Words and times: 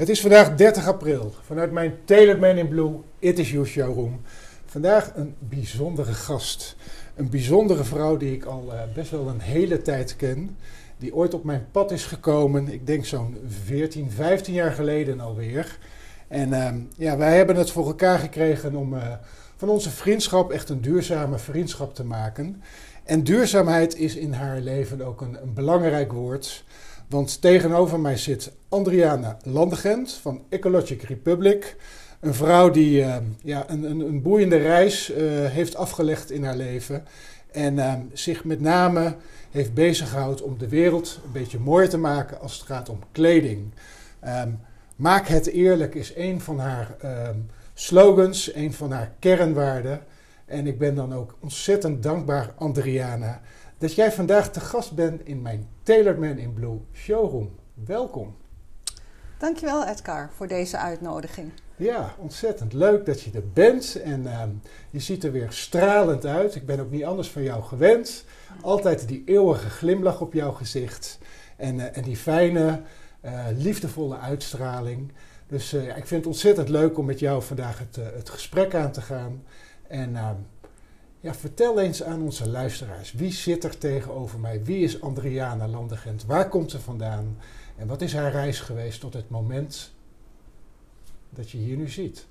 Het 0.00 0.08
is 0.08 0.20
vandaag 0.20 0.56
30 0.56 0.86
april. 0.86 1.34
Vanuit 1.42 1.72
mijn 1.72 1.94
Tailored 2.04 2.40
Man 2.40 2.56
in 2.56 2.68
Blue 2.68 2.96
It 3.18 3.38
Is 3.38 3.50
You 3.50 3.66
showroom. 3.66 4.20
Vandaag 4.66 5.12
een 5.14 5.34
bijzondere 5.38 6.12
gast. 6.12 6.76
Een 7.16 7.30
bijzondere 7.30 7.84
vrouw 7.84 8.16
die 8.16 8.32
ik 8.32 8.44
al 8.44 8.64
uh, 8.72 8.80
best 8.94 9.10
wel 9.10 9.28
een 9.28 9.40
hele 9.40 9.82
tijd 9.82 10.16
ken. 10.16 10.56
Die 10.98 11.14
ooit 11.14 11.34
op 11.34 11.44
mijn 11.44 11.66
pad 11.70 11.90
is 11.90 12.04
gekomen. 12.04 12.68
Ik 12.68 12.86
denk 12.86 13.04
zo'n 13.04 13.36
14, 13.64 14.10
15 14.10 14.54
jaar 14.54 14.72
geleden 14.72 15.20
alweer. 15.20 15.78
En 16.28 16.48
uh, 16.48 16.68
ja, 16.96 17.16
wij 17.16 17.36
hebben 17.36 17.56
het 17.56 17.70
voor 17.70 17.86
elkaar 17.86 18.18
gekregen 18.18 18.74
om 18.74 18.94
uh, 18.94 19.02
van 19.56 19.68
onze 19.68 19.90
vriendschap 19.90 20.50
echt 20.50 20.68
een 20.68 20.80
duurzame 20.80 21.38
vriendschap 21.38 21.94
te 21.94 22.04
maken. 22.04 22.62
En 23.04 23.24
duurzaamheid 23.24 23.96
is 23.96 24.16
in 24.16 24.32
haar 24.32 24.60
leven 24.60 25.00
ook 25.02 25.20
een, 25.20 25.42
een 25.42 25.54
belangrijk 25.54 26.12
woord. 26.12 26.64
Want 27.10 27.40
tegenover 27.40 28.00
mij 28.00 28.16
zit 28.16 28.52
Andriana 28.68 29.36
Landegent 29.42 30.12
van 30.12 30.42
Ecologic 30.48 31.02
Republic. 31.02 31.76
Een 32.20 32.34
vrouw 32.34 32.70
die 32.70 33.00
uh, 33.00 33.16
ja, 33.42 33.70
een, 33.70 33.90
een, 33.90 34.00
een, 34.00 34.22
boeiende 34.22 34.56
reis 34.56 35.10
uh, 35.10 35.16
heeft 35.46 35.76
afgelegd 35.76 36.30
in 36.30 36.44
haar 36.44 36.56
leven. 36.56 37.04
En 37.52 37.74
uh, 37.74 37.94
zich 38.12 38.44
met 38.44 38.60
name 38.60 39.16
heeft 39.50 39.74
bezighouden 39.74 40.44
om 40.44 40.58
de 40.58 40.68
wereld 40.68 41.20
een 41.24 41.32
beetje 41.32 41.58
mooier 41.58 41.88
te 41.88 41.98
maken 41.98 42.40
als 42.40 42.52
het 42.58 42.66
gaat 42.66 42.88
om 42.88 42.98
kleding. 43.12 43.72
Um, 44.24 44.60
Maak 44.96 45.26
het 45.26 45.46
eerlijk 45.46 45.94
is 45.94 46.12
een 46.16 46.40
van 46.40 46.58
haar 46.58 46.96
um, 47.04 47.46
slogans, 47.74 48.54
een 48.54 48.72
van 48.72 48.92
haar 48.92 49.12
kernwaarden. 49.18 50.02
En 50.46 50.66
ik 50.66 50.78
ben 50.78 50.94
dan 50.94 51.14
ook 51.14 51.36
ontzettend 51.40 52.02
dankbaar, 52.02 52.52
Andriana, 52.56 53.40
dat 53.80 53.94
jij 53.94 54.12
vandaag 54.12 54.50
te 54.50 54.60
gast 54.60 54.94
bent 54.94 55.26
in 55.26 55.42
mijn 55.42 55.68
Tailored 55.82 56.18
Man 56.18 56.38
in 56.38 56.52
Blue 56.52 56.78
showroom. 56.94 57.50
Welkom. 57.74 58.36
Dankjewel 59.38 59.86
Edgar 59.86 60.30
voor 60.36 60.46
deze 60.46 60.78
uitnodiging. 60.78 61.52
Ja, 61.76 62.14
ontzettend 62.18 62.72
leuk 62.72 63.06
dat 63.06 63.20
je 63.22 63.30
er 63.30 63.48
bent 63.52 64.00
en 64.02 64.22
uh, 64.22 64.42
je 64.90 65.00
ziet 65.00 65.24
er 65.24 65.32
weer 65.32 65.52
stralend 65.52 66.26
uit. 66.26 66.54
Ik 66.54 66.66
ben 66.66 66.80
ook 66.80 66.90
niet 66.90 67.04
anders 67.04 67.28
van 67.28 67.42
jou 67.42 67.62
gewend. 67.62 68.24
Altijd 68.60 69.08
die 69.08 69.22
eeuwige 69.24 69.70
glimlach 69.70 70.20
op 70.20 70.32
jouw 70.32 70.52
gezicht 70.52 71.18
en, 71.56 71.78
uh, 71.78 71.96
en 71.96 72.02
die 72.02 72.16
fijne, 72.16 72.82
uh, 73.24 73.46
liefdevolle 73.56 74.18
uitstraling. 74.18 75.12
Dus 75.46 75.70
ja, 75.70 75.94
ik 75.94 76.06
vind 76.06 76.24
het 76.24 76.26
ontzettend 76.26 76.68
leuk 76.68 76.98
om 76.98 77.04
met 77.04 77.18
jou 77.18 77.42
vandaag 77.42 77.78
het, 77.78 77.96
het 78.14 78.30
gesprek 78.30 78.74
aan 78.74 78.92
te 78.92 79.00
gaan. 79.00 79.44
En 79.88 80.16
ehm, 80.16 80.36
ja, 81.20 81.34
vertel 81.34 81.80
eens 81.80 82.02
aan 82.02 82.22
onze 82.22 82.48
luisteraars, 82.48 83.12
wie 83.12 83.32
zit 83.32 83.64
er 83.64 83.78
tegenover 83.78 84.38
mij? 84.38 84.64
Wie 84.64 84.82
is 84.82 85.00
Andriana 85.00 85.68
Landegent? 85.68 86.24
Waar 86.24 86.48
komt 86.48 86.70
ze 86.70 86.80
vandaan? 86.80 87.36
En 87.76 87.86
wat 87.86 88.00
is 88.00 88.14
haar 88.14 88.32
reis 88.32 88.60
geweest 88.60 89.00
tot 89.00 89.14
het 89.14 89.30
moment 89.30 89.92
dat 91.30 91.50
je 91.50 91.58
hier 91.58 91.76
nu 91.76 91.88
ziet? 91.88 92.26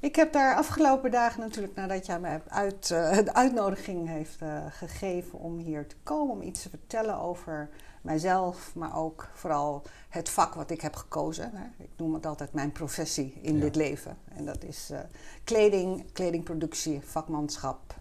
Ik 0.00 0.16
heb 0.16 0.32
daar 0.32 0.56
afgelopen 0.56 1.10
dagen 1.10 1.40
natuurlijk, 1.40 1.74
nadat 1.74 2.06
jij 2.06 2.20
mij 2.20 2.42
uit, 2.48 2.90
uh, 2.92 3.16
de 3.16 3.34
uitnodiging 3.34 4.08
heeft 4.08 4.40
uh, 4.42 4.64
gegeven 4.68 5.38
om 5.38 5.58
hier 5.58 5.86
te 5.86 5.96
komen, 6.02 6.34
om 6.34 6.42
iets 6.42 6.62
te 6.62 6.68
vertellen 6.68 7.18
over 7.18 7.68
mijzelf, 8.02 8.74
maar 8.74 8.96
ook 8.96 9.28
vooral 9.34 9.82
het 10.08 10.28
vak 10.28 10.54
wat 10.54 10.70
ik 10.70 10.80
heb 10.80 10.96
gekozen. 10.96 11.50
Hè. 11.54 11.84
Ik 11.84 11.90
noem 11.96 12.14
het 12.14 12.26
altijd 12.26 12.52
mijn 12.52 12.72
professie 12.72 13.38
in 13.42 13.54
ja. 13.54 13.60
dit 13.60 13.76
leven. 13.76 14.16
En 14.34 14.44
dat 14.44 14.64
is 14.64 14.88
uh, 14.90 14.98
kleding, 15.44 16.12
kledingproductie, 16.12 17.00
vakmanschap, 17.04 17.94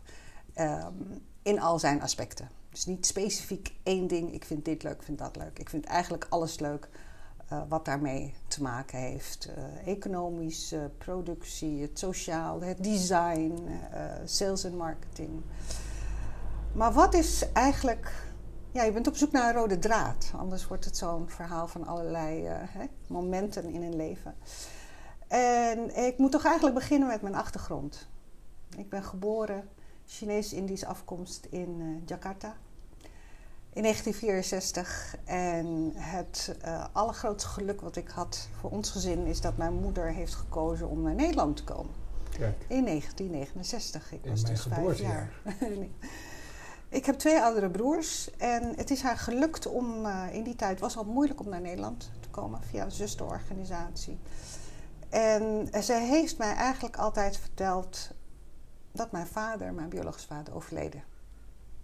um, 0.60 1.22
in 1.42 1.62
al 1.62 1.80
zijn 1.80 2.02
aspecten. 2.02 2.50
Dus 2.70 2.86
niet 2.86 3.06
specifiek 3.06 3.74
één 3.84 4.08
ding, 4.08 4.34
ik 4.34 4.46
vind 4.46 4.66
dit 4.66 4.84
leuk, 4.84 4.96
ik 4.96 5.04
vind 5.04 5.18
dat 5.18 5.36
leuk. 5.36 5.60
Ik 5.60 5.70
vind 5.70 5.86
eigenlijk 5.86 6.26
alles 6.30 6.60
leuk 6.60 6.90
uh, 7.52 7.62
wat 7.68 7.86
daarmee 7.86 8.34
te 8.48 8.62
maken 8.62 9.00
heeft. 9.00 9.50
Uh, 9.50 9.88
economisch, 9.88 10.76
productie, 10.98 11.82
het 11.82 12.00
sociaal, 12.00 12.62
het 12.62 12.84
design, 12.84 13.68
sales 14.26 14.64
en 14.64 14.78
marketing. 14.78 15.42
Maar 16.74 16.94
wat 16.94 17.14
is 17.14 17.52
eigenlijk. 17.52 18.31
Ja, 18.72 18.84
je 18.84 18.92
bent 18.92 19.08
op 19.08 19.16
zoek 19.16 19.32
naar 19.32 19.50
een 19.50 19.62
rode 19.62 19.80
draad. 19.80 20.32
Anders 20.38 20.68
wordt 20.68 20.86
het 20.86 20.98
zo'n 20.98 21.30
verhaal 21.30 21.68
van 21.68 21.88
allerlei 21.88 22.44
hè, 22.48 22.86
momenten 23.08 23.70
in 23.70 23.84
een 23.84 23.96
leven. 23.96 24.36
En 25.28 26.06
ik 26.06 26.18
moet 26.18 26.32
toch 26.32 26.46
eigenlijk 26.46 26.76
beginnen 26.76 27.08
met 27.08 27.22
mijn 27.22 27.36
achtergrond. 27.36 28.08
Ik 28.78 28.90
ben 28.90 29.04
geboren 29.04 29.70
Chinees-Indische 30.06 30.86
afkomst 30.86 31.48
in 31.50 32.04
Jakarta 32.06 32.56
in 33.74 33.82
1964. 33.82 35.16
En 35.24 35.92
het 35.96 36.56
uh, 36.66 36.86
allergrootste 36.92 37.50
geluk 37.50 37.82
wat 37.82 37.96
ik 37.96 38.08
had 38.08 38.48
voor 38.60 38.70
ons 38.70 38.90
gezin 38.90 39.26
is 39.26 39.42
dat 39.42 39.58
mijn 39.58 39.74
moeder 39.74 40.14
heeft 40.14 40.36
gekozen 40.36 40.90
om 40.90 41.02
naar 41.02 41.16
Nederland 41.16 41.58
te 41.58 41.64
komen. 41.64 41.94
Kijk. 42.30 42.66
In 42.68 42.86
1969. 42.86 44.12
Ik 44.12 44.24
In 44.24 44.30
was 44.30 44.42
mijn 44.42 44.54
dus 44.54 44.64
vijf 44.64 45.00
jaar. 45.00 45.32
nee. 45.60 45.92
Ik 46.92 47.06
heb 47.06 47.16
twee 47.16 47.42
oudere 47.42 47.70
broers 47.70 48.36
en 48.38 48.74
het 48.76 48.92
is 48.92 49.02
haar 49.02 49.18
gelukt 49.18 49.66
om, 49.66 50.06
uh, 50.06 50.24
in 50.32 50.44
die 50.44 50.56
tijd 50.56 50.80
was 50.80 50.98
al 50.98 51.04
moeilijk 51.04 51.40
om 51.40 51.50
naar 51.50 51.62
Nederland 51.62 52.12
te 52.20 52.30
komen 52.30 52.64
via 52.64 52.84
een 52.84 52.92
zusterorganisatie. 52.92 54.18
En 55.10 55.70
zij 55.80 56.06
heeft 56.06 56.38
mij 56.38 56.54
eigenlijk 56.54 56.98
altijd 56.98 57.38
verteld 57.38 58.12
dat 58.92 59.12
mijn 59.12 59.28
vader, 59.28 59.74
mijn 59.74 59.90
biologisch 59.90 60.26
vader, 60.26 60.56
overleden 60.56 61.04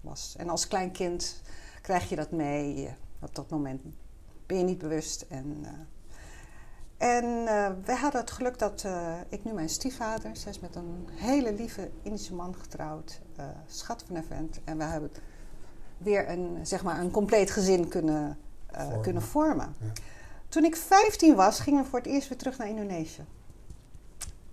was. 0.02 0.36
En 0.38 0.50
als 0.50 0.68
klein 0.68 0.92
kind 0.92 1.42
krijg 1.82 2.10
je 2.10 2.16
dat 2.16 2.32
mee. 2.32 2.96
Op 3.20 3.36
dat 3.36 3.50
moment 3.50 3.82
ben 4.46 4.58
je 4.58 4.64
niet 4.64 4.78
bewust. 4.78 5.26
En, 5.30 5.58
uh, 5.62 5.70
en 6.98 7.26
uh, 7.26 7.70
wij 7.86 7.96
hadden 7.96 8.22
het 8.22 8.32
geluk 8.32 8.60
dat 8.60 8.84
uh, 8.86 9.14
ik 9.30 9.44
nu 9.44 9.54
mijn 9.54 9.70
stiefvader, 9.70 10.38
zij 10.38 10.52
is 10.52 10.60
met 10.60 10.76
een 10.76 11.08
hele 11.12 11.54
lieve 11.54 11.90
Indische 12.02 12.34
man 12.34 12.56
getrouwd, 12.56 13.22
schat 13.68 14.04
van 14.08 14.16
een 14.16 14.24
vent. 14.24 14.60
En 14.64 14.78
we 14.78 14.84
hebben 14.84 15.12
weer 15.98 16.30
een, 16.30 16.60
zeg 16.66 16.84
maar, 16.84 17.00
een 17.00 17.12
compleet 17.12 17.52
gezin 17.52 17.88
kunnen 17.88 18.38
vormen. 18.72 19.02
Kunnen 19.02 19.22
vormen. 19.22 19.76
Ja. 19.80 19.92
Toen 20.50 20.64
ik 20.64 20.76
15 20.76 21.36
was, 21.36 21.60
gingen 21.60 21.84
we 21.84 21.90
voor 21.90 22.00
het 22.00 22.08
eerst 22.08 22.30
weer 22.30 22.38
terug 22.38 22.58
naar 22.58 22.68
Indonesië. 22.68 23.26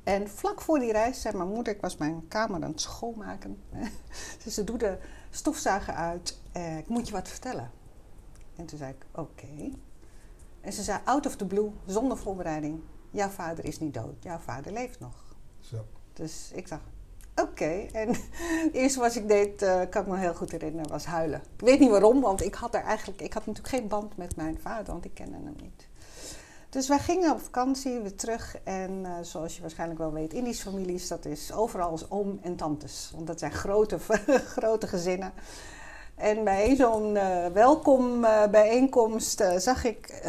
En 0.02 0.30
vlak 0.30 0.60
voor 0.60 0.78
die 0.78 0.92
reis 0.92 1.20
zei 1.20 1.36
mijn 1.36 1.48
moeder, 1.48 1.74
ik 1.74 1.80
was 1.80 1.96
mijn 1.96 2.28
kamer 2.28 2.62
aan 2.62 2.70
het 2.70 2.80
schoonmaken. 2.80 3.62
dus 4.44 4.54
ze 4.54 4.64
doet 4.64 4.80
de 4.80 4.98
stofzuiger 5.30 5.94
uit. 5.94 6.38
Ik 6.78 6.88
moet 6.88 7.06
je 7.06 7.12
wat 7.12 7.28
vertellen. 7.28 7.70
En 8.56 8.66
toen 8.66 8.78
zei 8.78 8.90
ik, 8.90 9.06
oké. 9.10 9.20
Okay. 9.20 9.72
En 10.64 10.72
ze 10.72 10.82
zei, 10.82 10.98
out 11.04 11.26
of 11.26 11.36
the 11.36 11.46
blue, 11.46 11.70
zonder 11.86 12.16
voorbereiding. 12.16 12.80
Jouw 13.10 13.28
vader 13.28 13.64
is 13.64 13.78
niet 13.78 13.94
dood, 13.94 14.14
jouw 14.20 14.38
vader 14.38 14.72
leeft 14.72 15.00
nog. 15.00 15.24
Zo. 15.60 15.76
Dus 16.12 16.50
ik 16.54 16.68
dacht, 16.68 16.82
oké. 17.34 17.42
Okay. 17.42 17.88
En 17.92 18.08
het 18.08 18.72
eerste 18.72 19.00
wat 19.00 19.14
ik 19.14 19.28
deed, 19.28 19.62
uh, 19.62 19.80
kan 19.90 20.02
ik 20.02 20.08
me 20.08 20.18
heel 20.18 20.34
goed 20.34 20.50
herinneren, 20.50 20.90
was 20.90 21.04
huilen. 21.04 21.42
Ik 21.56 21.64
weet 21.64 21.78
niet 21.80 21.90
waarom, 21.90 22.20
want 22.20 22.42
ik 22.42 22.54
had 22.54 22.74
er 22.74 22.82
eigenlijk, 22.82 23.20
ik 23.20 23.32
had 23.32 23.46
natuurlijk 23.46 23.74
geen 23.74 23.88
band 23.88 24.16
met 24.16 24.36
mijn 24.36 24.58
vader, 24.60 24.92
want 24.92 25.04
ik 25.04 25.14
kende 25.14 25.36
hem 25.36 25.56
niet. 25.62 25.88
Dus 26.68 26.88
wij 26.88 26.98
gingen 26.98 27.32
op 27.32 27.40
vakantie 27.40 28.00
weer 28.00 28.16
terug. 28.16 28.56
En 28.64 28.90
uh, 28.90 29.12
zoals 29.22 29.54
je 29.54 29.60
waarschijnlijk 29.60 30.00
wel 30.00 30.12
weet, 30.12 30.32
Indische 30.32 30.70
families, 30.70 31.08
dat 31.08 31.24
is 31.24 31.52
overal 31.52 31.90
als 31.90 32.10
oom 32.10 32.38
en 32.42 32.56
tantes. 32.56 33.10
Want 33.14 33.26
dat 33.26 33.38
zijn 33.38 33.52
grote, 33.52 33.98
grote 34.56 34.86
gezinnen. 34.86 35.32
En 36.14 36.44
bij 36.44 36.76
zo'n 36.76 37.14
uh, 37.14 37.46
welkom 37.46 38.24
uh, 38.24 38.46
bijeenkomst 38.46 39.44
zag 39.56 39.84
ik 39.84 40.22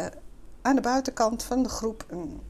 aan 0.66 0.74
de 0.74 0.80
buitenkant 0.82 1.42
van 1.42 1.62
de 1.62 1.68
groep 1.68 2.04
een 2.08 2.40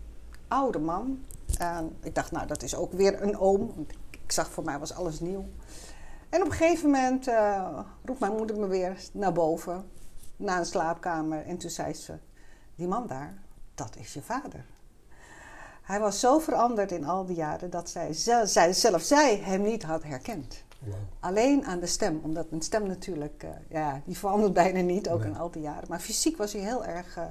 oude 0.49 0.79
man. 0.79 1.25
En 1.59 1.97
ik 2.03 2.15
dacht, 2.15 2.31
nou, 2.31 2.47
dat 2.47 2.63
is 2.63 2.75
ook 2.75 2.93
weer 2.93 3.23
een 3.23 3.39
oom. 3.39 3.87
Ik 4.11 4.33
zag 4.33 4.51
voor 4.51 4.65
mij 4.65 4.79
was 4.79 4.95
alles 4.95 5.21
nieuw. 5.21 5.49
En 6.29 6.41
op 6.41 6.47
een 6.47 6.53
gegeven 6.53 6.91
moment 6.91 7.29
uh, 7.29 7.79
roept 8.05 8.21
mijn 8.21 8.37
moeder 8.37 8.59
me 8.59 8.67
weer 8.67 8.97
naar 9.13 9.33
boven, 9.33 9.85
naar 10.37 10.59
een 10.59 10.67
slaapkamer. 10.67 11.47
En 11.47 11.57
toen 11.57 11.71
zei 11.71 11.95
ze: 11.95 12.19
Die 12.75 12.89
man 12.89 13.07
daar, 13.07 13.39
dat 13.75 13.97
is 13.97 14.15
je 14.15 14.23
vader. 14.23 14.65
Hij 15.83 16.01
was 16.01 16.21
zo 16.21 16.39
veranderd 16.39 16.93
in 16.93 17.05
al 17.05 17.25
die 17.25 17.37
jaren 17.37 17.71
dat 17.71 17.91
zij, 17.91 18.13
zij 18.45 18.73
zelf 18.73 19.03
zij 19.03 19.37
hem 19.37 19.63
niet 19.63 19.83
had 19.83 20.03
herkend. 20.03 20.65
Alleen 21.21 21.65
aan 21.65 21.81
de 21.81 21.87
stem, 21.87 22.21
omdat 22.23 22.47
een 22.51 22.63
stem 22.63 22.87
natuurlijk, 22.87 23.43
uh, 23.45 23.51
ja, 23.69 24.01
die 24.05 24.19
verandert 24.19 24.53
bijna 24.53 24.81
niet, 24.81 25.09
ook 25.09 25.25
in 25.25 25.37
al 25.37 25.51
die 25.51 25.63
jaren. 25.63 25.89
Maar 25.89 26.01
fysiek 26.01 26.37
was 26.37 26.53
hij 26.53 26.63
heel 26.63 26.85
erg 26.85 27.17
uh, 27.17 27.25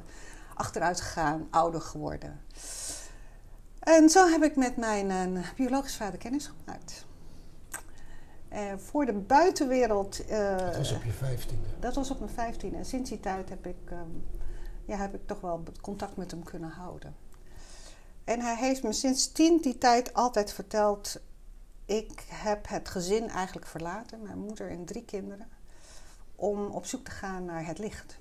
achteruit 0.56 1.02
gegaan, 1.02 1.48
ouder 1.52 1.82
geworden. 1.82 2.42
En 3.80 4.10
zo 4.10 4.28
heb 4.28 4.44
ik 4.44 4.56
met 4.56 4.78
mijn 4.78 5.36
uh, 5.36 5.48
biologische 5.56 5.98
vader 5.98 6.20
kennis 6.20 6.48
gemaakt. 6.48 7.06
voor 8.78 9.06
de 9.06 9.14
buitenwereld. 9.14 10.28
dat 10.28 10.78
was 10.78 10.92
op 10.92 11.04
je 11.04 11.12
vijftiende? 11.12 11.68
Dat 11.80 11.96
was 11.96 12.12
op 12.12 12.20
mijn 12.20 12.32
vijftiende. 12.32 12.78
En 12.78 12.86
sinds 12.86 13.10
die 13.10 13.20
tijd 13.20 13.50
heb 13.50 13.66
ik, 13.66 13.92
um, 13.92 14.28
ja, 14.86 14.98
heb 14.98 15.14
ik 15.14 15.28
toch 15.28 15.42
wel 15.42 15.64
contact 15.82 16.16
met 16.16 16.32
hem 16.32 16.44
kunnen 16.44 16.70
houden. 16.70 17.16
En 18.24 18.42
hij 18.42 18.56
heeft 18.56 18.84
me 18.84 18.94
sinds 18.94 19.32
tien 19.32 19.62
die 19.62 19.78
tijd 19.78 20.14
altijd 20.14 20.54
verteld 20.54 21.20
ik 21.86 22.26
heb 22.28 22.68
het 22.68 22.90
gezin 22.90 23.30
eigenlijk 23.30 23.68
verlaten, 23.68 24.22
mijn 24.22 24.40
moeder 24.40 24.70
en 24.70 24.86
drie 24.86 25.06
kinderen, 25.06 25.48
om 26.36 26.66
op 26.66 26.86
zoek 26.86 27.06
te 27.06 27.12
gaan 27.12 27.46
naar 27.46 27.66
het 27.66 27.78
licht. 27.78 28.20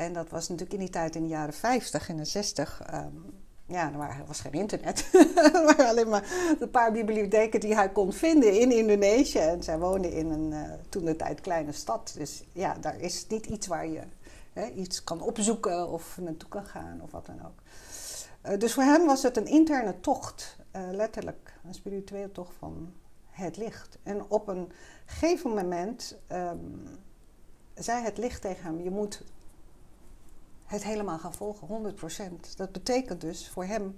En 0.00 0.12
dat 0.12 0.30
was 0.30 0.48
natuurlijk 0.48 0.72
in 0.72 0.84
die 0.84 0.90
tijd 0.90 1.16
in 1.16 1.22
de 1.22 1.28
jaren 1.28 1.54
50 1.54 2.08
en 2.08 2.16
de 2.16 2.24
60. 2.24 2.82
Um, 2.94 3.24
ja, 3.66 3.92
er 3.92 4.26
was 4.26 4.40
geen 4.40 4.52
internet. 4.52 5.08
er 5.52 5.64
waren 5.64 5.88
alleen 5.88 6.08
maar 6.08 6.56
een 6.60 6.70
paar 6.70 6.92
bibliotheken 6.92 7.60
die 7.60 7.74
hij 7.74 7.90
kon 7.90 8.12
vinden 8.12 8.60
in 8.60 8.72
Indonesië. 8.72 9.38
En 9.38 9.62
zij 9.62 9.78
woonde 9.78 10.14
in 10.14 10.30
een 10.30 10.52
uh, 10.52 10.72
toen 10.88 11.04
de 11.04 11.16
tijd 11.16 11.40
kleine 11.40 11.72
stad. 11.72 12.12
Dus 12.16 12.44
ja, 12.52 12.76
daar 12.80 13.00
is 13.00 13.26
niet 13.28 13.46
iets 13.46 13.66
waar 13.66 13.86
je 13.86 14.02
hè, 14.52 14.68
iets 14.68 15.04
kan 15.04 15.20
opzoeken 15.20 15.88
of 15.88 16.18
naartoe 16.20 16.48
kan 16.48 16.66
gaan 16.66 17.00
of 17.02 17.10
wat 17.10 17.26
dan 17.26 17.46
ook. 17.46 17.58
Uh, 18.52 18.58
dus 18.58 18.74
voor 18.74 18.82
hem 18.82 19.06
was 19.06 19.22
het 19.22 19.36
een 19.36 19.46
interne 19.46 20.00
tocht, 20.00 20.56
uh, 20.76 20.82
letterlijk 20.90 21.52
een 21.66 21.74
spiritueel 21.74 22.32
tocht 22.32 22.54
van 22.58 22.92
het 23.30 23.56
licht. 23.56 23.98
En 24.02 24.24
op 24.28 24.48
een 24.48 24.72
gegeven 25.04 25.50
moment 25.50 26.16
um, 26.32 26.82
zei 27.74 28.04
het 28.04 28.18
licht 28.18 28.40
tegen 28.42 28.64
hem: 28.64 28.82
Je 28.82 28.90
moet 28.90 29.22
het 30.70 30.84
helemaal 30.84 31.18
gaan 31.18 31.34
volgen, 31.34 31.94
100%. 32.48 32.56
Dat 32.56 32.72
betekent 32.72 33.20
dus 33.20 33.48
voor 33.48 33.64
hem, 33.64 33.96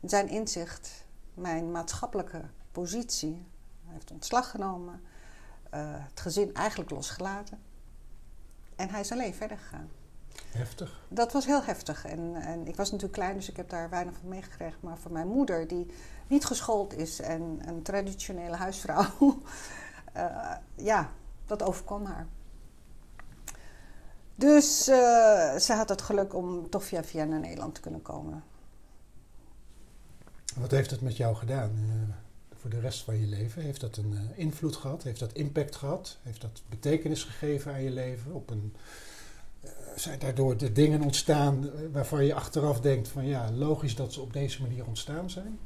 in 0.00 0.08
zijn 0.08 0.28
inzicht, 0.28 1.04
mijn 1.34 1.70
maatschappelijke 1.70 2.44
positie. 2.72 3.46
Hij 3.84 3.92
heeft 3.92 4.10
ontslag 4.10 4.50
genomen, 4.50 5.02
uh, 5.74 5.80
het 5.84 6.20
gezin 6.20 6.54
eigenlijk 6.54 6.90
losgelaten. 6.90 7.60
En 8.76 8.90
hij 8.90 9.00
is 9.00 9.12
alleen 9.12 9.34
verder 9.34 9.58
gegaan. 9.58 9.90
Heftig. 10.50 11.00
Dat 11.08 11.32
was 11.32 11.46
heel 11.46 11.62
heftig. 11.62 12.04
En, 12.04 12.34
en 12.34 12.66
ik 12.66 12.76
was 12.76 12.90
natuurlijk 12.90 13.18
klein, 13.18 13.34
dus 13.34 13.48
ik 13.48 13.56
heb 13.56 13.68
daar 13.68 13.90
weinig 13.90 14.14
van 14.20 14.28
meegekregen. 14.28 14.78
Maar 14.80 14.98
voor 14.98 15.12
mijn 15.12 15.28
moeder, 15.28 15.68
die 15.68 15.86
niet 16.26 16.44
geschoold 16.44 16.94
is 16.94 17.20
en 17.20 17.60
een 17.64 17.82
traditionele 17.82 18.56
huisvrouw, 18.56 19.40
uh, 20.16 20.54
ja, 20.90 21.10
dat 21.46 21.62
overkwam 21.62 22.04
haar. 22.04 22.26
Dus 24.38 24.88
uh, 24.88 25.56
ze 25.56 25.72
had 25.72 25.88
het 25.88 26.02
geluk 26.02 26.34
om 26.34 26.70
toch 26.70 26.84
via 26.84 27.04
via 27.04 27.24
naar 27.24 27.40
Nederland 27.40 27.74
te 27.74 27.80
kunnen 27.80 28.02
komen. 28.02 28.44
Wat 30.56 30.70
heeft 30.70 30.90
het 30.90 31.00
met 31.00 31.16
jou 31.16 31.36
gedaan 31.36 31.70
uh, 31.76 32.14
voor 32.60 32.70
de 32.70 32.80
rest 32.80 33.04
van 33.04 33.20
je 33.20 33.26
leven? 33.26 33.62
Heeft 33.62 33.80
dat 33.80 33.96
een 33.96 34.12
uh, 34.12 34.38
invloed 34.38 34.76
gehad? 34.76 35.02
Heeft 35.02 35.20
dat 35.20 35.32
impact 35.32 35.76
gehad? 35.76 36.18
Heeft 36.22 36.40
dat 36.40 36.62
betekenis 36.68 37.24
gegeven 37.24 37.72
aan 37.72 37.82
je 37.82 37.90
leven? 37.90 38.32
Op 38.32 38.50
een, 38.50 38.74
zijn 39.96 40.18
daardoor 40.18 40.56
de 40.56 40.72
dingen 40.72 41.02
ontstaan 41.02 41.70
waarvan 41.92 42.24
je 42.24 42.34
achteraf 42.34 42.80
denkt 42.80 43.08
van 43.08 43.26
ja, 43.26 43.50
logisch 43.52 43.96
dat 43.96 44.12
ze 44.12 44.20
op 44.20 44.32
deze 44.32 44.62
manier 44.62 44.86
ontstaan 44.86 45.30
zijn? 45.30 45.58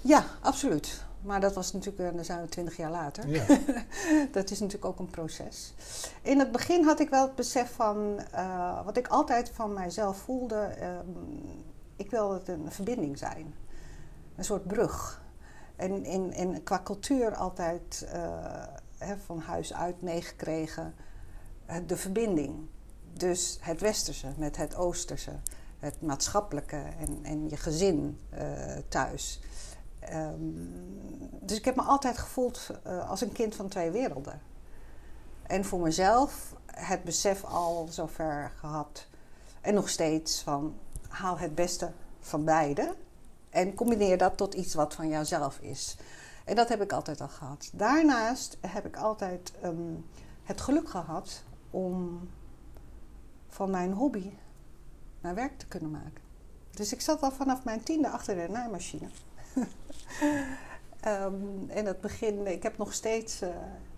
Ja, 0.00 0.26
absoluut. 0.40 1.06
Maar 1.20 1.40
dat 1.40 1.54
was 1.54 1.72
natuurlijk, 1.72 2.14
dan 2.14 2.24
zijn 2.24 2.42
we 2.42 2.48
twintig 2.48 2.76
jaar 2.76 2.90
later. 2.90 3.28
Ja. 3.28 3.44
dat 4.32 4.50
is 4.50 4.60
natuurlijk 4.60 4.84
ook 4.84 4.98
een 4.98 5.10
proces. 5.10 5.74
In 6.22 6.38
het 6.38 6.52
begin 6.52 6.84
had 6.84 7.00
ik 7.00 7.08
wel 7.08 7.22
het 7.22 7.34
besef 7.34 7.72
van, 7.72 8.20
uh, 8.34 8.84
wat 8.84 8.96
ik 8.96 9.08
altijd 9.08 9.50
van 9.50 9.72
mijzelf 9.72 10.16
voelde, 10.16 10.74
um, 10.82 11.66
ik 11.96 12.10
wil 12.10 12.32
het 12.32 12.48
een 12.48 12.72
verbinding 12.72 13.18
zijn. 13.18 13.54
Een 14.36 14.44
soort 14.44 14.66
brug. 14.66 15.22
En 15.76 16.04
in, 16.04 16.32
in, 16.32 16.62
qua 16.62 16.80
cultuur 16.84 17.34
altijd 17.34 18.08
uh, 18.14 18.64
hè, 18.98 19.16
van 19.16 19.38
huis 19.38 19.74
uit 19.74 20.02
meegekregen, 20.02 20.94
de 21.86 21.96
verbinding. 21.96 22.66
Dus 23.12 23.58
het 23.60 23.80
westerse 23.80 24.26
met 24.36 24.56
het 24.56 24.74
oosterse, 24.76 25.32
het 25.78 26.00
maatschappelijke 26.00 26.82
en, 26.98 27.18
en 27.22 27.48
je 27.48 27.56
gezin 27.56 28.18
uh, 28.34 28.40
thuis. 28.88 29.40
Um, 30.12 30.80
dus 31.40 31.58
ik 31.58 31.64
heb 31.64 31.76
me 31.76 31.82
altijd 31.82 32.18
gevoeld 32.18 32.70
uh, 32.86 33.10
als 33.10 33.20
een 33.20 33.32
kind 33.32 33.54
van 33.54 33.68
twee 33.68 33.90
werelden. 33.90 34.40
En 35.42 35.64
voor 35.64 35.80
mezelf 35.80 36.54
het 36.66 37.04
besef 37.04 37.44
al 37.44 37.86
zover 37.90 38.52
gehad. 38.56 39.06
En 39.60 39.74
nog 39.74 39.88
steeds 39.88 40.42
van 40.42 40.76
haal 41.08 41.38
het 41.38 41.54
beste 41.54 41.92
van 42.20 42.44
beide. 42.44 42.94
En 43.50 43.74
combineer 43.74 44.18
dat 44.18 44.36
tot 44.36 44.54
iets 44.54 44.74
wat 44.74 44.94
van 44.94 45.08
jouzelf 45.08 45.58
is. 45.58 45.96
En 46.44 46.56
dat 46.56 46.68
heb 46.68 46.82
ik 46.82 46.92
altijd 46.92 47.20
al 47.20 47.28
gehad. 47.28 47.70
Daarnaast 47.72 48.58
heb 48.66 48.86
ik 48.86 48.96
altijd 48.96 49.52
um, 49.64 50.06
het 50.42 50.60
geluk 50.60 50.88
gehad 50.88 51.42
om 51.70 52.20
van 53.48 53.70
mijn 53.70 53.92
hobby 53.92 54.32
mijn 55.20 55.34
werk 55.34 55.58
te 55.58 55.66
kunnen 55.66 55.90
maken. 55.90 56.22
Dus 56.70 56.92
ik 56.92 57.00
zat 57.00 57.22
al 57.22 57.30
vanaf 57.30 57.64
mijn 57.64 57.82
tiende 57.82 58.08
achter 58.08 58.34
de 58.34 58.48
naaimachine. 58.52 59.08
en 61.78 61.86
het 61.86 62.00
begin, 62.00 62.46
ik 62.46 62.62
heb 62.62 62.78
nog 62.78 62.92
steeds, 62.92 63.42
uh, 63.42 63.48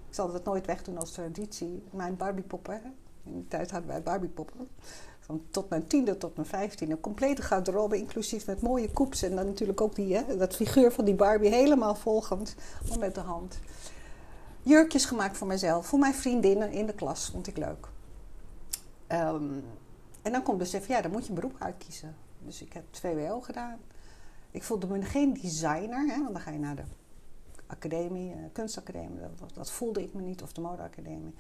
ik 0.09 0.15
zal 0.15 0.33
het 0.33 0.45
nooit 0.45 0.67
wegdoen 0.67 0.99
als 0.99 1.13
traditie, 1.13 1.83
mijn 1.91 2.17
Barbiepoppen. 2.17 2.83
In 3.25 3.33
die 3.33 3.49
tijd 3.49 3.71
hadden 3.71 3.89
wij 3.89 4.03
Barbiepoppen. 4.03 4.69
Van 5.21 5.43
tot 5.51 5.69
mijn 5.69 5.87
tiende 5.87 6.17
tot 6.17 6.37
mijn 6.37 6.49
vijftiende. 6.49 7.01
Complete 7.01 7.43
garderobe, 7.43 7.99
inclusief 7.99 8.47
met 8.47 8.63
mooie 8.63 8.91
koeps. 8.91 9.23
En 9.23 9.37
dan 9.37 9.47
natuurlijk 9.47 9.81
ook 9.81 9.95
die, 9.95 10.17
hè, 10.17 10.37
dat 10.37 10.57
figuur 10.57 10.93
van 10.93 11.05
die 11.05 11.15
Barbie 11.15 11.51
helemaal 11.51 11.95
volgend, 11.95 12.55
al 12.91 12.99
met 12.99 13.15
de 13.15 13.21
hand. 13.21 13.59
Jurkjes 14.63 15.05
gemaakt 15.05 15.37
voor 15.37 15.47
mezelf, 15.47 15.87
voor 15.87 15.99
mijn 15.99 16.15
vriendinnen 16.15 16.73
in 16.73 16.87
de 16.87 16.95
klas, 16.95 17.31
vond 17.33 17.47
ik 17.47 17.57
leuk. 17.57 17.89
Um, 19.09 19.65
en 20.23 20.33
dan 20.33 20.43
komt 20.43 20.59
besef, 20.59 20.89
ja, 20.89 21.01
dan 21.01 21.11
moet 21.11 21.23
je 21.23 21.29
een 21.29 21.35
beroep 21.35 21.57
uitkiezen. 21.59 22.17
Dus 22.39 22.63
ik 22.63 22.73
heb 22.73 22.85
2WO 22.85 23.45
gedaan. 23.45 23.79
Ik 24.51 24.63
voelde 24.63 24.87
me 24.87 25.03
geen 25.03 25.35
designer, 25.35 26.07
hè, 26.07 26.23
want 26.23 26.33
dan 26.33 26.41
ga 26.41 26.51
je 26.51 26.59
naar 26.59 26.77
de 26.77 26.85
academie, 27.67 28.35
uh, 28.35 28.37
kunstacademie. 28.53 29.21
Dat, 29.21 29.55
dat, 29.55 29.71
voelde 29.71 30.03
ik 30.03 30.15
me 30.15 30.23
niet, 30.23 30.43
of 30.43 30.53
de 30.53 30.61
modeacademie. 30.61 31.35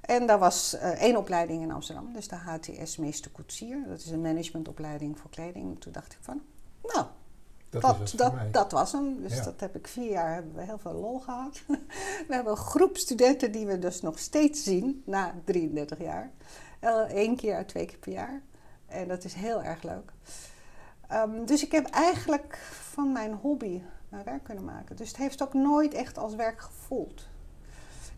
En 0.00 0.26
daar 0.26 0.38
was 0.38 0.74
uh, 0.74 1.02
één 1.02 1.16
opleiding 1.16 1.62
in 1.62 1.70
Amsterdam, 1.70 2.12
dus 2.12 2.28
de 2.28 2.36
HTS 2.36 2.96
Meester 2.96 3.30
Koetsier. 3.30 3.84
Dat 3.88 3.98
is 3.98 4.10
een 4.10 4.20
managementopleiding 4.20 5.18
voor 5.18 5.30
kleding. 5.30 5.80
Toen 5.80 5.92
dacht 5.92 6.12
ik 6.12 6.18
van, 6.20 6.42
nou, 6.82 7.06
dat, 7.70 7.82
dat, 7.82 8.12
dat, 8.16 8.52
dat, 8.52 8.72
was 8.72 8.92
hem. 8.92 9.20
Dus 9.22 9.34
ja. 9.34 9.42
dat 9.42 9.60
heb 9.60 9.76
ik 9.76 9.88
vier 9.88 10.10
jaar, 10.10 10.34
hebben 10.34 10.54
we 10.54 10.62
heel 10.62 10.78
veel 10.78 10.92
lol 10.92 11.18
gehad. 11.18 11.62
we 12.28 12.34
hebben 12.34 12.52
een 12.52 12.58
groep 12.58 12.96
studenten 12.96 13.52
die 13.52 13.66
we 13.66 13.78
dus 13.78 14.00
nog 14.00 14.18
steeds 14.18 14.62
zien, 14.62 15.02
na 15.06 15.34
33 15.44 15.98
jaar. 15.98 16.30
Eén 17.08 17.36
keer, 17.36 17.66
twee 17.66 17.86
keer 17.86 17.98
per 17.98 18.12
jaar. 18.12 18.42
En 18.86 19.08
dat 19.08 19.24
is 19.24 19.34
heel 19.34 19.62
erg 19.62 19.82
leuk. 19.82 20.12
Um, 21.12 21.46
dus 21.46 21.64
ik 21.64 21.72
heb 21.72 21.86
eigenlijk 21.86 22.56
van 22.70 23.12
mijn 23.12 23.32
hobby 23.32 23.82
mijn 24.08 24.24
werk 24.24 24.44
kunnen 24.44 24.64
maken. 24.64 24.96
Dus 24.96 25.08
het 25.08 25.16
heeft 25.16 25.42
ook 25.42 25.54
nooit 25.54 25.94
echt 25.94 26.18
als 26.18 26.34
werk 26.34 26.60
gevoeld. 26.60 27.28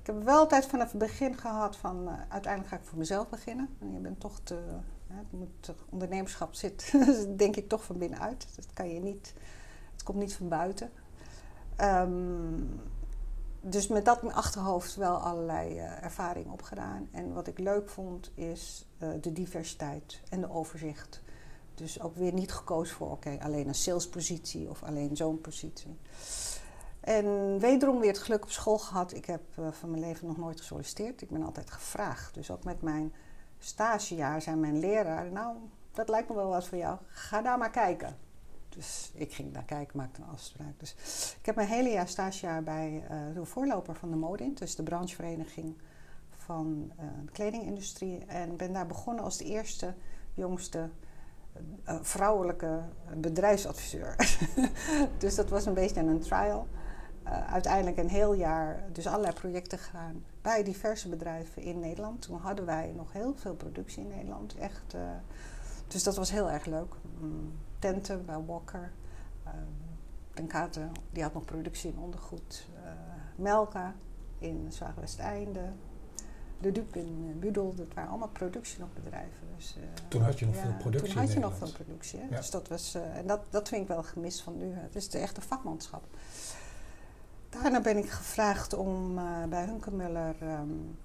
Ik 0.00 0.06
heb 0.06 0.22
wel 0.22 0.38
altijd 0.38 0.66
vanaf 0.66 0.90
het 0.90 0.98
begin 0.98 1.36
gehad 1.36 1.76
van 1.76 2.08
uh, 2.08 2.12
uiteindelijk 2.28 2.72
ga 2.72 2.78
ik 2.78 2.88
voor 2.88 2.98
mezelf 2.98 3.28
beginnen. 3.28 3.68
En 3.80 3.92
je 3.92 3.98
bent 3.98 4.20
toch 4.20 4.40
te, 4.42 4.58
het 5.38 5.74
ondernemerschap 5.88 6.54
zit 6.54 6.92
denk 7.36 7.56
ik 7.56 7.68
toch 7.68 7.84
van 7.84 7.98
binnenuit. 7.98 8.46
Dat 8.56 8.72
kan 8.72 8.88
je 8.88 9.00
niet, 9.00 9.34
het 9.92 10.02
komt 10.02 10.18
niet 10.18 10.34
van 10.34 10.48
buiten. 10.48 10.90
Um, 11.80 12.80
dus 13.60 13.88
met 13.88 14.04
dat 14.04 14.18
in 14.18 14.24
mijn 14.24 14.38
achterhoofd 14.38 14.94
wel 14.94 15.16
allerlei 15.16 15.74
uh, 15.74 16.02
ervaringen 16.02 16.52
opgedaan. 16.52 17.08
En 17.10 17.32
wat 17.32 17.46
ik 17.46 17.58
leuk 17.58 17.88
vond 17.88 18.30
is 18.34 18.88
de 19.20 19.32
diversiteit 19.32 20.20
en 20.28 20.40
de 20.40 20.50
overzicht. 20.50 21.22
Dus 21.80 22.00
ook 22.00 22.16
weer 22.16 22.32
niet 22.32 22.52
gekozen 22.52 22.96
voor, 22.96 23.10
oké, 23.10 23.38
alleen 23.42 23.68
een 23.68 23.74
salespositie 23.74 24.70
of 24.70 24.82
alleen 24.82 25.16
zo'n 25.16 25.40
positie. 25.40 25.98
En 27.00 27.58
wederom 27.58 28.00
weer 28.00 28.12
het 28.12 28.18
geluk 28.18 28.42
op 28.42 28.50
school 28.50 28.78
gehad. 28.78 29.14
Ik 29.14 29.24
heb 29.24 29.42
uh, 29.58 29.68
van 29.70 29.90
mijn 29.90 30.02
leven 30.02 30.26
nog 30.26 30.36
nooit 30.36 30.60
gesolliciteerd. 30.60 31.22
Ik 31.22 31.30
ben 31.30 31.42
altijd 31.42 31.70
gevraagd. 31.70 32.34
Dus 32.34 32.50
ook 32.50 32.64
met 32.64 32.82
mijn 32.82 33.12
stagejaar 33.58 34.42
zijn 34.42 34.60
mijn 34.60 34.78
leraar, 34.78 35.30
nou, 35.30 35.56
dat 35.92 36.08
lijkt 36.08 36.28
me 36.28 36.34
wel 36.34 36.48
wat 36.48 36.66
voor 36.66 36.78
jou. 36.78 36.98
Ga 37.06 37.42
daar 37.42 37.58
maar 37.58 37.70
kijken. 37.70 38.16
Dus 38.68 39.10
ik 39.14 39.32
ging 39.32 39.54
daar 39.54 39.64
kijken, 39.64 39.96
maakte 39.96 40.22
een 40.22 40.28
afspraak. 40.28 40.78
Dus 40.78 40.94
ik 41.40 41.46
heb 41.46 41.54
mijn 41.54 41.68
hele 41.68 41.90
jaar 41.90 42.08
stagejaar 42.08 42.62
bij 42.62 43.04
uh, 43.10 43.34
de 43.34 43.44
voorloper 43.44 43.94
van 43.94 44.10
de 44.10 44.16
Modint, 44.16 44.58
dus 44.58 44.76
de 44.76 44.82
branchevereniging 44.82 45.76
van 46.30 46.92
uh, 47.00 47.04
de 47.24 47.32
kledingindustrie. 47.32 48.24
En 48.24 48.56
ben 48.56 48.72
daar 48.72 48.86
begonnen 48.86 49.24
als 49.24 49.36
de 49.36 49.44
eerste, 49.44 49.94
jongste 50.34 50.90
vrouwelijke 51.84 52.82
bedrijfsadviseur. 53.16 54.16
dus 55.18 55.34
dat 55.34 55.48
was 55.48 55.66
een 55.66 55.74
beetje 55.74 56.00
een 56.00 56.20
trial. 56.20 56.66
Uh, 57.24 57.52
uiteindelijk 57.52 57.96
een 57.96 58.08
heel 58.08 58.32
jaar, 58.32 58.84
dus 58.92 59.06
allerlei 59.06 59.34
projecten 59.34 59.78
gedaan 59.78 60.24
bij 60.42 60.62
diverse 60.62 61.08
bedrijven 61.08 61.62
in 61.62 61.78
Nederland. 61.78 62.22
Toen 62.22 62.38
hadden 62.38 62.66
wij 62.66 62.92
nog 62.96 63.12
heel 63.12 63.34
veel 63.36 63.54
productie 63.54 64.02
in 64.02 64.08
Nederland. 64.08 64.56
Echt, 64.56 64.94
uh, 64.94 65.00
dus 65.88 66.02
dat 66.02 66.16
was 66.16 66.30
heel 66.30 66.50
erg 66.50 66.64
leuk. 66.64 66.94
Mm, 67.18 67.52
tenten 67.78 68.26
bij 68.26 68.44
Walker. 68.46 68.92
Uh, 69.46 69.50
Tenkate, 70.34 70.88
die 71.10 71.22
had 71.22 71.34
nog 71.34 71.44
productie 71.44 71.92
in 71.92 71.98
ondergoed. 71.98 72.68
Melka 73.36 73.94
in 74.38 74.66
Zwaagwesteinde. 74.68 75.72
De 76.60 76.72
Dup 76.72 76.96
in 76.96 77.36
Budel, 77.38 77.74
dat 77.74 77.86
waren 77.94 78.10
allemaal 78.10 78.28
productienoogbedrijven. 78.28 79.46
Dus, 79.56 79.76
toen 80.08 80.22
had 80.22 80.38
je 80.38 80.46
nog 80.46 80.54
ja, 80.54 80.60
veel 80.60 80.76
productie. 80.78 81.08
Toen 81.08 81.18
had 81.18 81.32
je 81.32 81.38
nog 81.38 81.56
veel 81.56 81.72
productie. 81.72 82.20
Ja. 82.30 82.36
Dus 82.36 82.50
dat 82.50 82.68
was, 82.68 82.94
en 82.94 83.26
dat, 83.26 83.40
dat 83.50 83.68
vind 83.68 83.82
ik 83.82 83.88
wel 83.88 84.02
gemist 84.02 84.40
van 84.40 84.56
nu. 84.56 84.72
Het 84.72 84.94
is 84.94 85.08
de 85.08 85.18
echte 85.18 85.40
vakmanschap. 85.40 86.04
Daarna 87.48 87.80
ben 87.80 87.96
ik 87.96 88.10
gevraagd 88.10 88.74
om 88.74 89.18
uh, 89.18 89.44
bij 89.44 89.64
Hunkemuller 89.64 90.36
um, 90.42 90.98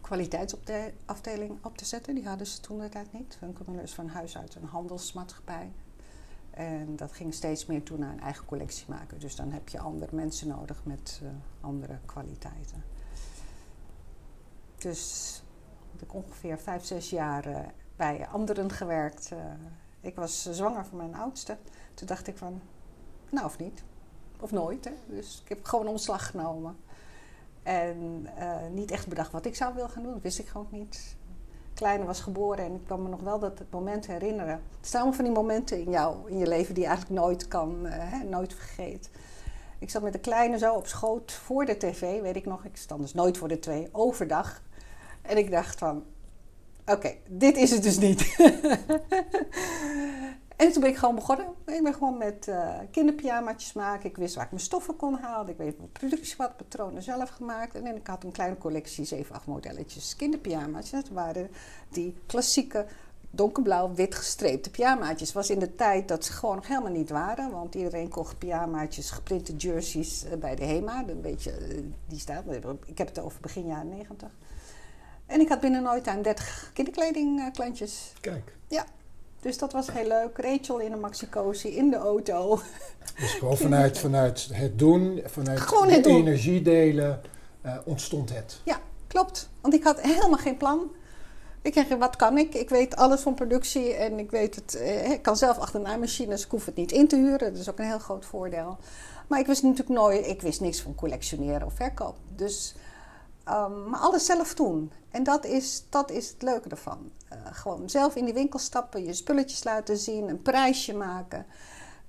kwaliteitsafdeling 0.00 1.64
op 1.64 1.76
te 1.76 1.84
zetten. 1.84 2.14
Die 2.14 2.28
hadden 2.28 2.46
ze 2.46 2.60
toen 2.60 2.78
de 2.78 2.88
tijd 2.88 3.12
niet. 3.12 3.36
Hunkemuller 3.40 3.82
is 3.82 3.94
van 3.94 4.08
huis 4.08 4.36
uit 4.36 4.54
een 4.54 4.64
handelsmaatschappij. 4.64 5.72
En 6.50 6.96
dat 6.96 7.12
ging 7.12 7.34
steeds 7.34 7.66
meer 7.66 7.82
toe 7.82 7.98
naar 7.98 8.12
een 8.12 8.20
eigen 8.20 8.44
collectie 8.44 8.84
maken. 8.88 9.20
Dus 9.20 9.36
dan 9.36 9.50
heb 9.50 9.68
je 9.68 9.78
andere 9.78 10.16
mensen 10.16 10.48
nodig 10.48 10.80
met 10.84 11.20
uh, 11.22 11.28
andere 11.60 11.98
kwaliteiten. 12.04 12.84
Dus 14.78 15.32
heb 15.92 16.02
ik 16.02 16.14
ongeveer 16.14 16.58
vijf, 16.58 16.84
zes 16.84 17.10
jaar 17.10 17.48
uh, 17.48 17.58
bij 17.96 18.26
anderen 18.32 18.72
gewerkt. 18.72 19.30
ik 20.00 20.14
was 20.14 20.42
zwanger 20.50 20.84
van 20.84 20.98
mijn 20.98 21.14
oudste. 21.14 21.56
Toen 21.94 22.06
dacht 22.06 22.26
ik 22.26 22.36
van, 22.36 22.60
nou 23.30 23.46
of 23.46 23.58
niet. 23.58 23.82
Of 24.40 24.50
nooit. 24.50 24.84
Hè? 24.84 24.92
Dus 25.06 25.40
ik 25.42 25.48
heb 25.48 25.64
gewoon 25.64 25.86
ontslag 25.86 26.30
genomen. 26.30 26.76
En 27.62 28.26
uh, 28.38 28.56
niet 28.72 28.90
echt 28.90 29.06
bedacht 29.06 29.32
wat 29.32 29.46
ik 29.46 29.56
zou 29.56 29.74
willen 29.74 29.90
gaan 29.90 30.02
doen. 30.02 30.12
Dat 30.12 30.22
wist 30.22 30.38
ik 30.38 30.46
gewoon 30.46 30.66
niet. 30.70 31.16
Kleine 31.74 32.04
was 32.04 32.20
geboren 32.20 32.64
en 32.64 32.74
ik 32.74 32.86
kan 32.86 33.02
me 33.02 33.08
nog 33.08 33.20
wel 33.20 33.38
dat 33.38 33.58
het 33.58 33.70
moment 33.70 34.06
herinneren. 34.06 34.52
Er 34.52 34.60
staan 34.80 35.00
allemaal 35.00 35.16
van 35.16 35.24
die 35.24 35.34
momenten 35.34 35.78
in 35.78 35.90
jou, 35.90 36.30
in 36.30 36.38
je 36.38 36.46
leven, 36.46 36.74
die 36.74 36.82
je 36.82 36.88
eigenlijk 36.88 37.20
nooit 37.20 37.48
kan, 37.48 37.86
hè, 37.86 38.24
nooit 38.24 38.54
vergeet. 38.54 39.10
Ik 39.78 39.90
zat 39.90 40.02
met 40.02 40.12
de 40.12 40.18
kleine 40.18 40.58
zo 40.58 40.74
op 40.74 40.86
schoot 40.86 41.32
voor 41.32 41.64
de 41.64 41.76
tv, 41.76 42.20
weet 42.20 42.36
ik 42.36 42.46
nog. 42.46 42.64
Ik 42.64 42.76
stond 42.76 43.00
dus 43.00 43.14
nooit 43.14 43.38
voor 43.38 43.48
de 43.48 43.58
twee, 43.58 43.88
overdag. 43.92 44.62
En 45.28 45.38
ik 45.38 45.50
dacht 45.50 45.78
van, 45.78 46.04
oké, 46.86 47.14
dit 47.28 47.56
is 47.56 47.70
het 47.70 47.82
dus 47.82 47.98
niet. 47.98 48.36
En 50.56 50.72
toen 50.72 50.80
ben 50.80 50.90
ik 50.90 50.96
gewoon 50.96 51.14
begonnen. 51.14 51.46
Ik 51.66 51.82
ben 51.82 51.94
gewoon 51.94 52.18
met 52.18 52.46
uh, 52.48 52.74
kinderpyjamaatjes 52.90 53.72
maken. 53.72 54.08
Ik 54.10 54.16
wist 54.16 54.34
waar 54.34 54.44
ik 54.44 54.50
mijn 54.50 54.62
stoffen 54.62 54.96
kon 54.96 55.18
halen. 55.18 55.48
Ik 55.48 55.56
weet 55.56 55.76
wat 55.78 55.92
productie, 55.92 56.34
wat 56.36 56.56
patronen 56.56 57.02
zelf 57.02 57.28
gemaakt. 57.28 57.74
En 57.74 57.96
ik 57.96 58.06
had 58.06 58.24
een 58.24 58.32
kleine 58.32 58.58
collectie, 58.58 59.04
7, 59.04 59.34
8 59.34 59.46
modelletjes 59.46 60.16
kinderpyjamaatjes. 60.16 60.90
Dat 60.90 61.08
waren 61.08 61.50
die 61.88 62.14
klassieke 62.26 62.86
donkerblauw 63.30 63.94
wit 63.94 64.14
gestreepte 64.14 64.70
pyjamaatjes. 64.70 65.32
was 65.32 65.50
in 65.50 65.58
de 65.58 65.74
tijd 65.74 66.08
dat 66.08 66.24
ze 66.24 66.32
gewoon 66.32 66.62
helemaal 66.66 66.92
niet 66.92 67.10
waren. 67.10 67.50
Want 67.50 67.74
iedereen 67.74 68.08
kocht 68.08 68.38
pyjamaatjes, 68.38 69.10
geprinte 69.10 69.56
jerseys 69.56 70.24
eh, 70.24 70.38
bij 70.38 70.54
de 70.54 70.64
HEMA. 70.64 71.04
Een 71.08 71.20
beetje, 71.20 71.50
eh, 71.50 71.82
die 72.06 72.18
staat, 72.18 72.44
ik 72.86 72.98
heb 72.98 73.08
het 73.08 73.18
over 73.18 73.40
begin 73.40 73.66
jaren 73.66 73.88
90. 73.88 74.30
En 75.26 75.40
ik 75.40 75.48
had 75.48 75.60
binnen 75.60 75.82
nooit 75.82 76.06
aan 76.06 76.22
30 76.22 76.70
kinderkledingklantjes. 76.72 78.12
Kijk. 78.20 78.52
Ja, 78.68 78.84
dus 79.40 79.58
dat 79.58 79.72
was 79.72 79.92
heel 79.92 80.08
leuk. 80.08 80.36
Rachel 80.36 80.78
in 80.78 80.92
een 80.92 81.00
maxi 81.00 81.28
in 81.62 81.90
de 81.90 81.96
auto. 81.96 82.58
Dus 83.18 83.32
gewoon 83.32 83.56
vanuit, 83.56 83.98
vanuit 83.98 84.48
het 84.52 84.78
doen, 84.78 85.22
vanuit 85.24 85.60
gewoon 85.60 85.88
het 85.88 86.06
energie 86.06 86.62
delen, 86.62 87.20
uh, 87.66 87.76
ontstond 87.84 88.34
het. 88.34 88.60
Ja, 88.64 88.80
klopt. 89.06 89.48
Want 89.60 89.74
ik 89.74 89.84
had 89.84 90.00
helemaal 90.00 90.38
geen 90.38 90.56
plan. 90.56 90.90
Ik 91.62 91.72
kreeg, 91.72 91.98
wat 91.98 92.16
kan 92.16 92.38
ik? 92.38 92.54
Ik 92.54 92.68
weet 92.68 92.96
alles 92.96 93.20
van 93.20 93.34
productie 93.34 93.94
en 93.94 94.18
ik 94.18 94.30
weet 94.30 94.54
het. 94.54 94.74
Eh, 94.74 95.10
ik 95.10 95.22
kan 95.22 95.36
zelf 95.36 95.58
achter 95.58 95.80
naaimachines, 95.80 96.44
ik 96.44 96.50
hoef 96.50 96.66
het 96.66 96.76
niet 96.76 96.92
in 96.92 97.08
te 97.08 97.16
huren. 97.16 97.52
Dat 97.52 97.60
is 97.60 97.70
ook 97.70 97.78
een 97.78 97.86
heel 97.86 97.98
groot 97.98 98.24
voordeel. 98.24 98.76
Maar 99.26 99.40
ik 99.40 99.46
wist 99.46 99.62
natuurlijk 99.62 99.98
nooit, 99.98 100.26
ik 100.26 100.42
wist 100.42 100.60
niks 100.60 100.80
van 100.80 100.94
collectioneren 100.94 101.66
of 101.66 101.74
verkoop. 101.74 102.16
Dus 102.36 102.74
Um, 103.48 103.88
maar 103.88 104.00
alles 104.00 104.24
zelf 104.24 104.54
doen. 104.54 104.92
En 105.10 105.22
dat 105.22 105.44
is, 105.44 105.84
dat 105.88 106.10
is 106.10 106.28
het 106.28 106.42
leuke 106.42 106.68
ervan. 106.68 107.10
Uh, 107.32 107.38
gewoon 107.52 107.90
zelf 107.90 108.16
in 108.16 108.24
die 108.24 108.34
winkel 108.34 108.58
stappen, 108.58 109.04
je 109.04 109.12
spulletjes 109.12 109.64
laten 109.64 109.96
zien, 109.96 110.28
een 110.28 110.42
prijsje 110.42 110.94
maken, 110.94 111.46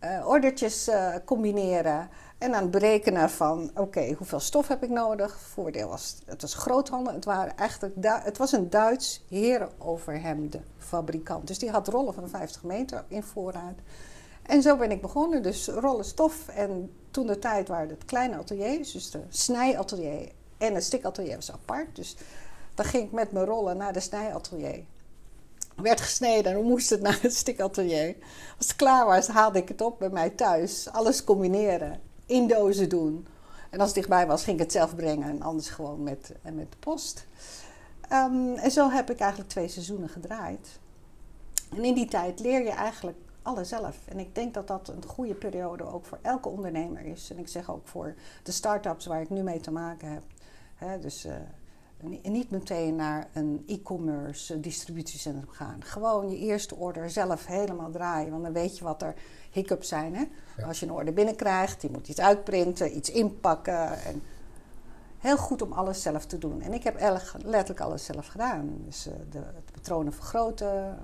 uh, 0.03 0.27
ordertjes 0.27 0.87
uh, 0.87 1.15
combineren. 1.25 2.09
En 2.37 2.51
dan 2.51 2.69
berekenen 2.69 3.29
van, 3.29 3.71
oké, 3.75 4.13
hoeveel 4.17 4.39
stof 4.39 4.67
heb 4.67 4.83
ik 4.83 4.89
nodig? 4.89 5.39
Voordeel 5.39 5.87
was, 5.87 6.17
het 6.25 6.41
was 6.41 6.53
groothandel. 6.53 7.13
Het, 7.13 7.25
waren 7.25 7.57
eigenlijk 7.57 7.95
het 8.23 8.37
was 8.37 8.51
een 8.51 8.69
Duits 8.69 9.25
fabrikant. 10.77 11.47
Dus 11.47 11.59
die 11.59 11.71
had 11.71 11.87
rollen 11.87 12.13
van 12.13 12.29
50 12.29 12.63
meter 12.63 13.03
in 13.07 13.23
voorraad. 13.23 13.75
En 14.41 14.61
zo 14.61 14.77
ben 14.77 14.91
ik 14.91 15.01
begonnen. 15.01 15.43
Dus 15.43 15.67
rollen 15.67 16.05
stof. 16.05 16.47
En 16.47 16.91
toen 17.11 17.27
de 17.27 17.39
tijd 17.39 17.67
waren 17.67 17.89
het 17.89 18.05
kleine 18.05 18.37
ateliers, 18.37 18.91
dus 18.91 19.11
de 19.11 19.21
snijatelier 19.29 20.31
en 20.57 20.73
het 20.73 20.83
stikatelier 20.83 21.35
was 21.35 21.51
apart. 21.51 21.95
Dus 21.95 22.15
dan 22.73 22.85
ging 22.85 23.03
ik 23.03 23.11
met 23.11 23.31
mijn 23.31 23.45
rollen 23.45 23.77
naar 23.77 23.93
de 23.93 23.99
snijatelier. 23.99 24.83
Werd 25.75 26.01
gesneden 26.01 26.51
en 26.51 26.63
moest 26.63 26.89
het 26.89 27.01
naar 27.01 27.19
het 27.21 27.35
stikatelier. 27.35 28.15
Als 28.57 28.67
het 28.67 28.75
klaar 28.75 29.05
was, 29.05 29.27
haalde 29.27 29.59
ik 29.59 29.67
het 29.67 29.81
op 29.81 29.99
bij 29.99 30.09
mij 30.09 30.29
thuis. 30.29 30.89
Alles 30.91 31.23
combineren, 31.23 32.01
in 32.25 32.47
dozen 32.47 32.89
doen. 32.89 33.27
En 33.69 33.79
als 33.79 33.87
het 33.87 33.95
dichtbij 33.95 34.27
was, 34.27 34.43
ging 34.43 34.57
ik 34.57 34.63
het 34.63 34.71
zelf 34.71 34.95
brengen 34.95 35.29
en 35.29 35.41
anders 35.41 35.69
gewoon 35.69 36.03
met, 36.03 36.31
met 36.41 36.71
de 36.71 36.77
post. 36.79 37.25
Um, 38.11 38.55
en 38.55 38.71
zo 38.71 38.89
heb 38.89 39.09
ik 39.09 39.19
eigenlijk 39.19 39.49
twee 39.49 39.67
seizoenen 39.67 40.09
gedraaid. 40.09 40.79
En 41.75 41.83
in 41.83 41.93
die 41.93 42.07
tijd 42.07 42.39
leer 42.39 42.63
je 42.63 42.71
eigenlijk 42.71 43.17
alles 43.41 43.69
zelf. 43.69 43.97
En 44.05 44.19
ik 44.19 44.35
denk 44.35 44.53
dat 44.53 44.67
dat 44.67 44.87
een 44.87 45.05
goede 45.05 45.33
periode 45.33 45.83
ook 45.83 46.05
voor 46.05 46.19
elke 46.21 46.49
ondernemer 46.49 47.05
is. 47.05 47.31
En 47.31 47.37
ik 47.37 47.47
zeg 47.47 47.71
ook 47.71 47.87
voor 47.87 48.15
de 48.43 48.51
start-ups 48.51 49.05
waar 49.05 49.21
ik 49.21 49.29
nu 49.29 49.41
mee 49.41 49.59
te 49.59 49.71
maken 49.71 50.11
heb. 50.11 50.23
Hè, 50.77 50.99
dus 50.99 51.25
uh, 51.25 51.33
niet 52.21 52.49
meteen 52.49 52.95
naar 52.95 53.27
een 53.33 53.63
e-commerce 53.67 54.59
distributiecentrum 54.59 55.49
gaan. 55.49 55.83
Gewoon 55.83 56.29
je 56.29 56.37
eerste 56.37 56.75
order 56.75 57.09
zelf 57.09 57.45
helemaal 57.45 57.91
draaien. 57.91 58.31
Want 58.31 58.43
dan 58.43 58.53
weet 58.53 58.77
je 58.77 58.83
wat 58.83 59.01
er 59.01 59.13
hiccups 59.51 59.87
zijn. 59.87 60.15
Hè? 60.15 60.23
Als 60.65 60.79
je 60.79 60.85
een 60.85 60.91
order 60.91 61.13
binnenkrijgt, 61.13 61.81
je 61.81 61.89
moet 61.91 62.07
iets 62.07 62.19
uitprinten, 62.19 62.97
iets 62.97 63.11
inpakken. 63.11 64.03
En 64.03 64.23
heel 65.17 65.37
goed 65.37 65.61
om 65.61 65.71
alles 65.71 66.01
zelf 66.01 66.25
te 66.25 66.37
doen. 66.37 66.61
En 66.61 66.73
ik 66.73 66.83
heb 66.83 66.99
letterlijk 67.43 67.81
alles 67.81 68.05
zelf 68.05 68.27
gedaan. 68.27 68.81
Dus 68.85 69.07
uh, 69.07 69.13
de, 69.13 69.39
de 69.39 69.71
patronen 69.71 70.13
vergroten, 70.13 70.97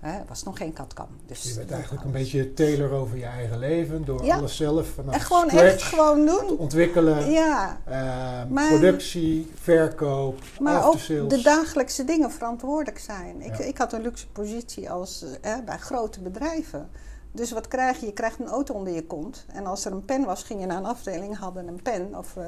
het 0.00 0.28
was 0.28 0.42
nog 0.42 0.56
geen 0.56 0.72
katkam. 0.72 1.08
Dus 1.26 1.42
je 1.42 1.54
bent 1.54 1.70
eigenlijk 1.70 2.04
een 2.04 2.12
beetje 2.12 2.54
tailor 2.54 2.90
over 2.90 3.16
je 3.16 3.24
eigen 3.24 3.58
leven. 3.58 4.04
Door 4.04 4.32
alles 4.32 4.56
zelf 4.56 4.88
vanaf 4.88 5.14
en 5.14 5.20
gewoon 5.20 5.48
echt 5.48 5.82
gewoon 5.82 6.26
doen. 6.26 6.46
te 6.46 6.56
ontwikkelen. 6.58 7.30
Ja. 7.30 7.80
Uh, 7.88 8.68
productie, 8.68 9.52
verkoop, 9.60 10.40
Maar 10.60 10.86
ook 10.86 11.06
de 11.06 11.40
dagelijkse 11.42 12.04
dingen 12.04 12.30
verantwoordelijk 12.30 12.98
zijn. 12.98 13.42
Ik, 13.42 13.58
ik 13.58 13.78
had 13.78 13.92
een 13.92 14.02
luxe 14.02 14.28
positie 14.28 14.90
als, 14.90 15.24
eh, 15.40 15.54
bij 15.64 15.78
grote 15.78 16.20
bedrijven. 16.20 16.90
Dus 17.32 17.50
wat 17.50 17.68
krijg 17.68 18.00
je? 18.00 18.06
Je 18.06 18.12
krijgt 18.12 18.38
een 18.38 18.46
auto 18.46 18.74
onder 18.74 18.92
je 18.92 19.06
kont. 19.06 19.44
En 19.52 19.66
als 19.66 19.84
er 19.84 19.92
een 19.92 20.04
pen 20.04 20.24
was, 20.24 20.42
ging 20.42 20.60
je 20.60 20.66
naar 20.66 20.76
een 20.76 20.84
afdeling, 20.84 21.38
hadden 21.38 21.68
een 21.68 21.82
pen. 21.82 22.14
Of, 22.14 22.36
uh, 22.36 22.44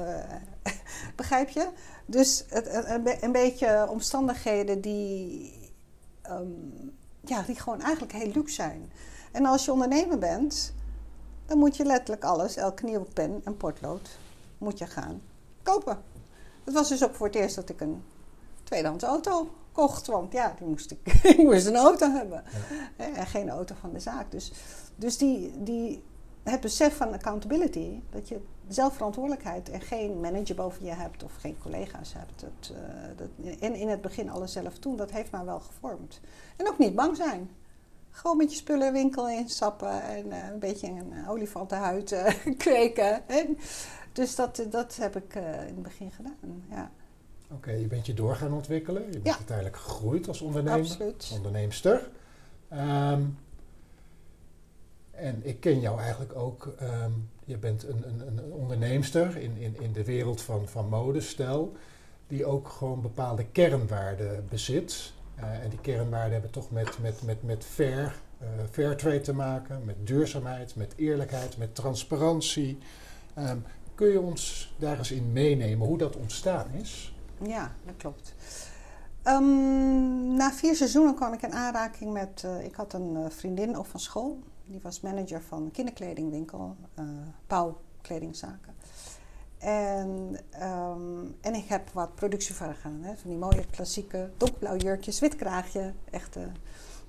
begrijp 1.15 1.49
je? 1.49 1.67
Dus 2.05 2.45
het, 2.47 2.67
een, 2.73 3.23
een, 3.23 3.31
beetje 3.31 3.87
omstandigheden 3.89 4.81
die... 4.81 5.53
Um, 6.29 6.97
ja, 7.29 7.41
die 7.41 7.59
gewoon 7.59 7.81
eigenlijk 7.81 8.13
heel 8.13 8.31
luxe 8.33 8.55
zijn. 8.55 8.91
En 9.31 9.45
als 9.45 9.65
je 9.65 9.71
ondernemer 9.71 10.17
bent, 10.17 10.73
dan 11.45 11.57
moet 11.57 11.77
je 11.77 11.85
letterlijk 11.85 12.23
alles, 12.23 12.55
elke 12.55 12.85
nieuwe 12.85 13.07
pen 13.13 13.41
en 13.43 13.57
potlood, 13.57 14.17
moet 14.57 14.77
je 14.77 14.87
gaan 14.87 15.21
kopen. 15.63 16.03
Het 16.63 16.73
was 16.73 16.89
dus 16.89 17.03
ook 17.03 17.15
voor 17.15 17.27
het 17.27 17.35
eerst 17.35 17.55
dat 17.55 17.69
ik 17.69 17.81
een 17.81 18.03
tweedehands 18.63 19.03
auto 19.03 19.49
kocht. 19.71 20.07
Want 20.07 20.33
ja, 20.33 20.55
die 20.57 20.67
moest 20.67 20.91
ik, 20.91 21.13
ik 21.37 21.37
moest 21.37 21.65
een 21.65 21.75
auto 21.75 22.11
hebben. 22.11 22.43
En 22.95 23.27
geen 23.27 23.49
auto 23.49 23.75
van 23.79 23.93
de 23.93 23.99
zaak. 23.99 24.31
Dus, 24.31 24.51
dus 24.95 25.17
die, 25.17 25.63
die, 25.63 26.03
het 26.43 26.61
besef 26.61 26.97
van 26.97 27.13
accountability, 27.13 28.01
dat 28.09 28.27
je 28.27 28.39
zelfverantwoordelijkheid 28.67 29.69
en 29.69 29.81
geen 29.81 30.19
manager 30.19 30.55
boven 30.55 30.85
je 30.85 30.91
hebt 30.91 31.23
of 31.23 31.35
geen 31.35 31.57
collega's 31.61 32.13
hebt. 32.13 32.39
Dat, 32.39 32.71
uh, 32.71 32.77
dat, 33.17 33.57
en 33.59 33.75
in 33.75 33.89
het 33.89 34.01
begin 34.01 34.29
alles 34.29 34.51
zelf 34.51 34.79
doen, 34.79 34.95
dat 34.95 35.11
heeft 35.11 35.31
mij 35.31 35.45
wel 35.45 35.59
gevormd. 35.59 36.19
En 36.59 36.67
ook 36.67 36.77
niet 36.77 36.95
bang 36.95 37.15
zijn. 37.15 37.49
Gewoon 38.09 38.37
met 38.37 38.51
je 38.51 38.57
spullen 38.57 38.93
winkel 38.93 39.29
instappen 39.29 40.03
en 40.03 40.27
uh, 40.27 40.47
een 40.51 40.59
beetje 40.59 40.87
een 40.87 41.27
olifantenhuid 41.27 42.11
uh, 42.11 42.27
kweken. 42.57 43.29
En 43.29 43.57
dus 44.13 44.35
dat, 44.35 44.65
dat 44.69 44.95
heb 44.95 45.15
ik 45.15 45.35
in 45.35 45.41
het 45.43 45.83
begin 45.83 46.11
gedaan, 46.11 46.63
ja. 46.69 46.91
Oké, 47.51 47.71
je 47.71 47.87
bent 47.87 48.05
je 48.05 48.13
door 48.13 48.35
gaan 48.35 48.53
ontwikkelen. 48.53 49.01
Je 49.01 49.09
bent 49.09 49.25
ja. 49.25 49.35
uiteindelijk 49.35 49.77
gegroeid 49.77 50.27
als 50.27 50.41
ondernemer. 50.41 50.79
Absoluut. 50.79 51.31
Onderneemster. 51.33 52.09
Um, 52.73 53.37
en 55.11 55.47
ik 55.47 55.59
ken 55.59 55.79
jou 55.79 55.99
eigenlijk 55.99 56.35
ook. 56.35 56.73
Um, 56.81 57.29
je 57.45 57.57
bent 57.57 57.87
een, 57.87 58.07
een, 58.07 58.27
een 58.27 58.51
onderneemster 58.51 59.37
in, 59.37 59.57
in, 59.57 59.75
in 59.79 59.93
de 59.93 60.03
wereld 60.03 60.41
van, 60.41 60.67
van 60.67 60.89
modestijl. 60.89 61.75
Die 62.27 62.45
ook 62.45 62.67
gewoon 62.67 63.01
bepaalde 63.01 63.45
kernwaarden 63.45 64.45
bezit. 64.49 65.13
Uh, 65.43 65.63
en 65.63 65.69
die 65.69 65.79
kernwaarden 65.79 66.31
hebben 66.31 66.51
toch 66.51 66.71
met, 66.71 66.99
met, 67.01 67.23
met, 67.23 67.43
met 67.43 67.65
fair, 67.65 68.15
uh, 68.41 68.47
fair 68.71 68.97
trade 68.97 69.21
te 69.21 69.33
maken. 69.33 69.85
Met 69.85 70.07
duurzaamheid, 70.07 70.75
met 70.75 70.93
eerlijkheid, 70.95 71.57
met 71.57 71.75
transparantie. 71.75 72.77
Um, 73.37 73.63
kun 73.95 74.07
je 74.07 74.21
ons 74.21 74.73
daar 74.77 74.97
eens 74.97 75.11
in 75.11 75.31
meenemen 75.31 75.87
hoe 75.87 75.97
dat 75.97 76.15
ontstaan 76.15 76.67
is? 76.71 77.13
Ja, 77.43 77.71
dat 77.85 77.95
klopt. 77.97 78.33
Um, 79.23 80.35
na 80.35 80.51
vier 80.51 80.75
seizoenen 80.75 81.15
kwam 81.15 81.33
ik 81.33 81.41
in 81.41 81.53
aanraking 81.53 82.13
met. 82.13 82.43
Uh, 82.45 82.63
ik 82.63 82.75
had 82.75 82.93
een 82.93 83.31
vriendin 83.31 83.77
ook 83.77 83.85
van 83.85 83.99
school. 83.99 84.39
Die 84.65 84.79
was 84.81 85.01
manager 85.01 85.41
van 85.41 85.63
een 85.63 85.71
kinderkledingwinkel, 85.71 86.75
uh, 87.49 87.63
Kledingzaken. 88.01 88.73
En, 89.59 90.37
um, 90.63 91.35
en 91.41 91.53
ik 91.53 91.65
heb 91.67 91.89
wat 91.89 92.15
productie 92.15 92.55
van. 92.55 92.75
Hè, 93.01 93.15
van 93.15 93.29
die 93.29 93.39
mooie 93.39 93.65
klassieke 93.71 94.29
donkerblauw 94.37 94.75
jurkjes, 94.75 95.19
wit 95.19 95.35
kraagje. 95.35 95.93
Echte 96.11 96.51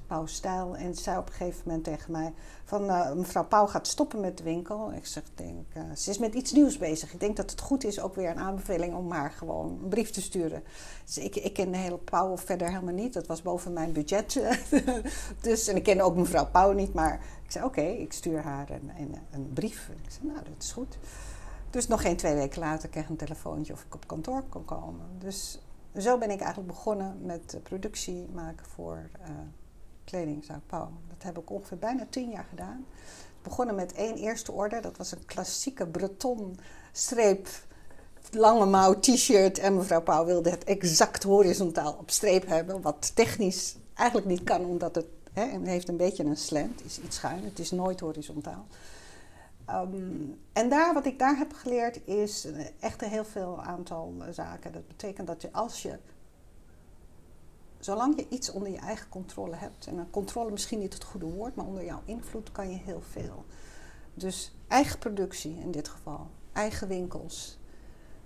Pauw-stijl. 0.07 0.77
En 0.77 0.95
zei 0.95 1.19
op 1.19 1.27
een 1.27 1.33
gegeven 1.33 1.63
moment 1.65 1.85
tegen 1.85 2.13
mij: 2.13 2.33
van 2.65 2.85
uh, 2.85 3.13
mevrouw 3.13 3.45
Pauw 3.45 3.67
gaat 3.67 3.87
stoppen 3.87 4.21
met 4.21 4.39
de 4.39 4.43
winkel. 4.43 4.93
Ik 4.93 5.07
zeg, 5.07 5.23
denk, 5.35 5.67
uh, 5.77 5.83
ze 5.97 6.11
is 6.11 6.19
met 6.19 6.35
iets 6.35 6.53
nieuws 6.53 6.79
bezig. 6.79 7.13
Ik 7.13 7.21
denk 7.21 7.37
dat 7.37 7.51
het 7.51 7.61
goed 7.61 7.85
is, 7.85 8.01
ook 8.01 8.15
weer 8.15 8.31
een 8.31 8.39
aanbeveling 8.39 8.95
om 8.95 9.11
haar 9.11 9.31
gewoon 9.31 9.79
een 9.83 9.89
brief 9.89 10.11
te 10.11 10.23
sturen. 10.23 10.63
Dus 11.05 11.19
ik, 11.19 11.37
ik 11.37 11.53
ken 11.53 11.71
de 11.71 11.77
hele 11.77 11.99
Pauw 11.99 12.37
verder 12.37 12.69
helemaal 12.69 12.95
niet. 12.95 13.13
Dat 13.13 13.27
was 13.27 13.43
boven 13.43 13.73
mijn 13.73 13.93
budget. 13.93 14.43
dus, 15.41 15.69
en 15.69 15.77
ik 15.77 15.83
ken 15.83 16.01
ook 16.01 16.17
mevrouw 16.17 16.47
Pauw 16.47 16.73
niet. 16.73 16.95
Maar 16.95 17.21
ik 17.45 17.51
zei, 17.51 17.65
oké, 17.65 17.83
ik 17.83 18.13
stuur 18.13 18.43
haar 18.43 18.71
een, 18.71 18.91
een, 18.99 19.15
een 19.31 19.51
brief. 19.53 19.91
Ik 20.05 20.11
zei, 20.11 20.27
nou, 20.27 20.45
dat 20.45 20.63
is 20.63 20.73
goed. 20.73 20.99
Dus 21.71 21.89
nog 21.89 22.01
geen 22.01 22.17
twee 22.17 22.35
weken 22.35 22.61
later 22.61 22.89
kreeg 22.89 23.03
ik 23.03 23.11
een 23.11 23.17
telefoontje 23.17 23.73
of 23.73 23.85
ik 23.85 23.95
op 23.95 24.07
kantoor 24.07 24.43
kon 24.49 24.65
komen. 24.65 25.07
Dus 25.19 25.59
zo 25.99 26.19
ben 26.19 26.31
ik 26.31 26.41
eigenlijk 26.41 26.73
begonnen 26.73 27.19
met 27.23 27.59
productie 27.63 28.29
maken 28.33 28.67
voor... 28.67 29.11
Uh, 29.21 29.29
kledingzaak 30.11 30.61
Pauw. 30.67 30.91
Dat 31.09 31.23
heb 31.23 31.39
ik 31.39 31.51
ongeveer 31.51 31.79
bijna 31.79 32.07
tien 32.11 32.31
jaar 32.31 32.47
gedaan. 32.49 32.87
Begonnen 33.43 33.75
met 33.75 33.93
één 33.93 34.17
eerste 34.17 34.53
orde. 34.53 34.81
Dat 34.81 34.97
was 34.97 35.13
een 35.13 35.25
klassieke 35.25 35.87
Breton 35.87 36.59
streep 36.93 37.49
lange 38.31 38.67
mouw 38.67 39.01
t-shirt. 39.01 39.59
En 39.59 39.77
mevrouw 39.77 40.03
Pauw 40.03 40.25
wilde 40.25 40.51
het 40.51 40.65
exact 40.65 41.23
horizontaal 41.23 41.93
op 41.93 42.11
streep 42.11 42.47
hebben. 42.47 42.83
Wat 42.83 43.13
technisch 43.15 43.77
eigenlijk 43.95 44.29
niet 44.29 44.45
kan, 44.45 44.65
omdat 44.65 44.95
het, 44.95 45.07
hè, 45.33 45.59
heeft 45.63 45.89
een 45.89 45.97
beetje 45.97 46.25
een 46.25 46.37
slant. 46.37 46.85
Is 46.85 47.01
iets 47.01 47.17
schuin, 47.17 47.45
het 47.45 47.59
is 47.59 47.71
nooit 47.71 48.01
horizontaal. 48.01 48.67
Um, 49.75 50.41
en 50.53 50.69
daar, 50.69 50.95
wat 50.95 51.07
ik 51.07 51.19
daar 51.19 51.37
heb 51.37 51.53
geleerd 51.53 52.07
is 52.07 52.49
echt 52.81 53.03
een 53.03 53.09
heel 53.09 53.25
veel 53.25 53.63
aantal 53.63 54.15
zaken. 54.31 54.73
Dat 54.73 54.87
betekent 54.87 55.27
dat 55.27 55.43
je 55.43 55.53
als 55.53 55.83
je 55.83 55.99
zolang 57.79 58.17
je 58.17 58.27
iets 58.29 58.51
onder 58.51 58.71
je 58.71 58.79
eigen 58.79 59.09
controle 59.09 59.57
hebt, 59.57 59.87
en 59.87 59.99
een 59.99 60.11
controle 60.11 60.51
misschien 60.51 60.79
niet 60.79 60.95
het 60.95 61.05
goede 61.05 61.27
woord, 61.27 61.55
maar 61.55 61.67
onder 61.67 61.85
jouw 61.85 62.03
invloed 62.05 62.53
kan 62.53 62.71
je 62.71 62.77
heel 62.77 63.03
veel. 63.11 63.45
Dus 64.15 64.55
eigen 64.69 64.99
productie 64.99 65.59
in 65.61 65.71
dit 65.71 65.89
geval, 65.89 66.27
eigen 66.53 66.89
winkels. 66.89 67.59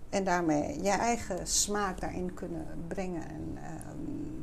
En 0.09 0.25
daarmee 0.25 0.83
je 0.83 0.91
eigen 0.91 1.47
smaak 1.47 2.01
daarin 2.01 2.35
kunnen 2.35 2.85
brengen. 2.89 3.29
En 3.29 3.51
uh, 3.55 3.63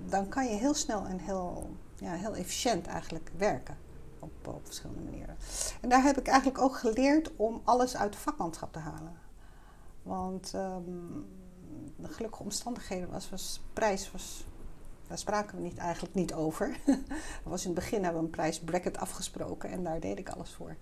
dan 0.09 0.27
kan 0.27 0.45
je 0.45 0.55
heel 0.55 0.73
snel 0.73 1.05
en 1.05 1.19
heel, 1.19 1.69
ja, 1.95 2.13
heel 2.13 2.35
efficiënt 2.35 2.87
eigenlijk 2.87 3.31
werken. 3.37 3.77
Op, 4.23 4.47
op 4.47 4.65
verschillende 4.65 5.01
manieren. 5.01 5.37
En 5.81 5.89
daar 5.89 6.03
heb 6.03 6.17
ik 6.17 6.27
eigenlijk 6.27 6.61
ook 6.61 6.77
geleerd 6.77 7.35
om 7.35 7.61
alles 7.63 7.97
uit 7.97 8.13
de 8.13 8.19
vakmanschap 8.19 8.73
te 8.73 8.79
halen. 8.79 9.13
Want 10.03 10.53
um, 10.55 11.25
de 11.95 12.07
gelukkige 12.07 12.43
omstandigheden 12.43 13.09
was, 13.09 13.29
was 13.29 13.61
prijs 13.73 14.11
was 14.11 14.45
daar 15.11 15.19
spraken 15.19 15.57
we 15.57 15.63
niet, 15.63 15.77
eigenlijk 15.77 16.13
niet 16.13 16.33
over. 16.33 16.77
was 17.43 17.65
in 17.65 17.71
het 17.71 17.79
begin 17.79 18.03
hebben 18.03 18.21
we 18.21 18.27
een 18.27 18.33
prijsbracket 18.33 18.97
afgesproken 18.97 19.69
en 19.69 19.83
daar 19.83 19.99
deed 19.99 20.19
ik 20.19 20.29
alles 20.29 20.53
voor. 20.53 20.75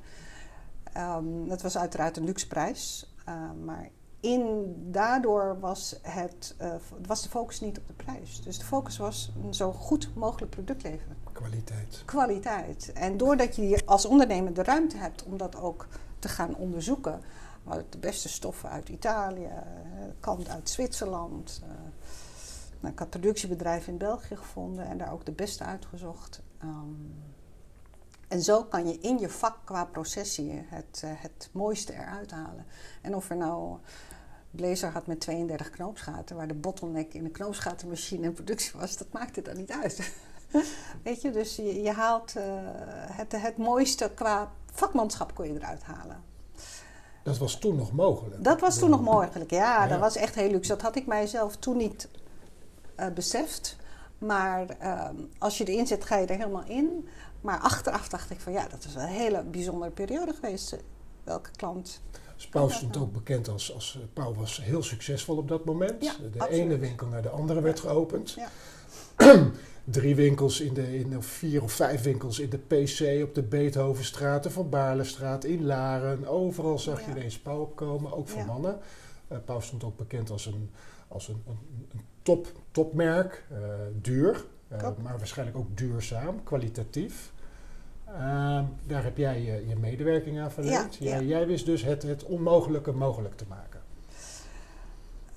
Um, 0.97 1.47
dat 1.47 1.61
was 1.61 1.77
uiteraard 1.77 2.17
een 2.17 2.23
luxe 2.23 2.47
prijs, 2.47 3.13
uh, 3.29 3.51
maar 3.63 3.89
in, 4.19 4.73
daardoor 4.91 5.59
was, 5.59 5.99
het, 6.01 6.55
uh, 6.61 6.73
was 7.07 7.21
de 7.21 7.29
focus 7.29 7.59
niet 7.59 7.79
op 7.79 7.87
de 7.87 7.93
prijs. 7.93 8.41
Dus 8.41 8.57
de 8.57 8.65
focus 8.65 8.97
was 8.97 9.31
een 9.43 9.53
zo 9.53 9.71
goed 9.71 10.15
mogelijk 10.15 10.51
product 10.51 10.83
leveren. 10.83 11.17
Kwaliteit. 11.39 12.01
Kwaliteit. 12.05 12.91
En 12.93 13.17
doordat 13.17 13.55
je 13.55 13.81
als 13.85 14.05
ondernemer 14.05 14.53
de 14.53 14.63
ruimte 14.63 14.97
hebt 14.97 15.23
om 15.23 15.37
dat 15.37 15.55
ook 15.55 15.87
te 16.19 16.27
gaan 16.27 16.55
onderzoeken, 16.55 17.21
de 17.89 17.97
beste 17.97 18.29
stoffen 18.29 18.69
uit 18.69 18.89
Italië, 18.89 19.45
eh, 19.45 19.61
kant 20.19 20.49
uit 20.49 20.69
Zwitserland. 20.69 21.61
Uh, 21.63 21.69
nou, 22.79 22.93
ik 22.93 22.99
had 22.99 23.09
productiebedrijven 23.09 23.91
in 23.91 23.97
België 23.97 24.35
gevonden 24.35 24.85
en 24.85 24.97
daar 24.97 25.11
ook 25.11 25.25
de 25.25 25.31
beste 25.31 25.63
uitgezocht. 25.63 26.41
Um, 26.63 27.13
en 28.27 28.41
zo 28.41 28.63
kan 28.63 28.87
je 28.87 28.99
in 28.99 29.19
je 29.19 29.29
vak 29.29 29.57
qua 29.63 29.85
processie 29.85 30.65
het, 30.65 31.01
uh, 31.05 31.11
het 31.15 31.49
mooiste 31.51 31.93
eruit 31.93 32.31
halen. 32.31 32.65
En 33.01 33.15
of 33.15 33.29
er 33.29 33.37
nou 33.37 33.77
Blazer 34.51 34.91
had 34.91 35.07
met 35.07 35.19
32 35.19 35.69
knoopsgaten, 35.69 36.35
waar 36.35 36.47
de 36.47 36.53
bottleneck 36.53 37.13
in 37.13 37.23
de 37.23 37.29
knoopsgatenmachine 37.29 38.25
en 38.25 38.33
productie 38.33 38.79
was, 38.79 38.97
dat 38.97 39.11
maakte 39.11 39.41
dan 39.41 39.57
niet 39.57 39.71
uit. 39.71 40.11
Weet 41.03 41.21
je, 41.21 41.31
dus 41.31 41.55
je, 41.55 41.81
je 41.81 41.91
haalt 41.91 42.33
uh, 42.37 42.43
het, 43.11 43.31
het 43.31 43.57
mooiste 43.57 44.11
qua 44.15 44.51
vakmanschap 44.71 45.35
kon 45.35 45.45
je 45.45 45.53
eruit 45.53 45.83
halen. 45.83 46.23
Dat 47.23 47.37
was 47.37 47.59
toen 47.59 47.75
nog 47.75 47.91
mogelijk. 47.91 48.43
Dat 48.43 48.59
was 48.59 48.79
toen 48.79 48.89
nog 48.89 49.01
mogelijk, 49.01 49.51
ja, 49.51 49.83
ja. 49.83 49.87
Dat 49.87 49.99
was 49.99 50.15
echt 50.15 50.35
heel 50.35 50.51
luxe. 50.51 50.69
Dat 50.69 50.81
had 50.81 50.95
ik 50.95 51.05
mijzelf 51.05 51.55
toen 51.55 51.77
niet 51.77 52.07
uh, 52.99 53.07
beseft. 53.07 53.75
Maar 54.17 54.65
uh, 54.81 55.09
als 55.37 55.57
je 55.57 55.63
erin 55.63 55.87
zit, 55.87 56.05
ga 56.05 56.17
je 56.17 56.25
er 56.25 56.37
helemaal 56.37 56.63
in. 56.67 57.07
Maar 57.41 57.59
achteraf 57.59 58.09
dacht 58.09 58.29
ik 58.29 58.39
van 58.39 58.51
ja, 58.51 58.67
dat 58.67 58.83
is 58.83 58.95
een 58.95 59.07
hele 59.07 59.43
bijzondere 59.43 59.91
periode 59.91 60.33
geweest. 60.33 60.77
Welke 61.23 61.49
klant. 61.55 62.01
Dus 62.35 62.47
Pauw 62.47 62.69
stond 62.69 62.97
ook 62.97 63.13
bekend 63.13 63.47
als, 63.47 63.73
als 63.73 63.99
Pauw 64.13 64.33
was 64.33 64.61
heel 64.63 64.83
succesvol 64.83 65.37
op 65.37 65.47
dat 65.47 65.65
moment. 65.65 66.03
Ja, 66.03 66.13
de 66.31 66.39
absoluut. 66.39 66.63
ene 66.63 66.77
winkel 66.77 67.07
naar 67.07 67.21
de 67.21 67.29
andere 67.29 67.61
werd 67.61 67.79
geopend. 67.79 68.31
Ja. 68.31 68.47
Drie 69.83 70.15
winkels 70.15 70.61
in 70.61 70.73
de, 70.73 70.97
in, 70.99 71.17
of 71.17 71.25
vier 71.25 71.63
of 71.63 71.71
vijf 71.71 72.03
winkels 72.03 72.39
in 72.39 72.49
de 72.49 72.57
PC, 72.57 73.23
op 73.23 73.35
de 73.35 73.43
Beethovenstraat, 73.43 74.43
de 74.43 74.49
Van 74.49 74.69
Baarlestraat, 74.69 75.43
in 75.43 75.65
Laren. 75.65 76.27
Overal 76.27 76.79
zag 76.79 77.05
je 77.05 77.11
ineens 77.11 77.39
Pauw 77.39 77.61
opkomen, 77.61 78.13
ook 78.13 78.27
voor 78.27 78.45
mannen. 78.45 78.77
Uh, 79.31 79.37
Pauw 79.45 79.59
stond 79.59 79.83
ook 79.83 79.97
bekend 79.97 80.29
als 80.29 80.45
een, 80.45 80.69
als 81.07 81.27
een, 81.27 81.43
een, 81.47 81.87
een 81.91 82.01
top, 82.21 82.47
topmerk, 82.71 83.43
uh, 83.51 83.57
duur, 84.01 84.45
uh, 84.71 84.89
maar 85.03 85.17
waarschijnlijk 85.17 85.57
ook 85.57 85.77
duurzaam, 85.77 86.43
kwalitatief. 86.43 87.31
Uh, 88.07 88.15
daar 88.87 89.03
heb 89.03 89.17
jij 89.17 89.41
je, 89.41 89.67
je 89.67 89.75
medewerking 89.75 90.39
aan 90.39 90.51
verleend. 90.51 90.95
Ja, 90.95 91.09
jij, 91.09 91.25
jij, 91.25 91.47
wist 91.47 91.65
dus 91.65 91.83
het, 91.83 92.03
het, 92.03 92.23
onmogelijke 92.23 92.91
mogelijk 92.91 93.37
te 93.37 93.45
maken. 93.47 93.78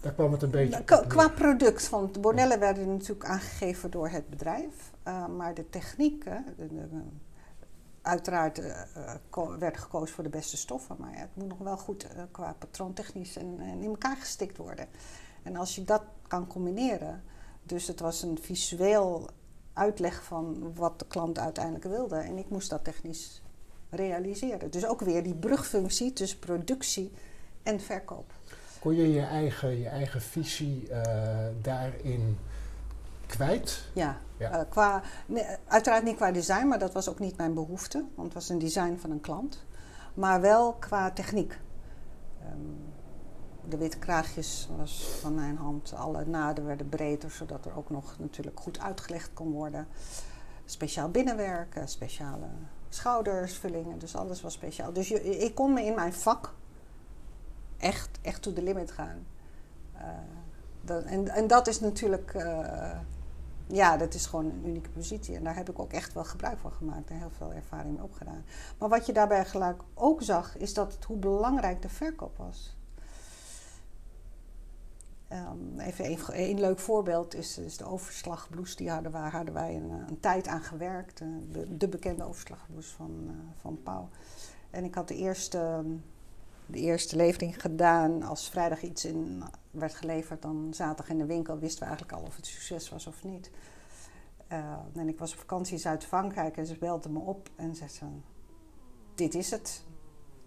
Daar 0.02 0.12
kwam 0.12 0.32
het 0.32 0.42
een 0.42 0.50
beetje 0.50 0.84
qua, 0.84 1.04
qua 1.08 1.28
product, 1.28 1.88
want 1.88 2.14
de 2.14 2.20
bordellen 2.20 2.58
werden 2.58 2.88
natuurlijk 2.88 3.28
aangegeven 3.28 3.90
door 3.90 4.08
het 4.08 4.30
bedrijf. 4.30 4.92
Uh, 5.08 5.26
maar 5.26 5.54
de 5.54 5.70
techniek, 5.70 6.24
de, 6.24 6.42
de, 6.56 7.02
uiteraard 8.02 8.62
werd 9.58 9.76
gekozen 9.76 10.14
voor 10.14 10.24
de 10.24 10.30
beste 10.30 10.56
stoffen. 10.56 10.96
Maar 10.98 11.12
het 11.14 11.28
moet 11.34 11.48
nog 11.48 11.58
wel 11.58 11.76
goed 11.76 12.06
qua 12.30 12.54
patroontechnisch 12.58 13.36
en, 13.36 13.56
en 13.60 13.82
in 13.82 13.88
elkaar 13.88 14.16
gestikt 14.16 14.56
worden. 14.56 14.86
En 15.42 15.56
als 15.56 15.74
je 15.74 15.84
dat 15.84 16.02
kan 16.26 16.46
combineren, 16.46 17.22
dus 17.62 17.86
het 17.86 18.00
was 18.00 18.22
een 18.22 18.38
visueel 18.40 19.28
uitleg 19.72 20.24
van 20.24 20.74
wat 20.74 20.98
de 20.98 21.06
klant 21.06 21.38
uiteindelijk 21.38 21.84
wilde. 21.84 22.16
En 22.16 22.38
ik 22.38 22.48
moest 22.48 22.70
dat 22.70 22.84
technisch 22.84 23.42
realiseren. 23.90 24.70
Dus 24.70 24.86
ook 24.86 25.00
weer 25.00 25.22
die 25.22 25.34
brugfunctie 25.34 26.12
tussen 26.12 26.38
productie 26.38 27.12
en 27.62 27.80
verkoop. 27.80 28.32
Kon 28.82 28.94
je 28.94 29.12
je 29.12 29.20
eigen, 29.20 29.78
je 29.78 29.88
eigen 29.88 30.20
visie 30.20 30.88
uh, 30.90 30.98
daarin 31.60 32.38
kwijt? 33.26 33.88
Ja, 33.92 34.16
ja. 34.36 34.58
Uh, 34.58 34.60
qua, 34.68 35.02
nee, 35.26 35.44
uiteraard 35.66 36.04
niet 36.04 36.16
qua 36.16 36.32
design, 36.32 36.66
maar 36.66 36.78
dat 36.78 36.92
was 36.92 37.08
ook 37.08 37.18
niet 37.18 37.36
mijn 37.36 37.54
behoefte. 37.54 38.04
Want 38.14 38.26
het 38.26 38.34
was 38.34 38.48
een 38.48 38.58
design 38.58 38.96
van 38.96 39.10
een 39.10 39.20
klant. 39.20 39.64
Maar 40.14 40.40
wel 40.40 40.72
qua 40.72 41.10
techniek. 41.10 41.58
Um, 42.52 42.78
de 43.68 43.76
witte 43.76 43.98
kraagjes 43.98 44.68
was 44.76 45.08
van 45.20 45.34
mijn 45.34 45.56
hand. 45.56 45.94
Alle 45.94 46.24
naden 46.24 46.66
werden 46.66 46.88
breder, 46.88 47.30
zodat 47.30 47.66
er 47.66 47.76
ook 47.76 47.90
nog 47.90 48.18
natuurlijk 48.18 48.60
goed 48.60 48.80
uitgelegd 48.80 49.30
kon 49.34 49.52
worden. 49.52 49.86
speciaal 50.64 51.10
binnenwerken, 51.10 51.88
speciale 51.88 52.46
schoudersvullingen. 52.88 53.98
Dus 53.98 54.16
alles 54.16 54.42
was 54.42 54.52
speciaal. 54.52 54.92
Dus 54.92 55.08
je, 55.08 55.38
ik 55.38 55.54
kon 55.54 55.72
me 55.72 55.84
in 55.84 55.94
mijn 55.94 56.12
vak 56.12 56.54
echt, 57.82 58.18
echt 58.22 58.42
to 58.42 58.52
the 58.52 58.62
limit 58.62 58.90
gaan. 58.90 59.26
Dat, 60.84 61.04
en, 61.04 61.28
en 61.28 61.46
dat 61.46 61.66
is 61.66 61.80
natuurlijk, 61.80 62.34
uh, 62.34 62.98
ja, 63.66 63.96
dat 63.96 64.14
is 64.14 64.26
gewoon 64.26 64.44
een 64.44 64.66
unieke 64.66 64.90
positie. 64.90 65.36
En 65.36 65.44
daar 65.44 65.56
heb 65.56 65.70
ik 65.70 65.78
ook 65.78 65.92
echt 65.92 66.12
wel 66.12 66.24
gebruik 66.24 66.58
van 66.58 66.72
gemaakt 66.72 67.10
en 67.10 67.18
heel 67.18 67.30
veel 67.36 67.52
ervaring 67.52 67.94
mee 67.94 68.04
opgedaan. 68.04 68.44
Maar 68.78 68.88
wat 68.88 69.06
je 69.06 69.12
daarbij 69.12 69.44
gelijk 69.44 69.82
ook 69.94 70.22
zag, 70.22 70.56
is 70.56 70.74
dat 70.74 70.98
hoe 71.06 71.16
belangrijk 71.16 71.82
de 71.82 71.88
verkoop 71.88 72.36
was. 72.36 72.76
Um, 75.32 75.78
even 75.78 76.04
een, 76.32 76.60
leuk 76.60 76.78
voorbeeld 76.78 77.34
is, 77.34 77.58
is 77.58 77.76
de 77.76 77.84
overslagblouse. 77.84 78.76
Die 78.76 78.90
hadden 78.90 79.12
hadden 79.12 79.54
wij 79.54 79.76
een, 79.76 79.90
een 79.90 80.20
tijd 80.20 80.46
aan 80.46 80.62
gewerkt. 80.62 81.18
De, 81.52 81.76
de 81.76 81.88
bekende 81.88 82.24
overslagblouse 82.24 82.94
van, 82.94 83.10
uh, 83.24 83.32
van 83.60 83.82
Pauw. 83.82 84.08
En 84.70 84.84
ik 84.84 84.94
had 84.94 85.08
de 85.08 85.16
eerste, 85.16 85.84
de 86.72 86.78
eerste 86.78 87.16
levering 87.16 87.60
gedaan. 87.60 88.22
Als 88.22 88.48
vrijdag 88.48 88.82
iets 88.82 89.04
in, 89.04 89.42
werd 89.70 89.94
geleverd, 89.94 90.42
dan 90.42 90.68
zaterdag 90.70 91.08
in 91.08 91.18
de 91.18 91.26
winkel 91.26 91.58
wisten 91.58 91.80
we 91.80 91.86
eigenlijk 91.86 92.18
al 92.18 92.26
of 92.26 92.36
het 92.36 92.46
succes 92.46 92.88
was 92.88 93.06
of 93.06 93.24
niet. 93.24 93.50
Uh, 94.52 94.76
en 94.94 95.08
ik 95.08 95.18
was 95.18 95.32
op 95.32 95.38
vakantie 95.38 95.72
in 95.72 95.80
Zuid-Frankrijk 95.80 96.56
en 96.56 96.66
ze 96.66 96.78
belde 96.78 97.08
me 97.08 97.18
op 97.18 97.50
en 97.56 97.74
zei 97.74 97.88
ze: 97.88 98.04
Dit 99.14 99.34
is 99.34 99.50
het. 99.50 99.82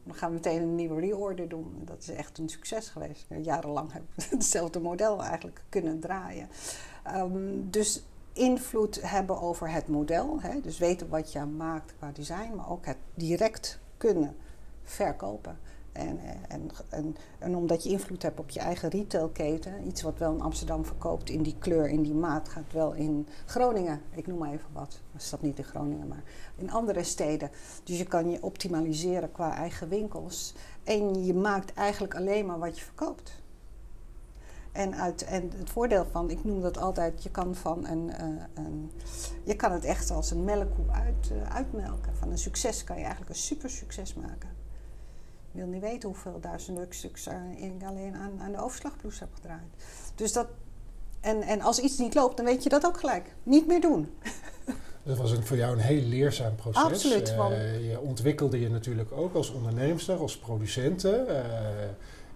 Dan 0.04 0.16
gaan 0.16 0.30
we 0.30 0.36
meteen 0.36 0.62
een 0.62 0.76
nieuwe 0.76 1.00
reorder 1.00 1.50
doen. 1.50 1.82
Dat 1.86 2.02
is 2.02 2.10
echt 2.10 2.38
een 2.38 2.50
succes 2.50 2.90
geweest. 2.90 3.26
Jarenlang 3.42 3.92
heb 3.92 4.04
ik 4.16 4.24
hetzelfde 4.30 4.80
model 4.80 5.24
eigenlijk 5.24 5.64
kunnen 5.70 6.00
draaien. 6.00 6.50
Um, 7.16 7.70
dus 7.70 8.04
invloed 8.34 9.10
hebben 9.10 9.42
over 9.42 9.72
het 9.72 9.88
model. 9.88 10.42
Hè? 10.42 10.62
Dus 10.62 10.78
weten 10.78 11.10
wat 11.10 11.32
je 11.32 11.46
maakt 11.46 11.94
qua 11.98 12.12
design, 12.12 12.56
maar 12.56 12.70
ook 12.70 12.86
het 12.86 12.98
direct 13.14 13.80
kunnen 13.98 14.36
verkopen. 14.84 15.60
En, 15.96 16.20
en, 16.48 16.70
en, 16.90 17.16
en, 17.40 17.56
omdat 17.56 17.84
je 17.84 17.90
invloed 17.90 18.22
hebt 18.22 18.40
op 18.40 18.50
je 18.50 18.60
eigen 18.60 18.90
retailketen, 18.90 19.88
iets 19.88 20.02
wat 20.02 20.18
wel 20.18 20.34
in 20.34 20.42
Amsterdam 20.42 20.86
verkoopt 20.86 21.30
in 21.30 21.44
die 21.44 21.56
kleur, 21.60 21.88
in 21.88 22.02
die 22.02 22.14
maat, 22.14 22.50
gaat 22.50 22.74
wel 22.74 22.94
in 22.94 23.28
Groningen. 23.46 24.02
Ik 24.16 24.28
noem 24.28 24.38
maar 24.38 24.52
even 24.52 24.70
wat. 24.74 25.00
Dat 25.12 25.22
staat 25.22 25.42
niet 25.42 25.58
in 25.58 25.64
Groningen, 25.64 26.08
maar 26.08 26.24
in 26.56 26.72
andere 26.72 27.04
steden. 27.04 27.50
Dus 27.84 27.98
je 27.98 28.04
kan 28.04 28.30
je 28.30 28.44
optimaliseren 28.44 29.32
qua 29.32 29.56
eigen 29.56 29.90
winkels. 29.90 30.54
En 30.84 31.26
je 31.26 31.34
maakt 31.34 31.74
eigenlijk 31.74 32.16
alleen 32.16 32.46
maar 32.46 32.60
wat 32.60 32.78
je 32.78 32.86
verkoopt. 32.86 33.44
En, 34.72 34.96
uit, 34.96 35.24
en 35.24 35.52
het 35.58 35.70
voordeel 35.70 36.06
van, 36.12 36.30
ik 36.30 36.44
noem 36.44 36.62
dat 36.62 36.78
altijd, 36.78 37.24
je 37.24 37.32
kan 37.32 37.56
van 37.56 37.88
een, 37.88 38.10
uh, 38.10 38.44
een 38.54 38.92
je 39.44 39.56
kan 39.56 39.72
het 39.72 39.86
echt 39.86 40.12
als 40.12 40.32
een 40.32 40.44
melkkoe 40.44 40.90
uit, 40.92 41.32
uh, 41.32 41.56
uitmelken. 41.56 42.16
Van 42.16 42.32
een 42.32 42.38
succes 42.38 42.84
kan 42.84 42.96
je 42.96 43.02
eigenlijk 43.02 43.32
een 43.32 43.42
super 43.42 43.70
succes 43.70 44.14
maken. 44.14 44.55
Wil 45.56 45.68
niet 45.68 45.82
weten 45.82 46.10
hoeveel 46.10 46.40
duizenden 46.42 46.88
stuks 46.90 47.28
ik 47.58 47.84
alleen 47.86 48.16
aan, 48.16 48.42
aan 48.42 48.52
de 48.52 48.62
overslagbloes 48.62 49.20
heb 49.20 49.30
gedraaid. 49.34 49.74
Dus 50.16 50.34
dat, 50.34 50.48
en, 51.20 51.42
en 51.42 51.62
als 51.62 51.80
iets 51.80 51.98
niet 51.98 52.14
loopt, 52.14 52.38
dan 52.38 52.46
weet 52.46 52.64
je 52.64 52.70
dat 52.70 52.86
ook 52.86 53.00
gelijk. 53.00 53.36
Niet 53.44 53.68
meer 53.68 53.82
doen. 53.82 54.10
Dat 55.04 55.18
was 55.18 55.32
een, 55.32 55.46
voor 55.46 55.58
jou 55.58 55.74
een 55.74 55.84
heel 55.84 56.02
leerzaam 56.02 56.56
proces. 56.56 56.84
Absoluut. 56.84 57.30
Uh, 57.30 57.90
je 57.90 58.00
ontwikkelde 58.00 58.60
je 58.60 58.70
natuurlijk 58.70 59.12
ook 59.12 59.36
als 59.36 59.52
onderneemster, 59.52 60.16
als 60.16 60.38
producenten. 60.38 61.28
Uh, 61.30 61.38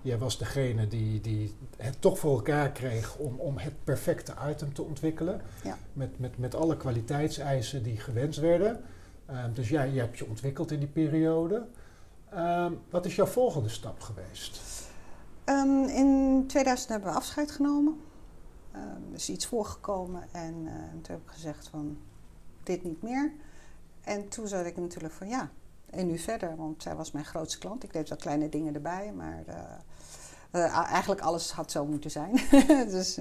jij 0.02 0.18
was 0.18 0.38
degene 0.38 0.88
die, 0.88 1.22
die 1.22 1.56
het 1.78 2.02
toch 2.02 2.20
voor 2.20 2.36
elkaar 2.36 2.72
kreeg 2.72 3.18
om, 3.18 3.40
om 3.40 3.58
het 3.58 3.74
perfecte 3.84 4.34
item 4.50 4.74
te 4.74 4.84
ontwikkelen. 4.84 5.42
Ja. 5.64 5.78
Met, 5.94 6.20
met, 6.20 6.38
met 6.38 6.56
alle 6.56 6.78
kwaliteitseisen 6.78 7.84
die 7.84 7.98
gewenst 7.98 8.40
werden. 8.40 8.82
Uh, 9.30 9.44
dus 9.54 9.70
jij, 9.70 9.92
je 9.92 10.00
hebt 10.00 10.18
je 10.18 10.28
ontwikkeld 10.28 10.72
in 10.72 10.80
die 10.80 10.88
periode. 10.88 11.66
Ehm, 12.30 12.74
wat 12.90 13.06
is 13.06 13.16
jouw 13.16 13.26
volgende 13.26 13.70
stap 13.70 14.02
geweest? 14.02 14.62
Um, 15.46 15.84
in 15.84 16.44
2000 16.48 16.90
hebben 16.90 17.10
we 17.10 17.16
afscheid 17.16 17.52
genomen. 17.52 18.00
Um, 18.76 18.82
er 19.10 19.16
is 19.16 19.30
iets 19.30 19.46
voorgekomen 19.46 20.24
en 20.32 20.54
uh, 20.54 20.72
toen 20.92 21.16
heb 21.16 21.22
ik 21.22 21.32
gezegd 21.32 21.68
van 21.68 21.98
dit 22.64 22.84
niet 22.84 23.02
meer. 23.02 23.34
En 24.02 24.28
toen 24.28 24.48
zat 24.48 24.66
ik 24.66 24.78
natuurlijk 24.78 25.14
van 25.14 25.28
ja, 25.28 25.50
en 25.90 26.08
nu 26.08 26.18
verder, 26.18 26.56
want 26.56 26.84
zij 26.84 26.96
was 26.96 27.12
mijn 27.12 27.26
grootste 27.26 27.60
klant. 27.60 27.84
Ik 27.84 27.94
deed 27.94 28.10
wel 28.10 28.18
kleine 28.18 28.50
dingen 28.50 28.74
erbij, 28.74 29.14
maar 29.16 29.44
uh, 29.48 29.56
uh, 30.52 30.92
eigenlijk 30.92 31.22
alles 31.22 31.52
had 31.52 31.72
zo 31.72 31.86
moeten 31.86 32.12
zijn. 32.12 32.40
dus, 32.96 33.20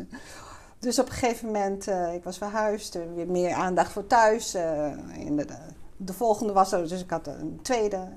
dus 0.79 0.99
op 0.99 1.07
een 1.07 1.13
gegeven 1.13 1.47
moment, 1.47 1.87
ik 2.15 2.25
was 2.25 2.39
verhuisd, 2.39 2.99
weer 3.15 3.31
meer 3.31 3.53
aandacht 3.53 3.93
voor 3.93 4.07
thuis. 4.07 4.55
in 5.15 5.37
de, 5.37 5.47
de 5.97 6.13
volgende 6.13 6.53
was 6.53 6.73
er, 6.73 6.89
dus 6.89 7.03
ik 7.03 7.11
had 7.11 7.27
een 7.27 7.59
tweede, 7.63 8.09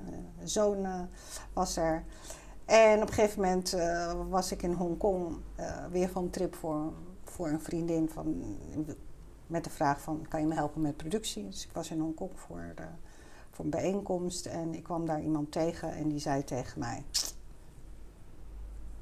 zoon 0.44 0.78
uh, 0.84 1.00
was 1.52 1.76
er. 1.76 2.04
En 2.64 3.02
op 3.02 3.08
een 3.08 3.14
gegeven 3.14 3.40
moment 3.40 3.74
uh, 3.74 4.12
was 4.28 4.52
ik 4.52 4.62
in 4.62 4.72
Hongkong 4.72 5.36
uh, 5.60 5.84
weer 5.90 6.08
van 6.08 6.30
trip 6.30 6.54
voor, 6.54 6.92
voor 7.24 7.48
een 7.48 7.60
vriendin 7.60 8.08
van, 8.08 8.56
met 9.46 9.64
de 9.64 9.70
vraag 9.70 10.00
van 10.00 10.26
kan 10.28 10.40
je 10.40 10.46
me 10.46 10.54
helpen 10.54 10.80
met 10.80 10.96
productie. 10.96 11.48
Dus 11.48 11.64
ik 11.64 11.72
was 11.72 11.90
in 11.90 12.00
Hongkong 12.00 12.30
voor, 12.34 12.74
voor 13.50 13.64
een 13.64 13.70
bijeenkomst 13.70 14.46
en 14.46 14.74
ik 14.74 14.82
kwam 14.82 15.06
daar 15.06 15.22
iemand 15.22 15.52
tegen 15.52 15.92
en 15.92 16.08
die 16.08 16.18
zei 16.18 16.44
tegen 16.44 16.78
mij... 16.78 17.04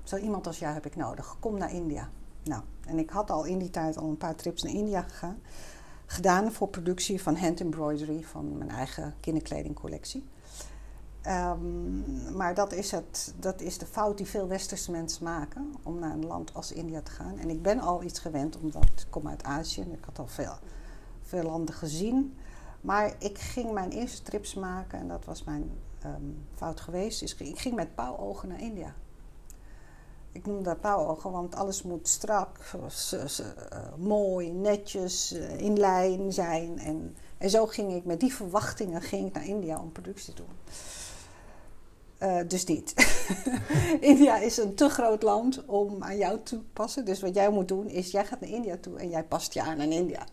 Zo 0.03 0.16
iemand 0.16 0.46
als 0.46 0.59
jou 0.59 0.74
heb 0.74 0.87
ik 0.87 0.96
nodig, 0.96 1.37
kom 1.40 1.59
naar 1.59 1.72
India. 1.72 2.11
Nou, 2.44 2.62
en 2.87 2.98
ik 2.98 3.11
had 3.11 3.31
al 3.31 3.44
in 3.44 3.59
die 3.59 3.70
tijd 3.70 3.96
al 3.96 4.09
een 4.09 4.16
paar 4.16 4.35
trips 4.35 4.62
naar 4.62 4.72
India 4.72 5.03
gegaan, 5.03 5.38
gedaan 6.07 6.53
voor 6.53 6.68
productie 6.68 7.22
van 7.22 7.37
hand 7.37 7.61
embroidery 7.61 8.22
van 8.22 8.59
mijn 8.59 8.70
eigen 8.70 9.14
kinderkledingcollectie. 9.20 10.24
Um, 11.26 12.04
maar 12.37 12.54
dat 12.54 12.72
is, 12.72 12.90
het, 12.90 13.35
dat 13.38 13.61
is 13.61 13.78
de 13.78 13.87
fout 13.87 14.16
die 14.16 14.26
veel 14.26 14.48
westerse 14.48 14.90
mensen 14.90 15.24
maken 15.24 15.74
om 15.83 15.98
naar 15.98 16.12
een 16.12 16.26
land 16.26 16.54
als 16.54 16.72
India 16.72 17.00
te 17.00 17.11
gaan. 17.11 17.38
En 17.38 17.50
ik 17.50 17.62
ben 17.62 17.80
al 17.80 18.02
iets 18.02 18.18
gewend, 18.18 18.56
omdat 18.56 18.85
ik 18.85 19.06
kom 19.11 19.28
uit 19.28 19.44
Azië 19.44 19.80
en 19.80 19.92
ik 19.92 20.04
had 20.04 20.18
al 20.18 20.26
veel, 20.26 20.54
veel 21.22 21.42
landen 21.42 21.74
gezien. 21.74 22.37
Maar 22.80 23.14
ik 23.18 23.38
ging 23.38 23.72
mijn 23.72 23.90
eerste 23.90 24.22
trips 24.22 24.54
maken 24.54 24.98
en 24.98 25.09
dat 25.09 25.24
was 25.24 25.44
mijn 25.44 25.70
um, 26.04 26.46
fout 26.54 26.80
geweest. 26.80 27.22
Is, 27.22 27.35
ik 27.35 27.59
ging 27.59 27.74
met 27.74 27.94
pauwogen 27.94 28.48
naar 28.48 28.61
India. 28.61 28.94
Ik 30.33 30.46
noem 30.46 30.62
dat 30.62 30.80
pauwogen, 30.80 31.30
want 31.30 31.54
alles 31.54 31.83
moet 31.83 32.09
strak, 32.09 32.72
uh, 32.74 33.22
mooi, 33.96 34.52
netjes, 34.52 35.33
uh, 35.33 35.59
in 35.59 35.78
lijn 35.78 36.33
zijn. 36.33 36.78
En, 36.78 37.16
en 37.38 37.50
zo 37.50 37.66
ging 37.66 37.92
ik 37.92 38.04
met 38.04 38.20
die 38.20 38.35
verwachtingen 38.35 39.02
ging 39.02 39.26
ik 39.26 39.35
naar 39.35 39.46
India 39.46 39.80
om 39.80 39.92
productie 39.92 40.35
te 40.35 40.42
doen. 40.42 40.54
Uh, 42.22 42.40
dus 42.46 42.64
niet. 42.64 42.94
India 44.00 44.37
is 44.37 44.56
een 44.56 44.74
te 44.74 44.88
groot 44.88 45.22
land 45.22 45.64
om 45.64 46.02
aan 46.02 46.16
jou 46.16 46.38
toe 46.42 46.59
te 46.59 46.64
passen. 46.72 47.04
Dus 47.04 47.20
wat 47.20 47.35
jij 47.35 47.50
moet 47.50 47.68
doen 47.68 47.88
is, 47.88 48.11
jij 48.11 48.24
gaat 48.24 48.40
naar 48.40 48.50
India 48.50 48.76
toe 48.80 48.98
en 48.98 49.09
jij 49.09 49.24
past 49.24 49.54
je 49.54 49.62
aan 49.62 49.80
aan 49.80 49.92
India. 49.92 50.26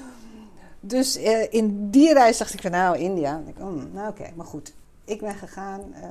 dus 0.80 1.18
uh, 1.18 1.52
in 1.52 1.90
die 1.90 2.12
reis 2.12 2.38
dacht 2.38 2.54
ik 2.54 2.60
van 2.60 2.70
nou, 2.70 2.98
India. 2.98 3.42
Ik, 3.46 3.58
oh, 3.58 3.92
nou 3.92 4.08
oké, 4.08 4.32
maar 4.34 4.46
goed. 4.46 4.74
Ik 5.04 5.20
ben 5.20 5.34
gegaan 5.34 5.80
uh, 5.94 6.06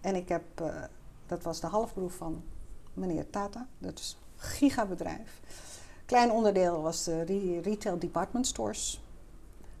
en 0.00 0.14
ik 0.14 0.28
heb, 0.28 0.42
dat 1.26 1.42
was 1.42 1.60
de 1.60 1.66
halfbroer 1.66 2.10
van 2.10 2.42
meneer 2.94 3.30
Tata. 3.30 3.66
Dat 3.78 3.98
is 3.98 4.16
een 4.20 4.48
gigabedrijf. 4.48 5.40
Klein 6.04 6.30
onderdeel 6.30 6.82
was 6.82 7.04
de 7.04 7.60
retail 7.62 7.98
department 7.98 8.46
stores 8.46 9.00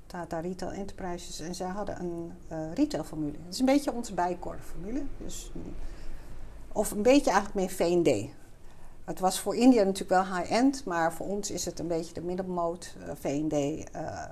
Tata 0.08 0.40
Retail 0.40 0.72
Enterprises. 0.72 1.40
En 1.40 1.54
zij 1.54 1.68
hadden 1.68 2.00
een 2.00 2.32
uh, 2.52 2.72
retailformule. 2.74 3.38
Het 3.44 3.54
is 3.54 3.60
een 3.60 3.66
beetje 3.66 3.92
onze 3.92 4.14
bijkorfformule. 4.14 5.02
Dus, 5.16 5.52
of 6.72 6.90
een 6.90 7.02
beetje 7.02 7.30
eigenlijk 7.30 7.54
meer 7.54 7.70
V&D. 7.70 8.36
Het 9.04 9.20
was 9.20 9.40
voor 9.40 9.56
India 9.56 9.82
natuurlijk 9.82 10.10
wel 10.10 10.36
high-end, 10.36 10.84
maar 10.84 11.12
voor 11.12 11.26
ons 11.26 11.50
is 11.50 11.64
het 11.64 11.78
een 11.78 11.86
beetje 11.86 12.14
de 12.14 12.20
middelmoot. 12.20 12.96
Uh, 12.98 13.12
V&D, 13.20 13.52
uh, 13.96 14.24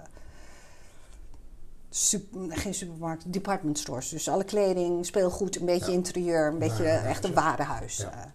super, 1.90 2.58
geen 2.58 2.74
supermarkt, 2.74 3.32
department 3.32 3.78
stores. 3.78 4.08
Dus 4.08 4.28
alle 4.28 4.44
kleding, 4.44 5.06
speelgoed, 5.06 5.56
een 5.56 5.66
beetje 5.66 5.90
ja. 5.90 5.96
interieur, 5.96 6.46
een 6.46 6.58
beetje 6.58 6.84
echt 6.88 7.24
een 7.24 7.34
warenhuis. 7.34 7.96
Ja. 7.96 8.34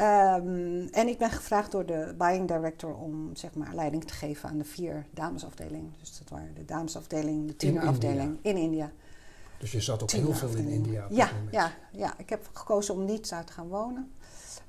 Um, 0.00 0.88
en 0.90 1.08
ik 1.08 1.18
ben 1.18 1.30
gevraagd 1.30 1.70
door 1.72 1.86
de 1.86 2.14
buying 2.18 2.48
director 2.48 2.94
om 2.94 3.36
zeg 3.36 3.54
maar, 3.54 3.74
leiding 3.74 4.04
te 4.04 4.12
geven 4.12 4.48
aan 4.48 4.58
de 4.58 4.64
vier 4.64 5.06
damesafdelingen. 5.10 5.94
Dus 6.00 6.18
dat 6.18 6.28
waren 6.28 6.54
de 6.54 6.64
damesafdeling, 6.64 7.46
de 7.46 7.56
tienerafdeling 7.56 8.38
in, 8.42 8.56
in 8.56 8.62
India. 8.62 8.92
Dus 9.58 9.72
je 9.72 9.80
zat 9.80 10.02
ook 10.02 10.10
heel 10.10 10.32
veel 10.32 10.56
in 10.56 10.68
India? 10.68 11.06
Ja, 11.10 11.30
ja, 11.50 11.72
ja, 11.92 12.14
ik 12.18 12.28
heb 12.28 12.48
gekozen 12.52 12.94
om 12.94 13.04
niet 13.04 13.28
daar 13.28 13.44
te 13.44 13.52
gaan 13.52 13.68
wonen. 13.68 14.12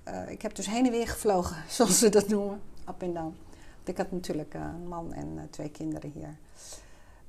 Uh, 0.07 0.29
ik 0.29 0.41
heb 0.41 0.55
dus 0.55 0.67
heen 0.67 0.85
en 0.85 0.91
weer 0.91 1.07
gevlogen, 1.07 1.55
zoals 1.69 1.99
ze 1.99 2.09
dat 2.09 2.27
noemen, 2.27 2.61
up 2.89 3.01
en 3.01 3.13
down. 3.13 3.35
Want 3.75 3.87
ik 3.87 3.97
had 3.97 4.11
natuurlijk 4.11 4.53
uh, 4.53 4.61
een 4.61 4.87
man 4.87 5.13
en 5.13 5.27
uh, 5.35 5.41
twee 5.49 5.69
kinderen 5.69 6.11
hier. 6.11 6.37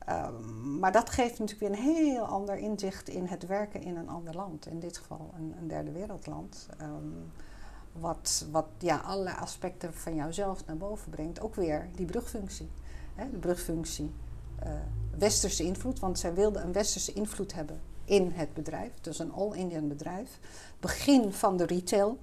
Um, 0.09 0.79
maar 0.79 0.93
dat 0.93 1.11
geeft 1.11 1.39
natuurlijk 1.39 1.61
weer 1.61 1.79
een 1.79 1.95
heel 1.95 2.25
ander 2.25 2.57
inzicht 2.57 3.09
in 3.09 3.27
het 3.27 3.47
werken 3.47 3.83
in 3.83 3.97
een 3.97 4.09
ander 4.09 4.35
land. 4.35 4.67
In 4.67 4.81
dit 4.81 4.99
geval 4.99 5.31
een, 5.37 5.55
een 5.61 5.69
derde 5.69 5.93
wereldland. 5.93 6.69
Um, 6.81 7.33
wat, 7.92 8.46
wat 8.50 8.66
ja, 8.79 8.96
allerlei 8.96 9.37
aspecten 9.37 9.94
van 9.94 10.14
jouzelf 10.14 10.66
naar 10.66 10.76
boven 10.76 11.11
brengt. 11.11 11.40
Ook 11.40 11.55
weer 11.55 11.88
die 11.94 12.07
brugfunctie. 12.07 12.68
hè, 13.14 13.31
de 13.31 13.37
brugfunctie, 13.37 14.11
uh, 14.64 14.72
westerse 15.18 15.64
invloed, 15.64 15.98
want 15.98 16.18
zij 16.18 16.35
wilden 16.35 16.62
een 16.62 16.72
westerse 16.72 17.12
invloed 17.12 17.55
hebben 17.55 17.81
in 18.05 18.31
het 18.35 18.55
bedrijf. 18.55 18.92
Dus 19.00 19.18
een 19.18 19.33
all-Indian 19.33 19.88
bedrijf. 19.88 20.38
Begin 20.81 21.33
van 21.33 21.57
de 21.57 21.66
retail. 21.66 22.18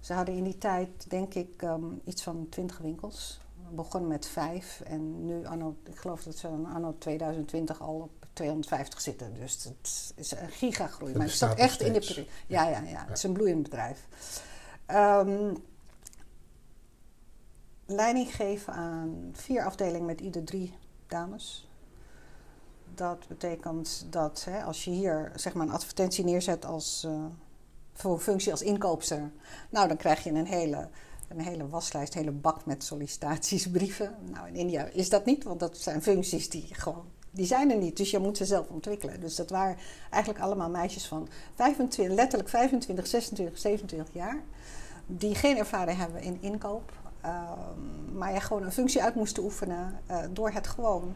Ze 0.00 0.12
hadden 0.12 0.34
in 0.34 0.44
die 0.44 0.58
tijd, 0.58 1.10
denk 1.10 1.34
ik, 1.34 1.62
um, 1.62 2.00
iets 2.04 2.22
van 2.22 2.46
20 2.50 2.78
winkels. 2.78 3.40
Begonnen 3.70 4.08
met 4.10 4.26
vijf 4.26 4.80
en 4.80 5.24
nu, 5.24 5.46
anno, 5.46 5.76
ik 5.84 5.96
geloof 5.96 6.22
dat 6.22 6.36
ze 6.36 6.48
anno 6.48 6.94
2020 6.98 7.80
al 7.80 7.94
op 7.94 8.26
250 8.32 9.00
zitten. 9.00 9.34
Dus 9.34 9.64
het 9.64 10.12
is 10.16 10.30
een 10.30 10.50
gigagroei. 10.50 11.12
Maar 11.12 11.26
het 11.26 11.34
staat 11.34 11.58
echt 11.58 11.80
in 11.80 11.92
de 11.92 11.98
periode. 11.98 12.30
Ja, 12.46 12.68
ja, 12.68 12.80
ja, 12.80 13.04
het 13.06 13.16
is 13.16 13.22
een 13.22 13.32
bloeiend 13.32 13.62
bedrijf. 13.62 14.06
Um, 14.94 15.56
leiding 17.86 18.34
geven 18.34 18.72
aan 18.72 19.30
vier 19.32 19.64
afdelingen 19.64 20.06
met 20.06 20.20
ieder 20.20 20.44
drie 20.44 20.74
dames. 21.06 21.68
Dat 22.94 23.28
betekent 23.28 24.06
dat 24.10 24.44
hè, 24.44 24.62
als 24.62 24.84
je 24.84 24.90
hier 24.90 25.32
zeg 25.34 25.54
maar, 25.54 25.66
een 25.66 25.72
advertentie 25.72 26.24
neerzet 26.24 26.64
als, 26.64 27.04
uh, 27.06 27.24
voor 27.92 28.20
functie 28.20 28.52
als 28.52 28.62
inkoopster, 28.62 29.30
nou 29.70 29.88
dan 29.88 29.96
krijg 29.96 30.24
je 30.24 30.30
een 30.30 30.46
hele, 30.46 30.88
een 31.28 31.40
hele 31.40 31.68
waslijst, 31.68 32.14
een 32.14 32.20
hele 32.20 32.36
bak 32.36 32.64
met 32.64 32.84
sollicitatiesbrieven. 32.84 34.14
Nou, 34.30 34.48
in 34.48 34.54
India 34.54 34.84
is 34.84 35.08
dat 35.08 35.24
niet, 35.24 35.44
want 35.44 35.60
dat 35.60 35.76
zijn 35.78 36.02
functies 36.02 36.50
die 36.50 36.74
gewoon 36.74 37.06
die 37.30 37.46
zijn 37.46 37.70
er 37.70 37.76
niet, 37.76 37.96
dus 37.96 38.10
je 38.10 38.18
moet 38.18 38.36
ze 38.36 38.44
zelf 38.44 38.68
ontwikkelen. 38.68 39.20
Dus 39.20 39.36
dat 39.36 39.50
waren 39.50 39.76
eigenlijk 40.10 40.44
allemaal 40.44 40.70
meisjes 40.70 41.06
van 41.06 41.28
25, 41.54 42.16
letterlijk 42.16 42.50
25, 42.50 43.06
26, 43.06 43.58
27 43.58 44.14
jaar. 44.14 44.42
Die 45.06 45.34
geen 45.34 45.56
ervaring 45.56 45.98
hebben 45.98 46.22
in 46.22 46.38
inkoop. 46.40 46.92
Um, 47.24 48.18
maar 48.18 48.32
je 48.32 48.40
gewoon 48.40 48.62
een 48.62 48.72
functie 48.72 49.02
uit 49.02 49.14
moest 49.14 49.38
oefenen 49.38 50.00
uh, 50.10 50.18
door 50.30 50.50
het 50.50 50.66
gewoon 50.66 51.14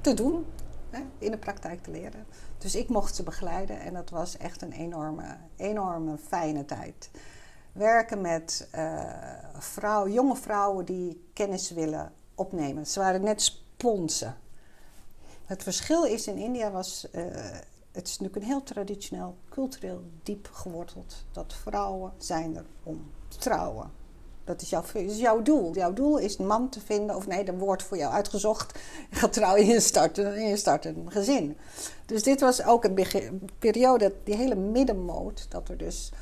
te 0.00 0.14
doen. 0.14 0.46
Hè, 0.90 1.00
in 1.18 1.30
de 1.30 1.38
praktijk 1.38 1.82
te 1.82 1.90
leren. 1.90 2.26
Dus 2.58 2.74
ik 2.74 2.88
mocht 2.88 3.14
ze 3.14 3.22
begeleiden 3.22 3.80
en 3.80 3.94
dat 3.94 4.10
was 4.10 4.36
echt 4.36 4.62
een 4.62 4.72
enorme, 4.72 5.36
enorme 5.56 6.16
fijne 6.18 6.64
tijd. 6.64 7.10
Werken 7.72 8.20
met 8.20 8.68
vrouw, 9.58 10.08
jonge 10.08 10.36
vrouwen 10.36 10.84
die 10.84 11.30
kennis 11.32 11.70
willen 11.70 12.12
opnemen. 12.34 12.86
Ze 12.86 13.00
waren 13.00 13.22
net 13.22 13.42
sponsen. 13.42 14.36
Het 15.48 15.62
verschil 15.62 16.04
is 16.04 16.26
in 16.26 16.36
India 16.36 16.70
was, 16.70 17.06
uh, 17.14 17.22
het 17.92 18.08
is 18.08 18.18
natuurlijk 18.18 18.36
een 18.36 18.50
heel 18.50 18.62
traditioneel, 18.62 19.36
cultureel 19.48 20.02
diep 20.22 20.48
geworteld. 20.52 21.24
Dat 21.32 21.54
vrouwen 21.54 22.12
zijn 22.18 22.56
er 22.56 22.64
om 22.82 23.10
te 23.28 23.38
trouwen. 23.38 23.90
Dat 24.44 24.62
is, 24.62 24.70
jouw, 24.70 24.82
is 24.92 25.18
jouw 25.18 25.42
doel. 25.42 25.74
Jouw 25.74 25.92
doel 25.92 26.18
is 26.18 26.38
een 26.38 26.46
man 26.46 26.68
te 26.68 26.80
vinden, 26.80 27.16
of 27.16 27.26
nee, 27.26 27.44
dat 27.44 27.54
wordt 27.58 27.82
voor 27.82 27.96
jou 27.96 28.12
uitgezocht. 28.12 28.78
Je 29.10 29.16
gaat 29.16 29.32
trouwen 29.32 29.62
in 29.62 29.68
je 29.68 30.56
start, 30.56 30.84
een 30.84 31.10
gezin. 31.10 31.56
Dus 32.06 32.22
dit 32.22 32.40
was 32.40 32.62
ook 32.64 32.84
een 32.84 33.08
periode, 33.58 34.14
die 34.24 34.36
hele 34.36 34.54
middenmoot, 34.54 35.46
dat 35.48 35.68
er 35.68 35.76
dus 35.76 36.12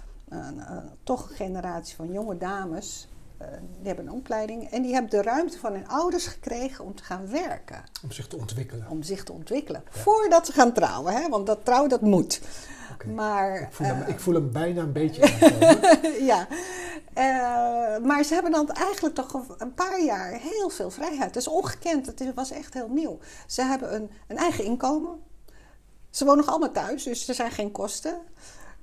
toch 1.02 1.30
een 1.30 1.36
generatie 1.36 1.96
van 1.96 2.12
jonge 2.12 2.38
dames 2.38 3.08
uh, 3.42 3.46
die 3.78 3.86
hebben 3.86 4.06
een 4.06 4.12
opleiding 4.12 4.70
en 4.70 4.82
die 4.82 4.92
hebben 4.92 5.10
de 5.10 5.22
ruimte 5.22 5.58
van 5.58 5.72
hun 5.72 5.88
ouders 5.88 6.26
gekregen 6.26 6.84
om 6.84 6.94
te 6.94 7.02
gaan 7.02 7.28
werken. 7.28 7.84
Om 8.02 8.12
zich 8.12 8.26
te 8.26 8.36
ontwikkelen. 8.36 8.86
Om 8.88 9.02
zich 9.02 9.24
te 9.24 9.32
ontwikkelen. 9.32 9.82
Voordat 9.88 10.46
ze 10.46 10.52
gaan 10.52 10.72
trouwen, 10.72 11.12
hè? 11.12 11.28
want 11.28 11.46
dat 11.46 11.64
trouwen 11.64 11.88
dat 11.88 12.00
moet. 12.00 12.40
Okay. 12.92 13.12
Maar, 13.12 13.60
ik, 13.60 13.72
voel 13.72 13.86
hem, 13.86 14.00
uh, 14.00 14.08
ik 14.08 14.20
voel 14.20 14.34
hem 14.34 14.52
bijna 14.52 14.82
een 14.82 14.92
beetje 14.92 15.22
ja, 16.30 16.46
uh, 17.18 18.04
maar 18.06 18.24
ze 18.24 18.34
hebben 18.34 18.52
dan 18.52 18.70
eigenlijk 18.70 19.14
toch 19.14 19.44
een 19.58 19.74
paar 19.74 20.02
jaar 20.02 20.32
heel 20.32 20.68
veel 20.68 20.90
vrijheid. 20.90 21.34
Dat 21.34 21.42
is 21.42 21.48
ongekend, 21.48 22.06
het 22.06 22.34
was 22.34 22.50
echt 22.50 22.74
heel 22.74 22.88
nieuw. 22.88 23.18
Ze 23.46 23.62
hebben 23.62 23.94
een, 23.94 24.10
een 24.26 24.36
eigen 24.36 24.64
inkomen. 24.64 25.18
Ze 26.10 26.24
wonen 26.24 26.44
nog 26.44 26.48
allemaal 26.48 26.72
thuis, 26.72 27.02
dus 27.02 27.28
er 27.28 27.34
zijn 27.34 27.50
geen 27.50 27.72
kosten. 27.72 28.18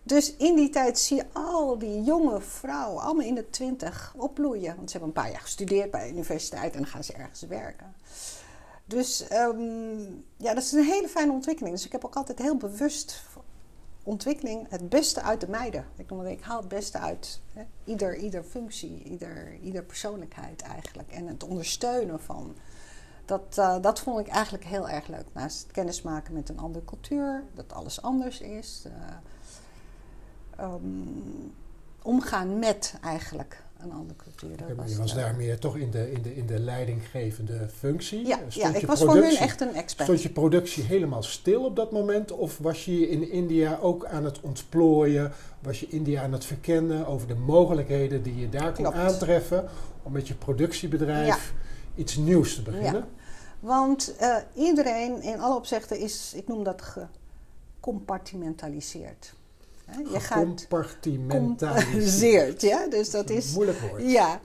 Dus 0.03 0.35
in 0.35 0.55
die 0.55 0.69
tijd 0.69 0.99
zie 0.99 1.17
je 1.17 1.25
al 1.33 1.77
die 1.77 2.03
jonge 2.03 2.41
vrouwen, 2.41 3.03
allemaal 3.03 3.25
in 3.25 3.35
de 3.35 3.49
twintig, 3.49 4.13
opbloeien. 4.17 4.75
Want 4.75 4.91
ze 4.91 4.97
hebben 4.97 5.15
een 5.15 5.23
paar 5.23 5.31
jaar 5.31 5.41
gestudeerd 5.41 5.91
bij 5.91 6.03
de 6.03 6.11
universiteit 6.11 6.73
en 6.73 6.81
dan 6.81 6.87
gaan 6.87 7.03
ze 7.03 7.13
ergens 7.13 7.41
werken. 7.41 7.93
Dus 8.85 9.31
um, 9.31 10.25
ja, 10.37 10.53
dat 10.53 10.63
is 10.63 10.71
een 10.71 10.83
hele 10.83 11.07
fijne 11.07 11.31
ontwikkeling. 11.31 11.75
Dus 11.75 11.85
ik 11.85 11.91
heb 11.91 12.05
ook 12.05 12.15
altijd 12.15 12.39
heel 12.39 12.57
bewust 12.57 13.23
ontwikkeling 14.03 14.69
het 14.69 14.89
beste 14.89 15.21
uit 15.21 15.41
de 15.41 15.49
meiden. 15.49 15.85
Ik, 15.95 16.09
noem 16.09 16.19
het, 16.19 16.29
ik 16.29 16.41
haal 16.41 16.59
het 16.59 16.67
beste 16.67 16.97
uit 16.97 17.41
hè? 17.53 17.63
Ieder, 17.83 18.15
ieder 18.15 18.43
functie, 18.43 19.03
ieder, 19.03 19.57
ieder 19.61 19.83
persoonlijkheid 19.83 20.61
eigenlijk. 20.61 21.11
En 21.11 21.27
het 21.27 21.43
ondersteunen 21.43 22.19
van. 22.19 22.55
Dat, 23.25 23.55
uh, 23.59 23.81
dat 23.81 23.99
vond 23.99 24.19
ik 24.19 24.27
eigenlijk 24.27 24.63
heel 24.63 24.89
erg 24.89 25.07
leuk. 25.07 25.25
Naast 25.33 25.67
kennismaken 25.71 26.33
met 26.33 26.49
een 26.49 26.59
andere 26.59 26.85
cultuur, 26.85 27.43
dat 27.53 27.73
alles 27.73 28.01
anders 28.01 28.39
is. 28.39 28.83
Uh, 28.87 28.93
um, 30.59 31.51
omgaan 32.01 32.59
met 32.59 32.95
eigenlijk 33.01 33.63
een 33.83 33.91
andere 33.91 34.19
cultuur. 34.19 34.75
Maar 34.75 34.89
je 34.89 34.97
was 34.97 35.13
daar 35.13 35.35
meer 35.35 35.59
toch 35.59 35.77
in 35.77 35.91
de, 35.91 36.11
in 36.11 36.21
de, 36.21 36.35
in 36.35 36.45
de 36.45 36.59
leidinggevende 36.59 37.69
functie? 37.77 38.27
Ja, 38.27 38.39
ja 38.49 38.75
ik 38.75 38.85
was 38.85 39.03
voor 39.03 39.15
hun 39.15 39.35
echt 39.35 39.61
een 39.61 39.75
expert. 39.75 40.07
Stond 40.07 40.21
je 40.21 40.29
productie 40.29 40.83
helemaal 40.83 41.23
stil 41.23 41.65
op 41.65 41.75
dat 41.75 41.91
moment? 41.91 42.31
Of 42.31 42.57
was 42.57 42.85
je 42.85 43.09
in 43.09 43.31
India 43.31 43.77
ook 43.81 44.05
aan 44.05 44.25
het 44.25 44.41
ontplooien? 44.41 45.31
Was 45.59 45.79
je 45.79 45.87
India 45.87 46.23
aan 46.23 46.31
het 46.31 46.45
verkennen 46.45 47.07
over 47.07 47.27
de 47.27 47.35
mogelijkheden 47.35 48.23
die 48.23 48.39
je 48.39 48.49
daar 48.49 48.73
kon 48.73 48.83
Klopt. 48.83 48.99
aantreffen... 48.99 49.69
om 50.03 50.11
met 50.11 50.27
je 50.27 50.35
productiebedrijf 50.35 51.27
ja. 51.27 51.37
iets 52.01 52.15
nieuws 52.15 52.55
te 52.55 52.61
beginnen? 52.61 52.93
Ja. 52.93 53.07
Want 53.59 54.13
uh, 54.21 54.35
iedereen 54.53 55.21
in 55.21 55.39
alle 55.39 55.55
opzichten 55.55 55.99
is, 55.99 56.33
ik 56.35 56.47
noem 56.47 56.63
dat 56.63 56.81
gecompartimentaliseerd. 57.79 59.33
Je 60.11 60.19
gaat 60.19 60.43
compartimentaliseerd, 60.43 62.61
ja. 62.71 62.87
Dus 62.87 63.09
dat 63.09 63.29
is 63.29 63.53
moeilijk 63.53 63.79
woord. 63.79 64.11
Ja, 64.11 64.39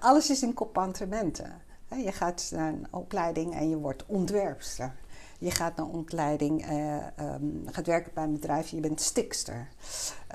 alles 0.00 0.30
is 0.30 0.42
in 0.42 0.54
compartimenten. 0.54 1.62
Je 1.96 2.12
gaat 2.12 2.50
naar 2.54 2.68
een 2.68 2.86
opleiding 2.90 3.54
en 3.54 3.68
je 3.68 3.76
wordt 3.76 4.04
ontwerpster. 4.06 4.94
Je 5.38 5.50
gaat 5.50 5.76
naar 5.76 5.86
opleiding, 5.86 6.70
uh, 6.70 6.96
um, 7.20 7.62
gaat 7.66 7.86
werken 7.86 8.10
bij 8.14 8.24
een 8.24 8.32
bedrijf, 8.32 8.68
je 8.68 8.80
bent 8.80 9.00
stikster. 9.00 9.68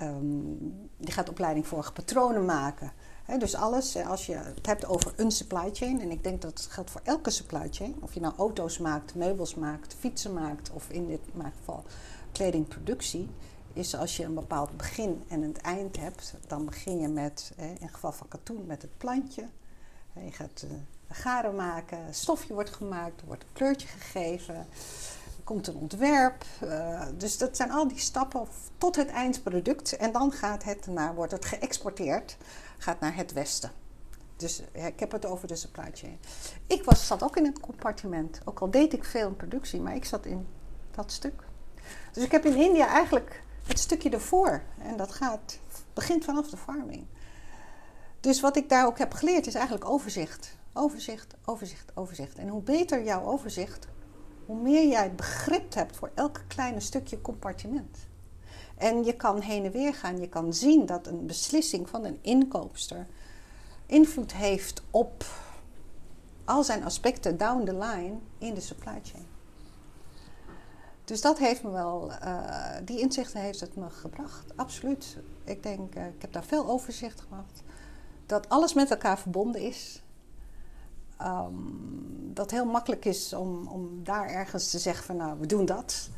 Um, 0.01 0.89
je 0.97 1.11
gaat 1.11 1.29
opleiding 1.29 1.67
voor 1.67 1.91
patronen 1.93 2.45
maken. 2.45 2.91
He, 3.23 3.37
dus 3.37 3.55
alles, 3.55 4.05
als 4.05 4.25
je 4.25 4.33
het 4.33 4.65
hebt 4.65 4.85
over 4.85 5.13
een 5.15 5.31
supply 5.31 5.69
chain, 5.73 6.01
en 6.01 6.11
ik 6.11 6.23
denk 6.23 6.41
dat 6.41 6.51
het 6.51 6.67
geldt 6.71 6.91
voor 6.91 7.01
elke 7.03 7.29
supply 7.29 7.67
chain, 7.71 7.95
of 7.99 8.13
je 8.13 8.19
nou 8.19 8.33
auto's 8.37 8.77
maakt, 8.77 9.15
meubels 9.15 9.55
maakt, 9.55 9.95
fietsen 9.99 10.33
maakt, 10.33 10.71
of 10.73 10.89
in 10.89 11.07
dit 11.07 11.19
geval 11.57 11.83
kledingproductie, 12.31 13.29
is 13.77 13.95
als 13.95 14.17
je 14.17 14.23
een 14.23 14.33
bepaald 14.33 14.77
begin 14.77 15.23
en 15.27 15.41
een 15.41 15.57
eind 15.61 15.97
hebt, 15.97 16.33
dan 16.47 16.65
begin 16.65 16.99
je 16.99 17.07
met, 17.07 17.51
in 17.55 17.77
het 17.79 17.93
geval 17.93 18.11
van 18.11 18.27
katoen, 18.27 18.65
met 18.65 18.81
het 18.81 18.97
plantje. 18.97 19.47
Je 20.13 20.31
gaat 20.31 20.65
uh, 20.65 20.71
garen 21.09 21.55
maken, 21.55 22.13
stofje 22.13 22.53
wordt 22.53 22.73
gemaakt, 22.73 23.21
er 23.21 23.27
wordt 23.27 23.43
een 23.43 23.53
kleurtje 23.53 23.87
gegeven, 23.87 24.55
er 24.55 25.43
komt 25.43 25.67
een 25.67 25.75
ontwerp. 25.75 26.45
Uh, 26.63 27.05
dus 27.17 27.37
dat 27.37 27.55
zijn 27.55 27.71
al 27.71 27.87
die 27.87 27.99
stappen 27.99 28.47
tot 28.77 28.95
het 28.95 29.09
eindproduct. 29.09 29.97
En 29.97 30.11
dan 30.11 30.31
gaat 30.31 30.63
het 30.63 30.87
naar, 30.87 31.15
wordt 31.15 31.31
het 31.31 31.45
geëxporteerd, 31.45 32.37
gaat 32.77 32.99
naar 32.99 33.15
het 33.15 33.33
westen. 33.33 33.71
Dus 34.35 34.61
ik 34.71 34.99
heb 34.99 35.11
het 35.11 35.25
over 35.25 35.47
de 35.47 35.55
supply 35.55 35.89
chain. 35.93 36.19
Ik 36.67 36.83
was, 36.83 37.07
zat 37.07 37.23
ook 37.23 37.37
in 37.37 37.45
het 37.45 37.59
compartiment. 37.59 38.39
Ook 38.45 38.59
al 38.59 38.71
deed 38.71 38.93
ik 38.93 39.03
veel 39.03 39.27
in 39.27 39.35
productie, 39.35 39.81
maar 39.81 39.95
ik 39.95 40.05
zat 40.05 40.25
in 40.25 40.47
dat 40.91 41.11
stuk. 41.11 41.43
Dus 42.11 42.23
ik 42.23 42.31
heb 42.31 42.45
in 42.45 42.55
India 42.55 42.87
eigenlijk 42.87 43.43
het 43.67 43.79
stukje 43.79 44.09
ervoor. 44.09 44.63
En 44.81 44.97
dat 44.97 45.11
gaat, 45.11 45.59
begint 45.93 46.25
vanaf 46.25 46.49
de 46.49 46.57
farming. 46.57 47.05
Dus 48.19 48.41
wat 48.41 48.57
ik 48.57 48.69
daar 48.69 48.85
ook 48.85 48.97
heb 48.97 49.13
geleerd 49.13 49.47
is 49.47 49.53
eigenlijk 49.53 49.89
overzicht. 49.89 50.57
Overzicht, 50.73 51.35
overzicht, 51.45 51.91
overzicht. 51.93 52.37
En 52.37 52.47
hoe 52.47 52.61
beter 52.61 53.03
jouw 53.03 53.23
overzicht, 53.23 53.87
hoe 54.45 54.61
meer 54.61 54.87
jij 54.87 55.15
begrip 55.15 55.73
hebt 55.73 55.95
voor 55.95 56.11
elk 56.15 56.43
kleine 56.47 56.79
stukje 56.79 57.21
compartiment. 57.21 57.97
En 58.77 59.03
je 59.03 59.13
kan 59.13 59.41
heen 59.41 59.65
en 59.65 59.71
weer 59.71 59.93
gaan. 59.93 60.19
Je 60.19 60.29
kan 60.29 60.53
zien 60.53 60.85
dat 60.85 61.07
een 61.07 61.25
beslissing 61.25 61.89
van 61.89 62.05
een 62.05 62.19
inkoopster 62.21 63.07
invloed 63.85 64.33
heeft 64.33 64.81
op 64.91 65.25
al 66.45 66.63
zijn 66.63 66.83
aspecten 66.83 67.37
down 67.37 67.65
the 67.65 67.73
line 67.73 68.15
in 68.37 68.53
de 68.53 68.61
supply 68.61 68.99
chain. 69.03 69.36
Dus 71.07 71.21
dat 71.21 71.37
heeft 71.37 71.63
me 71.63 71.69
wel, 71.69 72.11
uh, 72.23 72.75
die 72.83 72.99
inzichten 72.99 73.41
heeft 73.41 73.59
het 73.59 73.75
me 73.75 73.89
gebracht, 73.89 74.45
absoluut. 74.55 75.17
Ik 75.43 75.63
denk, 75.63 75.95
uh, 75.95 76.05
ik 76.05 76.21
heb 76.21 76.33
daar 76.33 76.43
veel 76.43 76.67
overzicht 76.67 77.21
gehad. 77.27 77.63
Dat 78.25 78.49
alles 78.49 78.73
met 78.73 78.91
elkaar 78.91 79.19
verbonden 79.19 79.61
is. 79.61 80.01
Um, 81.21 82.33
dat 82.33 82.51
heel 82.51 82.65
makkelijk 82.65 83.05
is 83.05 83.33
om, 83.33 83.67
om 83.67 84.03
daar 84.03 84.29
ergens 84.29 84.69
te 84.69 84.79
zeggen 84.79 85.05
van 85.05 85.17
nou, 85.17 85.39
we 85.39 85.45
doen 85.45 85.65
dat. 85.65 86.09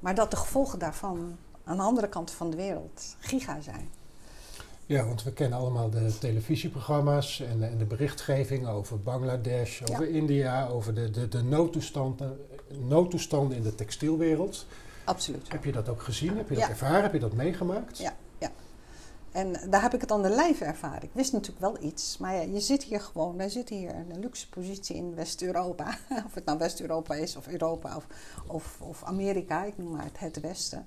Maar 0.00 0.14
dat 0.14 0.30
de 0.30 0.36
gevolgen 0.36 0.78
daarvan 0.78 1.36
aan 1.64 1.76
de 1.76 1.82
andere 1.82 2.08
kant 2.08 2.30
van 2.30 2.50
de 2.50 2.56
wereld 2.56 3.16
giga 3.18 3.60
zijn. 3.60 3.90
Ja, 4.86 5.04
want 5.04 5.22
we 5.22 5.32
kennen 5.32 5.58
allemaal 5.58 5.90
de 5.90 6.18
televisieprogramma's 6.18 7.40
en, 7.40 7.62
en 7.62 7.78
de 7.78 7.84
berichtgeving 7.84 8.66
over 8.66 9.02
Bangladesh, 9.02 9.82
over 9.82 10.08
India, 10.08 10.66
over 10.66 10.94
de, 10.94 11.10
de, 11.10 11.28
de 11.28 11.42
noodtoestanden, 11.42 12.38
noodtoestanden 12.78 13.56
in 13.56 13.62
de 13.62 13.74
textielwereld. 13.74 14.66
Absoluut. 15.04 15.52
Heb 15.52 15.64
je 15.64 15.72
dat 15.72 15.88
ook 15.88 16.02
gezien? 16.02 16.36
Heb 16.36 16.48
je 16.48 16.54
dat 16.54 16.64
Ja. 16.64 16.70
ervaren? 16.70 17.02
Heb 17.02 17.12
je 17.12 17.18
dat 17.18 17.32
meegemaakt? 17.32 17.98
Ja, 17.98 18.16
ja. 18.38 18.50
En 19.32 19.70
daar 19.70 19.82
heb 19.82 19.94
ik 19.94 20.00
het 20.00 20.12
aan 20.12 20.22
de 20.22 20.28
lijf 20.28 20.60
ervaren. 20.60 21.02
Ik 21.02 21.10
wist 21.12 21.32
natuurlijk 21.32 21.60
wel 21.60 21.82
iets, 21.82 22.18
maar 22.18 22.34
ja, 22.34 22.40
je 22.40 22.60
zit 22.60 22.82
hier 22.82 23.00
gewoon, 23.00 23.36
wij 23.36 23.48
zitten 23.48 23.76
hier 23.76 23.94
in 23.94 24.10
een 24.10 24.20
luxe 24.20 24.48
positie 24.48 24.96
in 24.96 25.14
West-Europa. 25.14 25.96
Of 26.26 26.34
het 26.34 26.44
nou 26.44 26.58
West-Europa 26.58 27.14
is, 27.14 27.36
of 27.36 27.48
Europa, 27.48 27.96
of, 27.96 28.06
of, 28.46 28.76
of 28.80 29.04
Amerika, 29.04 29.64
ik 29.64 29.78
noem 29.78 29.90
maar 29.90 30.04
het, 30.04 30.18
het 30.18 30.40
Westen. 30.40 30.86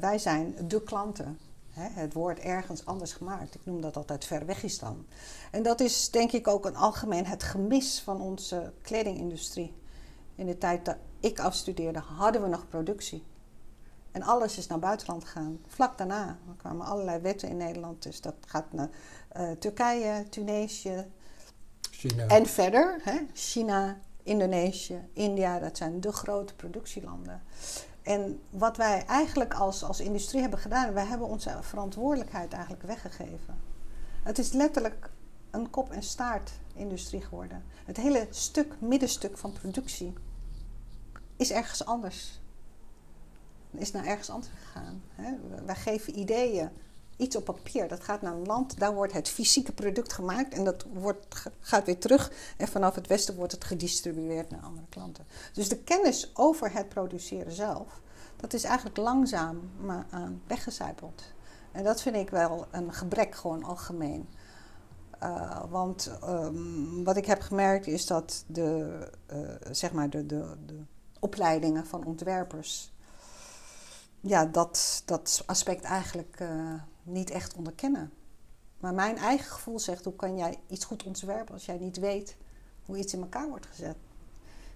Wij 0.00 0.18
zijn 0.18 0.54
de 0.68 0.82
klanten. 0.82 1.38
Hè? 1.70 1.88
Het 2.00 2.12
wordt 2.12 2.40
ergens 2.40 2.84
anders 2.86 3.12
gemaakt. 3.12 3.54
Ik 3.54 3.60
noem 3.64 3.80
dat 3.80 3.96
altijd 3.96 4.24
Verwegistan. 4.24 5.06
En 5.50 5.62
dat 5.62 5.80
is 5.80 6.10
denk 6.10 6.32
ik 6.32 6.48
ook 6.48 6.66
een 6.66 6.76
algemeen 6.76 7.26
het 7.26 7.42
gemis 7.42 8.00
van 8.00 8.20
onze 8.20 8.72
kledingindustrie. 8.82 9.74
In 10.34 10.46
de 10.46 10.58
tijd 10.58 10.84
dat 10.84 10.96
ik 11.26 11.40
afstudeerde, 11.40 11.98
hadden 11.98 12.42
we 12.42 12.48
nog 12.48 12.68
productie. 12.68 13.24
En 14.12 14.22
alles 14.22 14.58
is 14.58 14.66
naar 14.66 14.78
buitenland 14.78 15.24
gegaan. 15.24 15.58
Vlak 15.66 15.98
daarna 15.98 16.28
er 16.28 16.54
kwamen 16.56 16.86
allerlei 16.86 17.20
wetten 17.20 17.48
in 17.48 17.56
Nederland. 17.56 18.02
Dus 18.02 18.20
dat 18.20 18.34
gaat 18.46 18.72
naar 18.72 18.88
eh, 19.28 19.50
Turkije, 19.50 20.28
Tunesië 20.28 21.06
China. 21.90 22.26
en 22.26 22.46
verder. 22.46 23.00
Hè? 23.02 23.18
China, 23.32 23.98
Indonesië, 24.22 25.08
India, 25.12 25.58
dat 25.58 25.76
zijn 25.76 26.00
de 26.00 26.12
grote 26.12 26.54
productielanden. 26.54 27.42
En 28.02 28.40
wat 28.50 28.76
wij 28.76 29.04
eigenlijk 29.06 29.54
als, 29.54 29.82
als 29.82 30.00
industrie 30.00 30.40
hebben 30.40 30.58
gedaan, 30.58 30.92
wij 30.92 31.06
hebben 31.06 31.28
onze 31.28 31.58
verantwoordelijkheid 31.60 32.52
eigenlijk 32.52 32.82
weggegeven. 32.82 33.58
Het 34.22 34.38
is 34.38 34.52
letterlijk 34.52 35.10
een 35.50 35.70
kop- 35.70 35.90
en 35.90 36.02
staart-industrie 36.02 37.22
geworden. 37.22 37.64
Het 37.84 37.96
hele 37.96 38.26
stuk, 38.30 38.74
middenstuk 38.80 39.38
van 39.38 39.52
productie 39.52 40.12
is 41.36 41.50
ergens 41.50 41.84
anders. 41.84 42.40
Is 43.70 43.92
naar 43.92 44.04
ergens 44.04 44.30
anders 44.30 44.52
gegaan. 44.64 45.02
Hè? 45.14 45.32
Wij 45.64 45.74
geven 45.74 46.18
ideeën, 46.18 46.70
iets 47.16 47.36
op 47.36 47.44
papier. 47.44 47.88
Dat 47.88 48.04
gaat 48.04 48.22
naar 48.22 48.32
een 48.32 48.46
land, 48.46 48.78
daar 48.78 48.94
wordt 48.94 49.12
het 49.12 49.28
fysieke 49.28 49.72
product 49.72 50.12
gemaakt 50.12 50.54
en 50.54 50.64
dat 50.64 50.84
wordt, 50.92 51.26
gaat 51.60 51.84
weer 51.84 51.98
terug. 51.98 52.32
En 52.56 52.68
vanaf 52.68 52.94
het 52.94 53.06
westen 53.06 53.36
wordt 53.36 53.52
het 53.52 53.64
gedistribueerd 53.64 54.50
naar 54.50 54.60
andere 54.60 54.86
klanten. 54.88 55.26
Dus 55.52 55.68
de 55.68 55.78
kennis 55.78 56.30
over 56.34 56.72
het 56.72 56.88
produceren 56.88 57.52
zelf, 57.52 58.00
dat 58.36 58.52
is 58.52 58.64
eigenlijk 58.64 58.96
langzaam 58.96 59.70
maar 59.80 60.06
aan 60.10 60.42
weggecijpeld. 60.46 61.22
En 61.72 61.84
dat 61.84 62.02
vind 62.02 62.16
ik 62.16 62.30
wel 62.30 62.66
een 62.70 62.92
gebrek, 62.92 63.34
gewoon 63.34 63.64
algemeen. 63.64 64.28
Uh, 65.22 65.62
want 65.70 66.10
um, 66.24 67.04
wat 67.04 67.16
ik 67.16 67.26
heb 67.26 67.40
gemerkt 67.40 67.86
is 67.86 68.06
dat 68.06 68.44
de, 68.46 68.98
uh, 69.32 69.38
zeg 69.70 69.92
maar 69.92 70.10
de, 70.10 70.26
de, 70.26 70.54
de 70.66 70.84
opleidingen 71.26 71.86
van 71.86 72.04
ontwerpers, 72.04 72.92
ja, 74.20 74.44
dat, 74.44 75.02
dat 75.04 75.42
aspect 75.46 75.84
eigenlijk 75.84 76.40
uh, 76.40 76.74
niet 77.02 77.30
echt 77.30 77.54
onderkennen. 77.54 78.12
Maar 78.78 78.94
mijn 78.94 79.16
eigen 79.16 79.50
gevoel 79.50 79.78
zegt: 79.78 80.04
hoe 80.04 80.16
kan 80.16 80.36
jij 80.36 80.58
iets 80.68 80.84
goed 80.84 81.02
ontwerpen 81.02 81.54
als 81.54 81.66
jij 81.66 81.78
niet 81.78 81.98
weet 81.98 82.36
hoe 82.84 82.98
iets 82.98 83.12
in 83.12 83.20
elkaar 83.20 83.48
wordt 83.48 83.66
gezet? 83.66 83.96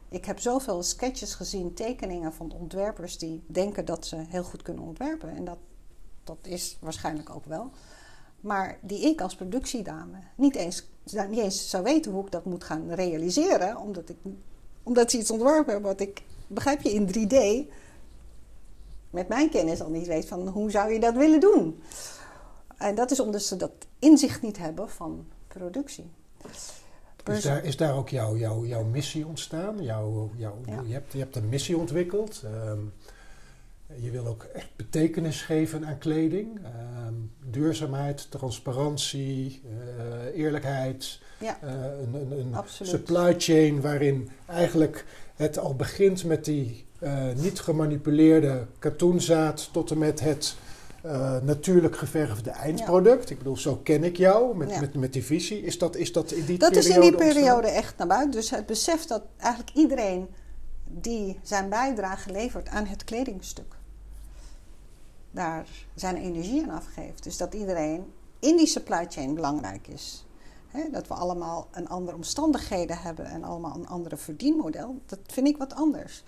Ik 0.09 0.25
heb 0.25 0.41
zoveel 0.41 0.83
sketches 0.83 1.35
gezien, 1.35 1.75
tekeningen 1.75 2.33
van 2.33 2.53
ontwerpers 2.53 3.19
die 3.19 3.43
denken 3.47 3.85
dat 3.85 4.07
ze 4.07 4.17
heel 4.17 4.43
goed 4.43 4.63
kunnen 4.63 4.85
ontwerpen. 4.85 5.37
En 5.37 5.45
dat, 5.45 5.59
dat 6.25 6.39
is 6.43 6.79
waarschijnlijk 6.81 7.31
ook 7.31 7.45
wel. 7.45 7.71
Maar 8.41 8.79
die 8.81 9.01
ik 9.01 9.21
als 9.21 9.35
productiedame 9.35 10.19
niet 10.35 10.55
eens, 10.55 10.89
niet 11.29 11.39
eens 11.39 11.71
zou 11.71 11.83
weten 11.85 12.13
hoe 12.13 12.25
ik 12.25 12.31
dat 12.31 12.45
moet 12.45 12.65
gaan 12.65 12.91
realiseren. 12.91 13.77
Omdat, 13.77 14.09
ik, 14.09 14.17
omdat 14.83 15.11
ze 15.11 15.19
iets 15.19 15.31
ontworpen 15.31 15.73
hebben 15.73 15.91
wat 15.91 16.01
ik, 16.01 16.23
begrijp 16.51 16.81
je, 16.81 16.91
in 16.93 17.07
3D 17.07 17.69
met 19.11 19.29
mijn 19.29 19.51
kennis 19.51 19.81
al 19.81 19.91
niet 19.91 20.07
weet 20.07 20.27
van 20.27 20.49
hoe 20.49 20.71
zou 20.71 20.93
je 20.93 21.01
dat 21.01 21.15
willen 21.15 21.41
doen. 21.41 21.83
En 22.77 22.95
dat 22.95 23.11
is 23.11 23.21
omdat 23.21 23.43
ze 23.43 23.57
dat 23.57 23.73
inzicht 23.99 24.43
niet 24.43 24.59
hebben 24.59 24.91
van 24.91 25.27
productie. 25.49 26.11
Is 27.25 27.43
daar, 27.43 27.65
is 27.65 27.77
daar 27.77 27.95
ook 27.95 28.09
jouw, 28.09 28.37
jouw, 28.37 28.65
jouw 28.65 28.85
missie 28.85 29.27
ontstaan? 29.27 29.83
Jouw, 29.83 30.31
jouw, 30.37 30.59
ja. 30.67 30.83
je, 30.87 30.93
hebt, 30.93 31.13
je 31.13 31.19
hebt 31.19 31.37
een 31.37 31.49
missie 31.49 31.77
ontwikkeld. 31.77 32.43
Um, 32.67 32.93
je 33.95 34.11
wil 34.11 34.27
ook 34.27 34.43
echt 34.43 34.69
betekenis 34.77 35.43
geven 35.43 35.87
aan 35.87 35.99
kleding. 35.99 36.61
Um, 37.07 37.33
duurzaamheid, 37.45 38.31
transparantie, 38.31 39.63
uh, 39.65 40.39
eerlijkheid. 40.41 41.21
Ja, 41.39 41.59
uh, 41.65 41.71
een, 41.73 42.15
een, 42.15 42.53
een 42.53 42.65
supply 42.69 43.35
chain 43.39 43.81
waarin 43.81 44.31
eigenlijk 44.47 45.05
het 45.41 45.59
al 45.59 45.75
begint 45.75 46.25
met 46.25 46.45
die 46.45 46.87
uh, 47.03 47.33
niet 47.35 47.61
gemanipuleerde 47.61 48.67
katoenzaad 48.79 49.69
tot 49.73 49.91
en 49.91 49.99
met 49.99 50.21
het 50.21 50.57
uh, 51.07 51.37
natuurlijk 51.43 51.97
geverfde 51.97 52.51
eindproduct. 52.51 53.29
Ja. 53.29 53.31
Ik 53.31 53.39
bedoel, 53.39 53.57
zo 53.57 53.77
ken 53.77 54.05
ik 54.05 54.17
jou 54.17 54.57
met, 54.57 54.71
ja. 54.71 54.81
met, 54.81 54.95
met 54.95 55.13
die 55.13 55.25
visie. 55.25 55.63
Is 55.63 55.79
dat, 55.79 55.97
is 55.97 56.13
dat 56.13 56.33
in 56.33 56.45
die 56.45 56.59
dat 56.59 56.69
periode 56.71 56.89
is 56.89 56.95
in 56.95 57.01
die 57.01 57.15
periode 57.15 57.53
ontstaan? 57.53 57.83
echt 57.83 57.97
naar 57.97 58.07
buiten. 58.07 58.31
Dus 58.31 58.51
het 58.51 58.67
besef 58.67 59.05
dat 59.05 59.23
eigenlijk 59.37 59.77
iedereen 59.77 60.29
die 60.85 61.39
zijn 61.43 61.69
bijdrage 61.69 62.31
levert 62.31 62.69
aan 62.69 62.87
het 62.87 63.05
kledingstuk, 63.05 63.75
daar 65.31 65.67
zijn 65.95 66.17
energie 66.17 66.63
aan 66.63 66.71
afgeeft. 66.71 67.23
Dus 67.23 67.37
dat 67.37 67.55
iedereen 67.55 68.13
in 68.39 68.57
die 68.57 68.67
supply 68.67 69.07
chain 69.09 69.35
belangrijk 69.35 69.89
is. 69.89 70.25
Dat 70.91 71.09
we 71.09 71.15
allemaal 71.15 71.69
een 71.71 71.89
andere 71.89 72.17
omstandigheden 72.17 72.99
hebben 72.99 73.25
en 73.25 73.45
allemaal 73.45 73.75
een 73.75 73.89
andere 73.89 74.17
verdienmodel, 74.17 75.01
dat 75.07 75.19
vind 75.27 75.47
ik 75.47 75.57
wat 75.57 75.75
anders. 75.75 76.25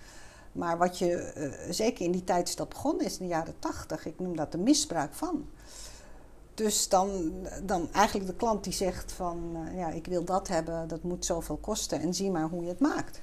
Maar 0.51 0.77
wat 0.77 0.97
je, 0.97 1.33
uh, 1.37 1.71
zeker 1.71 2.05
in 2.05 2.11
die 2.11 2.23
tijd 2.23 2.57
dat 2.57 2.69
begonnen 2.69 3.05
is, 3.05 3.17
in 3.17 3.25
de 3.25 3.33
jaren 3.33 3.59
tachtig, 3.59 4.05
ik 4.05 4.19
noem 4.19 4.35
dat 4.35 4.51
de 4.51 4.57
misbruik 4.57 5.13
van. 5.13 5.45
Dus 6.53 6.89
dan, 6.89 7.33
dan 7.63 7.91
eigenlijk 7.91 8.27
de 8.27 8.35
klant 8.35 8.63
die 8.63 8.73
zegt 8.73 9.11
van, 9.11 9.55
uh, 9.55 9.77
ja, 9.77 9.89
ik 9.89 10.05
wil 10.05 10.23
dat 10.23 10.47
hebben, 10.47 10.87
dat 10.87 11.03
moet 11.03 11.25
zoveel 11.25 11.57
kosten 11.57 11.99
en 11.99 12.13
zie 12.13 12.31
maar 12.31 12.49
hoe 12.49 12.63
je 12.63 12.69
het 12.69 12.79
maakt. 12.79 13.21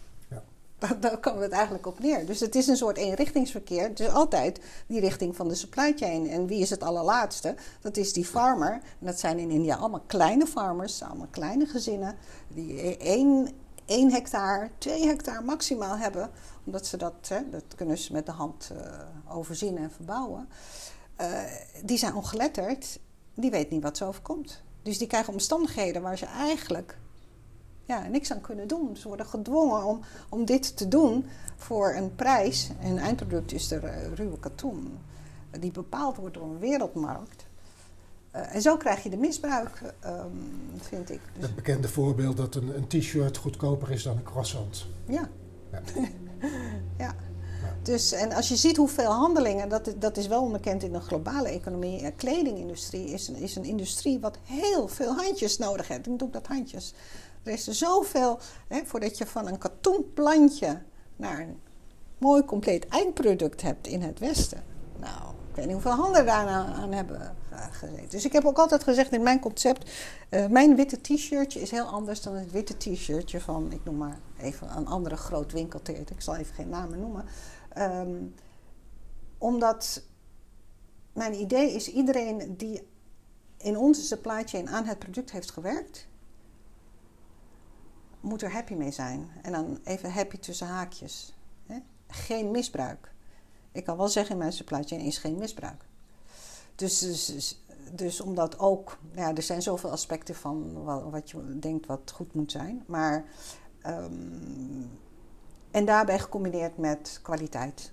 Daar, 1.00 1.18
komen 1.18 1.38
we 1.38 1.44
het 1.44 1.54
eigenlijk 1.54 1.86
op 1.86 1.98
neer. 1.98 2.26
Dus 2.26 2.40
het 2.40 2.54
is 2.54 2.66
een 2.66 2.76
soort 2.76 2.96
eenrichtingsverkeer. 2.96 4.00
Is 4.00 4.08
altijd 4.08 4.60
die 4.86 5.00
richting 5.00 5.36
van 5.36 5.48
de 5.48 5.54
supply 5.54 5.92
chain. 5.96 6.28
En 6.28 6.46
wie 6.46 6.60
is 6.60 6.70
het 6.70 6.82
allerlaatste? 6.82 7.54
Dat 7.80 7.96
is 7.96 8.12
die 8.12 8.24
farmer. 8.24 8.72
En 8.72 9.06
dat 9.06 9.20
zijn 9.20 9.38
in 9.38 9.50
India 9.50 9.76
allemaal 9.76 10.02
kleine 10.06 10.46
farmers, 10.46 11.02
allemaal 11.02 11.28
kleine 11.30 11.66
gezinnen, 11.66 12.16
die 12.48 12.96
één, 12.96 13.48
één 13.84 14.12
hectare, 14.12 14.70
twee 14.78 15.06
hectare 15.06 15.42
maximaal 15.42 15.96
hebben 15.96 16.30
omdat 16.64 16.86
ze 16.86 16.96
dat, 16.96 17.28
hè, 17.28 17.50
dat 17.50 17.64
kunnen 17.76 17.98
ze 17.98 18.12
met 18.12 18.26
de 18.26 18.32
hand 18.32 18.70
uh, 18.72 19.36
overzien 19.36 19.78
en 19.78 19.90
verbouwen. 19.90 20.48
Uh, 21.20 21.42
die 21.84 21.98
zijn 21.98 22.14
ongeletterd, 22.14 22.98
die 23.34 23.50
weet 23.50 23.70
niet 23.70 23.82
wat 23.82 23.96
ze 23.96 24.04
overkomt. 24.04 24.62
Dus 24.82 24.98
die 24.98 25.06
krijgen 25.06 25.32
omstandigheden 25.32 26.02
waar 26.02 26.18
ze 26.18 26.26
eigenlijk 26.26 26.98
ja, 27.90 28.08
niks 28.08 28.32
aan 28.32 28.40
kunnen 28.40 28.68
doen. 28.68 28.96
Ze 28.96 29.08
worden 29.08 29.26
gedwongen 29.26 29.84
om, 29.84 30.00
om 30.28 30.44
dit 30.44 30.76
te 30.76 30.88
doen 30.88 31.26
voor 31.56 31.94
een 31.94 32.14
prijs. 32.14 32.70
En 32.80 32.90
een 32.90 32.98
eindproduct 32.98 33.52
is 33.52 33.68
de 33.68 33.80
uh, 33.82 34.12
ruwe 34.14 34.38
katoen, 34.38 34.98
die 35.60 35.70
bepaald 35.70 36.16
wordt 36.16 36.34
door 36.34 36.44
een 36.44 36.58
wereldmarkt. 36.58 37.46
Uh, 38.36 38.54
en 38.54 38.62
zo 38.62 38.76
krijg 38.76 39.02
je 39.02 39.10
de 39.10 39.16
misbruik, 39.16 39.82
um, 40.06 40.60
vind 40.80 41.10
ik. 41.10 41.20
Dus 41.34 41.42
het 41.42 41.54
bekende 41.54 41.88
voorbeeld 41.88 42.36
dat 42.36 42.54
een, 42.54 42.76
een 42.76 42.86
t-shirt 42.86 43.36
goedkoper 43.36 43.90
is 43.90 44.02
dan 44.02 44.16
een 44.16 44.22
croissant. 44.22 44.86
Ja. 45.04 45.28
ja. 45.72 45.82
ja. 47.04 47.14
Dus, 47.82 48.12
en 48.12 48.32
als 48.32 48.48
je 48.48 48.56
ziet 48.56 48.76
hoeveel 48.76 49.10
handelingen, 49.10 49.68
dat, 49.68 49.94
dat 49.98 50.16
is 50.16 50.26
wel 50.26 50.42
onbekend 50.42 50.82
in 50.82 50.92
de 50.92 51.00
globale 51.00 51.48
economie. 51.48 52.02
De 52.02 52.12
kledingindustrie 52.12 53.04
is 53.04 53.28
een, 53.28 53.36
is 53.36 53.56
een 53.56 53.64
industrie 53.64 54.20
wat 54.20 54.38
heel 54.42 54.88
veel 54.88 55.14
handjes 55.14 55.58
nodig 55.58 55.88
heeft. 55.88 56.06
Ik 56.06 56.18
doe 56.18 56.30
dat 56.30 56.46
handjes. 56.46 56.94
Er 57.42 57.52
is 57.52 57.66
er 57.66 57.74
zoveel, 57.74 58.38
hè, 58.68 58.84
voordat 58.84 59.18
je 59.18 59.26
van 59.26 59.46
een 59.46 59.58
katoenplantje 59.58 60.82
naar 61.16 61.40
een 61.40 61.60
mooi 62.18 62.44
compleet 62.44 62.88
eindproduct 62.88 63.62
hebt 63.62 63.86
in 63.86 64.02
het 64.02 64.18
Westen. 64.18 64.62
Nou, 65.00 65.30
ik 65.50 65.56
weet 65.56 65.64
niet 65.64 65.74
hoeveel 65.74 65.92
handen 65.92 66.26
daar 66.26 66.46
aan, 66.46 66.92
hebben 66.92 67.36
gezeten. 67.70 68.10
Dus 68.10 68.24
ik 68.24 68.32
heb 68.32 68.44
ook 68.44 68.58
altijd 68.58 68.82
gezegd 68.82 69.12
in 69.12 69.22
mijn 69.22 69.40
concept: 69.40 69.90
uh, 70.30 70.46
mijn 70.46 70.76
witte 70.76 71.00
t-shirtje 71.00 71.60
is 71.60 71.70
heel 71.70 71.84
anders 71.84 72.22
dan 72.22 72.34
het 72.34 72.50
witte 72.50 72.76
t-shirtje 72.76 73.40
van, 73.40 73.72
ik 73.72 73.84
noem 73.84 73.96
maar 73.96 74.18
even 74.40 74.76
een 74.76 74.86
andere 74.86 75.16
groot 75.16 75.52
winkelteert. 75.52 76.10
Ik 76.10 76.20
zal 76.20 76.36
even 76.36 76.54
geen 76.54 76.68
namen 76.68 77.00
noemen. 77.00 77.24
Um, 77.78 78.34
omdat 79.38 80.02
mijn 81.12 81.34
idee 81.34 81.72
is: 81.72 81.88
iedereen 81.88 82.56
die 82.56 82.88
in 83.56 83.76
onze 83.76 84.02
supply 84.02 84.42
chain 84.44 84.68
aan 84.68 84.84
het 84.84 84.98
product 84.98 85.30
heeft 85.30 85.50
gewerkt, 85.50 86.06
moet 88.20 88.42
er 88.42 88.52
happy 88.52 88.74
mee 88.74 88.90
zijn. 88.90 89.30
En 89.42 89.52
dan 89.52 89.78
even 89.84 90.12
happy 90.12 90.36
tussen 90.38 90.66
haakjes. 90.66 91.34
Hè? 91.66 91.78
Geen 92.08 92.50
misbruik. 92.50 93.12
Ik 93.72 93.84
kan 93.84 93.96
wel 93.96 94.08
zeggen 94.08 94.32
in 94.32 94.38
mijn 94.38 94.52
supply 94.52 94.82
chain 94.82 95.00
is 95.00 95.18
geen 95.18 95.36
misbruik. 95.38 95.84
Dus, 96.74 96.98
dus, 96.98 97.58
dus 97.92 98.20
omdat 98.20 98.58
ook, 98.58 98.98
ja, 99.14 99.34
er 99.34 99.42
zijn 99.42 99.62
zoveel 99.62 99.90
aspecten 99.90 100.34
van 100.34 100.82
wat 101.10 101.30
je 101.30 101.58
denkt 101.58 101.86
wat 101.86 102.10
goed 102.14 102.34
moet 102.34 102.50
zijn. 102.50 102.82
Maar, 102.86 103.24
ehm, 103.82 104.82
en 105.70 105.84
daarbij 105.84 106.18
gecombineerd 106.18 106.76
met 106.76 107.18
kwaliteit. 107.22 107.92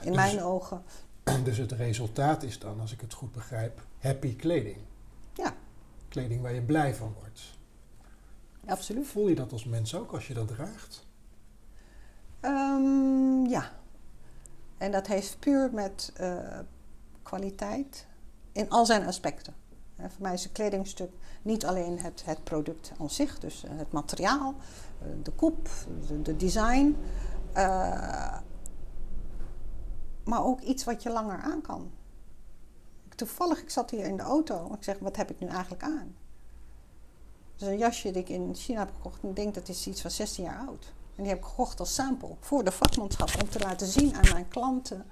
In 0.00 0.06
Dus- 0.06 0.16
mijn 0.16 0.42
ogen, 0.42 0.82
Dus 1.44 1.56
het 1.58 1.72
resultaat 1.72 2.42
is 2.42 2.58
dan, 2.58 2.80
als 2.80 2.92
ik 2.92 3.00
het 3.00 3.12
goed 3.12 3.32
begrijp, 3.32 3.86
happy 3.98 4.36
kleding. 4.36 4.76
ja, 5.34 5.54
Kleding 6.08 6.40
waar 6.42 6.54
je 6.54 6.62
blij 6.62 6.94
van 6.94 7.14
wordt. 7.20 7.40
Absoluut. 8.66 9.06
Voel 9.06 9.28
je 9.28 9.34
dat 9.34 9.52
als 9.52 9.64
mens 9.64 9.94
ook 9.94 10.12
als 10.12 10.26
je 10.26 10.34
dat 10.34 10.48
draagt? 10.48 11.06
Ehm, 12.40 13.46
ja. 13.46 13.70
En 14.78 14.92
dat 14.92 15.06
heeft 15.06 15.38
puur 15.38 15.70
met 15.72 16.12
eh, 16.16 16.58
kwaliteit 17.22 18.06
in 18.52 18.70
al 18.70 18.86
zijn 18.86 19.06
aspecten. 19.06 19.54
En 19.96 20.10
voor 20.10 20.22
mij 20.22 20.32
is 20.32 20.44
een 20.44 20.52
kledingstuk 20.52 21.10
niet 21.42 21.66
alleen 21.66 21.98
het, 21.98 22.22
het 22.24 22.44
product 22.44 22.92
aan 23.00 23.10
zich, 23.10 23.38
dus 23.38 23.64
eh, 23.64 23.70
het 23.74 23.92
materiaal, 23.92 24.54
eh, 25.00 25.08
de 25.22 25.30
koep, 25.30 25.68
de, 26.08 26.22
de 26.22 26.36
design, 26.36 26.96
maar 30.24 30.44
ook 30.44 30.60
iets 30.60 30.84
wat 30.84 31.02
je 31.02 31.10
langer 31.10 31.38
aan 31.38 31.60
kan. 31.60 31.90
Toevallig, 33.14 33.62
ik 33.62 33.70
zat 33.70 33.90
hier 33.90 34.04
in 34.04 34.16
de 34.16 34.22
auto 34.22 34.66
en 34.68 34.74
ik 34.74 34.84
zeg, 34.84 34.98
wat 34.98 35.16
heb 35.16 35.30
ik 35.30 35.40
nu 35.40 35.46
eigenlijk 35.46 35.82
aan? 35.82 36.16
Dat 37.56 37.68
is 37.68 37.74
een 37.74 37.78
jasje 37.78 38.10
dat 38.10 38.22
ik 38.22 38.28
in 38.28 38.54
China 38.54 38.78
heb 38.78 38.92
gekocht 38.94 39.22
en 39.22 39.28
ik 39.28 39.36
denk 39.36 39.54
dat 39.54 39.68
is 39.68 39.86
iets 39.86 40.00
van 40.00 40.10
16 40.10 40.44
jaar 40.44 40.58
oud. 40.58 40.92
En 41.16 41.22
die 41.22 41.32
heb 41.32 41.38
ik 41.38 41.48
gekocht 41.48 41.80
als 41.80 41.94
sample 41.94 42.34
voor 42.40 42.64
de 42.64 42.72
vakmanschap 42.72 43.42
om 43.42 43.48
te 43.48 43.58
laten 43.58 43.86
zien 43.86 44.14
aan 44.14 44.32
mijn 44.32 44.48
klanten 44.48 45.06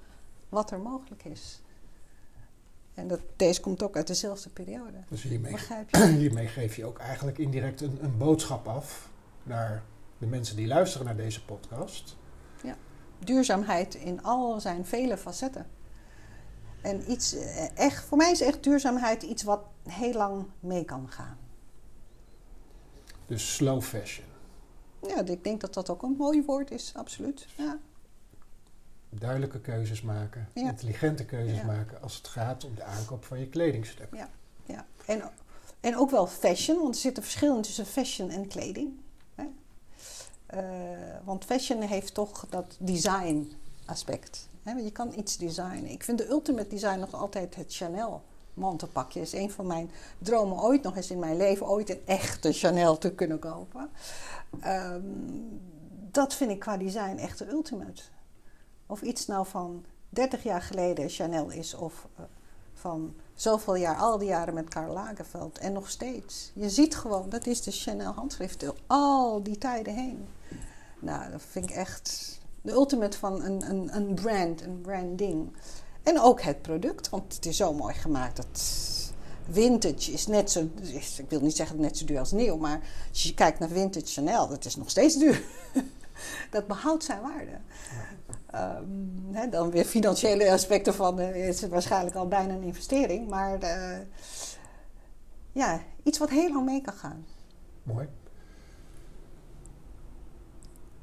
wat 0.49 0.71
er 0.71 0.79
mogelijk 0.79 1.23
is. 1.23 1.61
En 2.93 3.07
dat, 3.07 3.19
deze 3.35 3.61
komt 3.61 3.83
ook 3.83 3.95
uit 3.95 4.07
dezelfde 4.07 4.49
periode. 4.49 4.97
Dus 5.09 5.23
hiermee, 5.23 5.55
je? 5.91 6.05
hiermee 6.05 6.47
geef 6.47 6.75
je 6.75 6.85
ook 6.85 6.99
eigenlijk 6.99 7.37
indirect 7.37 7.81
een, 7.81 7.97
een 8.03 8.17
boodschap 8.17 8.67
af 8.67 9.09
naar 9.43 9.83
de 10.17 10.25
mensen 10.25 10.55
die 10.55 10.67
luisteren 10.67 11.05
naar 11.05 11.15
deze 11.15 11.45
podcast. 11.45 12.15
Duurzaamheid 13.23 13.95
in 13.95 14.23
al 14.23 14.59
zijn 14.59 14.85
vele 14.85 15.17
facetten. 15.17 15.65
En 16.81 17.11
iets, 17.11 17.35
eh, 17.35 17.77
echt, 17.77 18.05
voor 18.05 18.17
mij 18.17 18.31
is 18.31 18.41
echt 18.41 18.63
duurzaamheid 18.63 19.23
iets 19.23 19.43
wat 19.43 19.61
heel 19.83 20.13
lang 20.13 20.45
mee 20.59 20.85
kan 20.85 21.09
gaan. 21.09 21.37
Dus 23.31 23.55
slow 23.55 23.81
fashion. 23.81 24.25
Ja, 25.07 25.25
ik 25.25 25.43
denk 25.43 25.61
dat 25.61 25.73
dat 25.73 25.89
ook 25.89 26.01
een 26.03 26.15
mooi 26.17 26.43
woord 26.43 26.71
is, 26.71 26.91
absoluut. 26.95 27.47
Ja. 27.57 27.77
Duidelijke 29.09 29.59
keuzes 29.59 30.01
maken, 30.01 30.49
Ja. 30.53 30.61
intelligente 30.69 31.25
keuzes 31.25 31.57
Ja. 31.57 31.65
maken 31.65 32.01
als 32.01 32.15
het 32.15 32.27
gaat 32.27 32.63
om 32.65 32.75
de 32.75 32.83
aankoop 32.83 33.25
van 33.25 33.39
je 33.39 33.47
kledingstuk. 33.47 34.07
Ja. 34.15 34.29
En, 35.05 35.21
en 35.79 35.97
ook 35.97 36.09
wel 36.09 36.27
fashion, 36.27 36.77
want 36.81 36.95
er 36.95 37.01
zit 37.01 37.17
een 37.17 37.23
verschil 37.23 37.55
in 37.55 37.61
tussen 37.61 37.85
fashion 37.85 38.29
en 38.29 38.47
kleding. 38.47 38.91
Hè? 39.35 39.45
Eh, 40.45 41.17
want 41.23 41.45
fashion 41.45 41.81
heeft 41.81 42.13
toch 42.13 42.45
dat 42.49 42.75
design 42.79 43.51
aspect. 43.85 44.47
Hè? 44.63 44.73
Want 44.73 44.85
Je 44.85 44.91
kan 44.91 45.13
iets 45.17 45.37
designen. 45.37 45.87
Ik 45.87 46.03
vind 46.03 46.17
de 46.17 46.27
ultimate 46.29 46.67
design 46.69 46.99
nog 46.99 47.13
altijd 47.13 47.55
het 47.55 47.73
Chanel 47.75 48.23
mantelpakje. 48.53 49.21
is 49.21 49.33
een 49.33 49.51
van 49.51 49.67
mijn 49.67 49.91
dromen 50.17 50.61
ooit 50.61 50.83
nog 50.83 50.95
eens 50.95 51.11
in 51.11 51.19
mijn 51.19 51.37
leven 51.37 51.67
ooit 51.67 51.89
een 51.89 52.01
echte 52.05 52.51
Chanel 52.51 52.97
te 52.97 53.13
kunnen 53.13 53.39
kopen. 53.39 53.89
Ehm, 54.61 55.01
dat 56.11 56.33
vind 56.33 56.51
ik 56.51 56.59
qua 56.59 56.77
design 56.77 57.15
echt 57.17 57.37
de 57.37 57.49
ultimate. 57.49 58.01
Of 58.85 59.01
iets 59.01 59.27
nou 59.27 59.45
van 59.45 59.85
30 60.09 60.43
jaar 60.43 60.61
geleden 60.61 61.09
Chanel 61.09 61.49
is 61.49 61.73
of 61.73 62.07
eh, 62.15 62.23
van 62.73 63.15
zoveel 63.33 63.75
jaar, 63.75 63.95
al 63.95 64.17
die 64.17 64.27
jaren 64.27 64.53
met 64.53 64.69
Karl 64.69 64.93
Lagerfeld 64.93 65.57
en 65.57 65.73
nog 65.73 65.89
steeds. 65.89 66.51
Je 66.53 66.69
ziet 66.69 66.95
gewoon, 66.95 67.29
dat 67.29 67.45
is 67.45 67.61
de 67.61 67.71
Chanel 67.71 68.13
handschrift 68.13 68.59
door 68.59 68.75
al 68.87 69.43
die 69.43 69.57
tijden 69.57 69.93
heen. 69.93 70.27
Nou, 70.99 71.31
dat 71.31 71.41
vind 71.41 71.69
ik 71.69 71.75
echt 71.75 72.39
de 72.61 72.71
ultimate 72.71 73.17
van 73.17 73.43
een, 73.43 73.69
een, 73.69 73.95
een 73.95 74.13
brand, 74.13 74.61
een 74.61 74.81
branding. 74.81 75.53
En 76.03 76.19
ook 76.19 76.41
het 76.41 76.61
product, 76.61 77.09
want 77.09 77.35
het 77.35 77.45
is 77.45 77.57
zo 77.57 77.73
mooi 77.73 77.93
gemaakt. 77.93 78.35
Dat 78.35 78.61
vintage 79.49 80.11
is 80.11 80.27
net 80.27 80.51
zo, 80.51 80.69
is, 80.81 81.19
ik 81.19 81.29
wil 81.29 81.41
niet 81.41 81.55
zeggen 81.55 81.79
net 81.79 81.97
zo 81.97 82.05
duur 82.05 82.19
als 82.19 82.31
nieuw, 82.31 82.57
maar 82.57 82.81
als 83.09 83.23
je 83.23 83.33
kijkt 83.33 83.59
naar 83.59 83.69
vintage 83.69 84.05
Chanel, 84.05 84.47
dat 84.47 84.65
is 84.65 84.75
nog 84.75 84.89
steeds 84.89 85.17
duur. 85.17 85.43
dat 86.51 86.67
behoudt 86.67 87.03
zijn 87.03 87.21
waarde. 87.21 87.59
Ehm, 88.45 89.49
dan 89.49 89.71
weer 89.71 89.85
financiële 89.85 90.51
aspecten 90.51 90.93
van 90.93 91.19
eh, 91.19 91.47
is 91.47 91.61
het 91.61 91.71
waarschijnlijk 91.71 92.15
al 92.15 92.27
bijna 92.27 92.53
een 92.53 92.63
investering, 92.63 93.29
maar 93.29 93.59
eh, 93.59 93.99
ja, 95.51 95.81
iets 96.03 96.17
wat 96.17 96.29
heel 96.29 96.53
lang 96.53 96.65
mee 96.65 96.81
kan 96.81 96.93
gaan. 96.93 97.25
Mooi. 97.83 98.07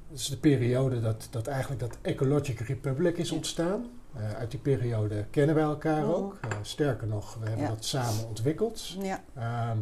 Dat 0.09 0.19
is 0.19 0.27
de 0.29 0.39
periode 0.39 1.01
dat, 1.01 1.29
dat 1.31 1.47
eigenlijk 1.47 1.81
dat 1.81 1.99
Ecologic 2.03 2.61
Republic 2.61 3.19
is 3.19 3.31
ontstaan. 3.31 3.87
Eh, 4.17 4.33
uit 4.33 4.51
die 4.51 4.61
periode 4.61 5.25
kennen 5.31 5.55
wij 5.55 5.65
elkaar 5.65 6.03
Mhm. 6.03 6.11
ook. 6.11 6.39
Eh, 6.41 6.49
sterker 6.63 7.07
nog, 7.07 7.35
we 7.35 7.47
hebben 7.47 7.65
Ja. 7.65 7.71
dat 7.71 7.85
samen 7.85 8.27
ontwikkeld. 8.29 8.89
Ja. 9.03 9.25
Ehm, 9.35 9.79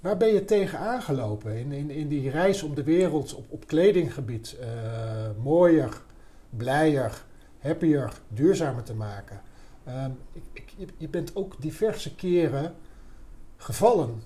waar 0.00 0.16
ben 0.16 0.28
je 0.34 0.44
tegen 0.44 0.78
aangelopen 0.78 1.56
in, 1.58 1.72
in, 1.72 1.90
in 1.90 2.08
die 2.08 2.30
reis 2.30 2.62
om 2.62 2.74
de 2.74 2.82
wereld 2.82 3.34
op, 3.34 3.44
op 3.48 3.66
kledinggebied 3.66 4.56
eh, 4.60 4.66
mooier, 5.42 6.02
blijer, 6.50 7.24
happier, 7.58 8.12
duurzamer 8.28 8.82
te 8.82 8.94
maken? 8.94 9.40
Ehm, 9.84 10.10
ik, 10.32 10.42
ik, 10.76 10.92
je- 10.96 11.08
bent 11.08 11.36
ook 11.36 11.60
diverse 11.62 12.14
keren 12.14 12.74
gevallen 13.56 14.22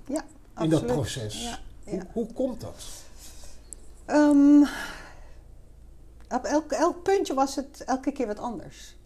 in 0.61 0.69
dat 0.71 0.87
proces. 0.87 1.43
Ja, 1.43 1.59
Hoe, 1.91 2.03
hoe 2.13 2.33
komt 2.33 2.61
dat? 2.61 2.85
Ehm, 4.05 4.63
op 6.29 6.45
elk, 6.45 6.72
elk 6.72 7.03
puntje 7.03 7.35
was 7.35 7.55
het 7.57 7.85
elke 7.87 8.12
keer 8.12 8.27
wat 8.27 8.39
anders. 8.39 8.97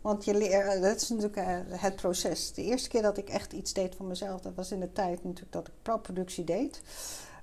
Want 0.00 0.24
je 0.24 0.34
leert, 0.34 0.82
dat 0.82 0.96
is 1.00 1.08
natuurlijk 1.08 1.36
eh, 1.36 1.56
het 1.80 1.96
proces. 1.96 2.52
De 2.52 2.62
eerste 2.64 2.88
keer 2.88 3.02
dat 3.02 3.16
ik 3.18 3.28
echt 3.28 3.52
iets 3.52 3.72
deed 3.72 3.94
van 3.94 4.06
mezelf, 4.06 4.40
dat 4.40 4.54
was 4.54 4.70
in 4.72 4.80
de 4.80 4.92
tijd 4.92 5.24
natuurlijk 5.24 5.52
dat 5.52 5.66
ik 5.68 5.72
pro-productie 5.82 6.44
deed. 6.44 6.80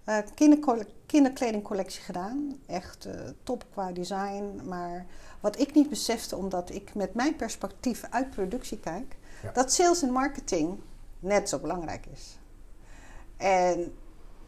Eh 0.03 0.17
kindercolle- 0.35 0.87
kinderkledingcollectie 1.05 2.01
gedaan. 2.01 2.59
Echt 2.67 3.05
eh, 3.05 3.13
top 3.43 3.65
qua 3.71 3.91
design. 3.91 4.61
Maar 4.65 5.05
wat 5.39 5.59
ik 5.59 5.73
niet 5.73 5.89
besefte, 5.89 6.35
omdat 6.35 6.69
ik 6.69 6.93
met 6.95 7.13
mijn 7.13 7.35
perspectief 7.35 8.03
uit 8.09 8.29
productie 8.29 8.79
kijk, 8.79 9.15
Ja. 9.43 9.51
dat 9.51 9.73
sales 9.73 10.01
en 10.01 10.11
marketing 10.11 10.79
net 11.19 11.49
zo 11.49 11.59
belangrijk 11.59 12.05
is. 12.13 12.37
En 13.37 13.93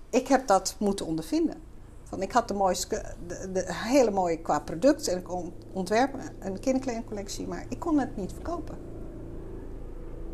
ik 0.09 0.27
heb 0.27 0.47
dat 0.47 0.75
moeten 0.79 1.05
ondervinden. 1.05 1.61
Van, 2.09 2.21
ik 2.21 2.31
had 2.31 2.47
de, 2.47 2.53
mooiste, 2.53 3.03
de, 3.27 3.49
de 3.51 3.63
hele 3.67 4.11
mooie 4.11 4.37
qua 4.37 4.59
product 4.59 5.07
en 5.07 5.17
ik 5.17 5.23
kon 5.23 5.53
ontwerpen 5.73 6.19
een 6.39 6.59
kinderkledingcollectie, 6.59 7.47
maar 7.47 7.65
ik 7.69 7.79
kon 7.79 7.99
het 7.99 8.17
niet 8.17 8.31
verkopen. 8.33 8.75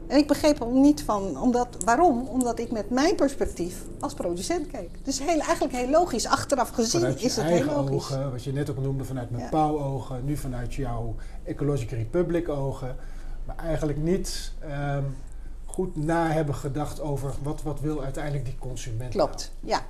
En 0.07 0.17
ik 0.17 0.27
begreep 0.27 0.59
hem 0.59 0.81
niet 0.81 1.03
van, 1.03 1.41
omdat, 1.41 1.67
waarom? 1.85 2.27
Omdat 2.27 2.59
ik 2.59 2.71
met 2.71 2.89
mijn 2.89 3.15
perspectief 3.15 3.83
als 3.99 4.13
producent 4.13 4.67
keek. 4.67 4.89
Dus 5.03 5.19
heel, 5.19 5.39
eigenlijk 5.39 5.73
heel 5.73 5.89
logisch. 5.89 6.27
Achteraf 6.27 6.69
gezien 6.69 6.99
Vanuit 7.01 7.21
is 7.21 7.35
het 7.35 7.45
heel 7.45 7.65
logisch. 7.65 7.93
ogen, 7.93 8.31
wat 8.31 8.43
je 8.43 8.53
net 8.53 8.69
ook 8.69 8.77
noemde, 8.77 9.03
vanuit 9.03 9.29
mijn 9.29 9.43
Ja. 9.43 9.49
pauwogen, 9.49 10.25
nu 10.25 10.37
vanuit 10.37 10.73
jouw 10.73 11.15
Ecologic 11.43 11.89
Republic 11.91 12.49
ogen. 12.49 12.95
Maar 13.45 13.55
eigenlijk 13.55 13.97
niet 13.97 14.51
ehm, 14.59 15.03
goed 15.65 15.95
na 15.95 16.27
hebben 16.27 16.55
gedacht 16.55 17.01
over 17.01 17.33
wat, 17.43 17.61
wat 17.61 17.79
wil 17.79 18.03
uiteindelijk 18.03 18.45
die 18.45 18.57
consument. 18.59 19.11
Klopt, 19.11 19.51
ja, 19.59 19.77
nou? 19.77 19.81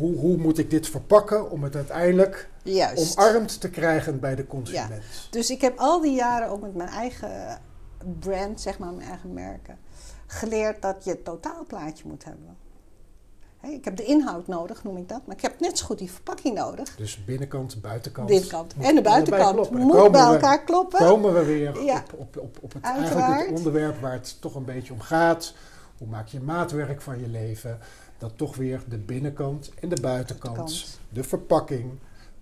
Hoe, 0.00 0.16
hoe 0.16 0.36
moet 0.36 0.58
ik 0.58 0.70
dit 0.70 0.88
verpakken 0.88 1.50
om 1.50 1.62
het 1.62 1.76
uiteindelijk 1.76 2.48
juist. 2.62 3.18
omarmd 3.18 3.60
te 3.60 3.70
krijgen 3.70 4.20
bij 4.20 4.34
de 4.34 4.46
consument? 4.46 5.02
Dus 5.30 5.50
ik 5.50 5.60
heb 5.60 5.78
al 5.78 6.00
die 6.00 6.14
jaren 6.14 6.48
ook 6.48 6.60
met 6.60 6.74
mijn 6.74 6.88
eigen 6.88 7.58
brand, 8.20 8.60
zeg 8.60 8.78
maar, 8.78 8.92
mijn 8.92 9.08
eigen 9.08 9.32
merken, 9.32 9.78
geleerd 10.26 10.82
dat 10.82 11.04
je 11.04 11.10
het 11.10 11.24
totaalplaatje 11.24 12.04
moet 12.06 12.24
hebben. 12.24 12.56
Ik 13.62 13.84
heb 13.84 13.96
de 13.96 14.04
inhoud 14.04 14.46
nodig, 14.46 14.84
noem 14.84 14.96
ik 14.96 15.08
dat, 15.08 15.20
maar 15.26 15.36
ik 15.36 15.42
heb 15.42 15.60
net 15.60 15.78
zo 15.78 15.86
goed 15.86 15.98
die 15.98 16.10
verpakking 16.10 16.54
nodig. 16.54 16.96
Dus 16.96 17.24
binnenkant, 17.24 17.80
buitenkant. 17.82 18.26
Binnenkant 18.28 18.74
en 18.78 18.94
de 18.94 19.02
buitenkant 19.02 19.70
moet 19.70 20.10
bij 20.10 20.10
we- 20.10 20.32
elkaar 20.32 20.64
kloppen. 20.64 20.98
komen 21.06 21.34
we 21.34 21.44
weer 21.44 21.82
Ja. 21.82 21.96
op, 21.96 22.20
op, 22.20 22.36
op, 22.36 22.58
op 22.60 22.72
het, 22.72 22.82
Uiteraard. 22.82 23.14
eigenlijk 23.14 23.48
het 23.48 23.58
onderwerp 23.58 24.00
waar 24.00 24.12
het 24.12 24.40
toch 24.40 24.54
een 24.54 24.64
beetje 24.64 24.92
om 24.92 25.00
gaat. 25.00 25.54
Hoe 25.98 26.08
maak 26.08 26.26
je 26.26 26.40
maatwerk 26.40 27.00
van 27.00 27.20
je 27.20 27.28
leven? 27.28 27.78
Dat 28.20 28.32
toch 28.36 28.56
weer 28.56 28.84
de 28.88 28.98
binnenkant 28.98 29.70
en 29.80 29.88
de 29.88 30.00
buitenkant, 30.00 30.56
Buitenkant. 30.56 31.00
de 31.08 31.24
verpakking, 31.24 31.92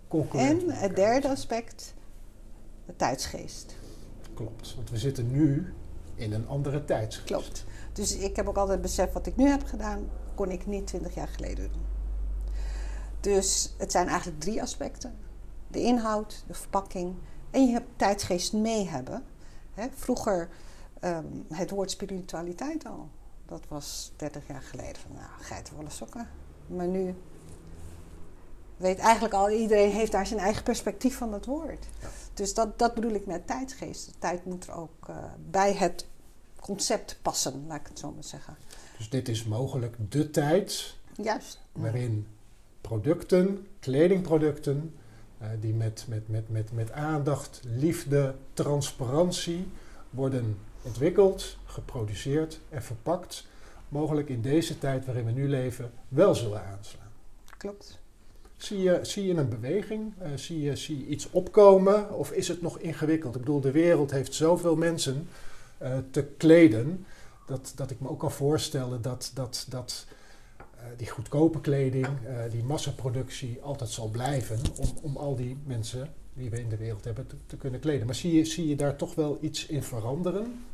concurrent 0.09 0.63
En 0.63 0.71
het 0.71 0.97
derde 0.97 1.29
aspect, 1.29 1.95
de 2.87 2.97
tijdsgeest. 2.97 3.77
Klopt, 4.35 4.75
want 4.75 4.91
we 4.91 4.99
zitten 4.99 5.31
nu 5.31 5.73
in 6.15 6.33
een 6.33 6.49
andere 6.49 6.85
tijdsgeest. 6.85 7.27
Klopt. 7.27 7.65
Dus 7.93 8.17
ik 8.17 8.37
heb 8.37 8.49
ook 8.49 8.57
altijd 8.57 8.81
beseft 8.81 9.13
wat 9.13 9.27
ik 9.27 9.37
nu 9.37 9.49
heb 9.49 9.65
gedaan, 9.65 10.09
kon 10.35 10.51
ik 10.51 10.67
niet 10.67 10.87
twintig 10.87 11.15
jaar 11.15 11.29
geleden 11.29 11.71
doen. 11.73 11.83
Dus 13.21 13.75
het 13.79 13.93
zijn 13.93 14.09
eigenlijk 14.09 14.41
drie 14.41 14.63
aspecten. 14.63 15.15
De 15.69 15.81
inhoud, 15.81 16.45
de 16.47 16.55
verpakking 16.55 17.15
en 17.51 17.67
je 17.67 17.73
hebt 17.73 17.89
tijdsgeest 17.97 18.53
mee 18.53 18.89
hebben. 18.89 19.25
Hè, 19.75 19.87
vroeger 19.95 20.49
ehm, 21.01 21.27
het 21.53 21.71
woord 21.71 21.91
spiritualiteit 21.91 22.87
al. 22.87 23.09
Dat 23.49 23.63
was 23.69 24.13
30 24.17 24.47
jaar 24.49 24.63
geleden 24.63 24.97
van, 24.97 25.13
nou, 25.13 25.29
geitenwolle 25.41 25.91
sokken. 25.91 26.29
Maar 26.67 26.87
nu 26.87 27.15
weet 28.77 28.99
eigenlijk 28.99 29.35
al, 29.35 29.51
iedereen 29.51 29.91
heeft 29.91 30.13
daar 30.13 30.27
zijn 30.27 30.41
eigen 30.41 30.63
perspectief 30.63 31.17
van 31.17 31.31
dat 31.31 31.47
woord. 31.47 31.87
Dus 32.35 32.55
dat, 32.55 32.79
dat 32.79 32.95
bedoel 32.95 33.13
ik 33.13 33.27
met 33.27 33.47
tijdsgeest. 33.47 34.07
De 34.07 34.13
tijd 34.19 34.45
moet 34.45 34.67
er 34.67 34.75
ook 34.75 35.09
uh, 35.11 35.17
bij 35.51 35.75
het 35.75 36.07
concept 36.61 37.19
passen, 37.23 37.65
laat 37.67 37.81
ik 37.81 37.87
het 37.87 37.99
zo 37.99 38.13
maar 38.13 38.25
zeggen. 38.25 38.57
Dus 38.97 39.11
dit 39.11 39.29
is 39.29 39.45
mogelijk 39.45 39.97
de 40.09 40.31
tijd 40.31 40.97
Juist. 41.23 41.61
waarin 41.73 42.27
producten, 42.81 43.67
kledingproducten, 43.81 44.95
uh, 45.43 45.49
die 45.61 45.75
met, 45.75 46.05
met, 46.09 46.29
met, 46.29 46.49
met, 46.49 46.73
met 46.73 46.93
aandacht, 46.93 47.61
liefde, 47.65 48.35
transparantie 48.53 49.69
worden 50.11 50.59
ontwikkeld, 50.89 51.57
geproduceerd 51.65 52.61
en 52.69 52.83
verpakt, 52.83 53.47
mogelijk 53.89 54.29
in 54.29 54.41
deze 54.41 54.79
tijd 54.79 55.07
waarin 55.07 55.25
we 55.25 55.31
nu 55.31 55.49
leven, 55.49 55.91
wel 56.09 56.35
zullen 56.35 56.65
aanslaan. 56.65 57.11
Klopt. 57.57 57.99
Zie 58.57 58.83
je, 58.83 58.99
zie 59.03 59.27
je 59.27 59.35
een 59.35 59.49
beweging? 59.49 60.13
Uh, 60.23 60.29
zie, 60.35 60.61
je, 60.61 60.77
zie 60.77 60.99
je 60.99 61.07
iets 61.07 61.31
opkomen? 61.31 62.15
Of 62.15 62.31
is 62.31 62.49
het 62.49 62.63
nog 62.63 62.79
ingewikkeld? 62.79 63.35
Ik 63.35 63.41
bedoel, 63.41 63.61
de 63.61 63.71
wereld 63.71 64.11
heeft 64.11 64.35
zoveel 64.35 64.77
mensen 64.77 65.29
uh, 65.83 65.99
te 66.11 66.25
kleden. 66.37 67.07
Dat, 67.47 67.73
dat 67.77 67.91
ik 67.91 68.01
me 68.01 68.09
ook 68.09 68.19
kan 68.19 68.31
voorstellen 68.31 69.03
dat, 69.03 69.31
dat, 69.35 69.67
dat 69.69 70.07
uh, 70.57 70.83
die 70.97 71.09
goedkope 71.09 71.61
kleding, 71.61 72.09
die 72.51 72.63
massaproductie 72.63 73.59
altijd 73.63 73.91
zal 73.91 74.09
blijven. 74.09 74.59
Om, 74.77 74.89
om 75.03 75.17
al 75.17 75.37
die 75.37 75.57
mensen 75.65 76.09
die 76.35 76.51
we 76.51 76.61
in 76.61 76.69
de 76.69 76.77
wereld 76.77 77.05
hebben 77.05 77.27
te, 77.27 77.37
te, 77.47 77.57
kunnen 77.57 77.81
kleden. 77.81 78.07
Maar 78.07 78.15
zie 78.15 78.35
je, 78.35 78.45
zie 78.45 78.69
je 78.69 78.77
daar 78.77 78.97
toch 78.97 79.15
wel 79.15 79.39
iets 79.41 79.67
in 79.67 79.83
veranderen? 79.83 80.65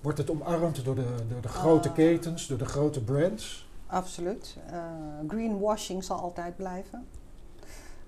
Wordt 0.00 0.18
het 0.18 0.30
omarmd 0.30 0.84
door 0.84 0.94
de, 0.94 1.14
door 1.28 1.40
de 1.40 1.48
grote 1.48 1.92
ketens, 1.92 2.46
door 2.46 2.58
de 2.58 2.64
grote 2.64 3.04
brands? 3.04 3.68
Absoluut. 3.86 4.56
Uh, 4.70 4.82
greenwashing 5.28 6.04
zal 6.04 6.18
altijd 6.18 6.56
blijven. 6.56 7.06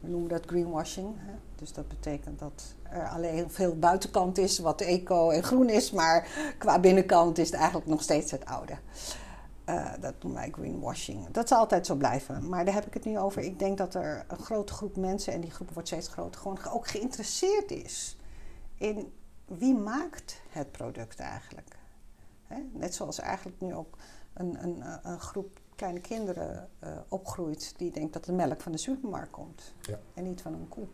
We 0.01 0.09
noemen 0.09 0.29
dat 0.29 0.47
greenwashing. 0.47 1.15
Hè? 1.17 1.33
Dus 1.55 1.73
dat 1.73 1.89
betekent 1.89 2.39
dat 2.39 2.75
er 2.83 3.09
alleen 3.09 3.51
veel 3.51 3.79
buitenkant 3.79 4.39
is 4.39 4.59
wat 4.59 4.81
eco 4.81 5.31
en 5.31 5.43
groen 5.43 5.69
is, 5.69 5.91
maar 5.91 6.29
qua 6.59 6.79
binnenkant 6.79 7.39
is 7.39 7.47
het 7.47 7.57
eigenlijk 7.57 7.87
nog 7.87 8.03
steeds 8.03 8.31
het 8.31 8.45
oude. 8.45 8.77
Uh, 9.69 9.91
dat 10.01 10.15
noemen 10.23 10.41
wij 10.41 10.51
greenwashing. 10.51 11.31
Dat 11.31 11.49
zal 11.49 11.59
altijd 11.59 11.87
zo 11.87 11.95
blijven. 11.95 12.49
Maar 12.49 12.65
daar 12.65 12.75
heb 12.75 12.87
ik 12.87 12.95
het 12.95 13.05
nu 13.05 13.19
over. 13.19 13.43
Ik 13.43 13.59
denk 13.59 13.79
dat 13.79 13.95
er 13.95 14.25
een 14.29 14.39
grote 14.39 14.73
groep 14.73 14.97
mensen, 14.97 15.33
en 15.33 15.41
die 15.41 15.51
groep 15.51 15.71
wordt 15.73 15.89
steeds 15.89 16.09
groter, 16.09 16.41
gewoon 16.41 16.59
ook 16.73 16.89
geïnteresseerd 16.89 17.71
is 17.71 18.17
in 18.77 19.13
wie 19.45 19.75
maakt 19.75 20.41
het 20.49 20.73
product 20.73 21.19
eigenlijk. 21.19 21.81
Hè? 22.53 22.63
Net 22.73 22.95
zoals 22.95 23.19
eigenlijk 23.19 23.61
nu 23.61 23.75
ook 23.75 23.97
een, 24.35 24.63
een, 24.63 24.83
een 25.03 25.21
groep 25.21 25.61
kleine 25.83 26.01
kinderen 26.01 26.69
uh, 26.85 26.91
opgroeit 27.09 27.75
die 27.77 27.91
denkt 27.91 28.13
dat 28.13 28.25
de 28.25 28.33
melk 28.33 28.61
van 28.61 28.73
de 28.73 28.79
supermarkt 28.79 29.31
komt 29.31 29.75
ja. 29.81 29.99
en 30.15 30.25
niet 30.25 30.43
van 30.43 30.53
een 30.53 30.69
koe. 30.69 30.87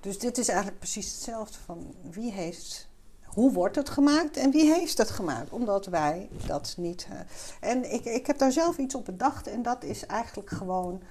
Dus 0.00 0.18
dit 0.18 0.38
is 0.38 0.48
eigenlijk 0.48 0.78
precies 0.78 1.12
hetzelfde 1.12 1.58
van 1.58 1.94
wie 2.10 2.32
heeft, 2.32 2.88
hoe 3.24 3.52
wordt 3.52 3.76
het 3.76 3.88
gemaakt 3.88 4.36
en 4.36 4.50
wie 4.50 4.72
heeft 4.74 4.98
het 4.98 5.10
gemaakt? 5.10 5.50
Omdat 5.50 5.86
wij 5.86 6.28
dat 6.46 6.74
niet. 6.76 7.06
Uh, 7.10 7.18
en 7.60 7.92
ik, 7.92 8.04
ik 8.04 8.26
heb 8.26 8.38
daar 8.38 8.52
zelf 8.52 8.78
iets 8.78 8.94
op 8.94 9.04
bedacht 9.04 9.46
en 9.46 9.62
dat 9.62 9.84
is 9.84 10.06
eigenlijk 10.06 10.50
gewoon 10.50 11.02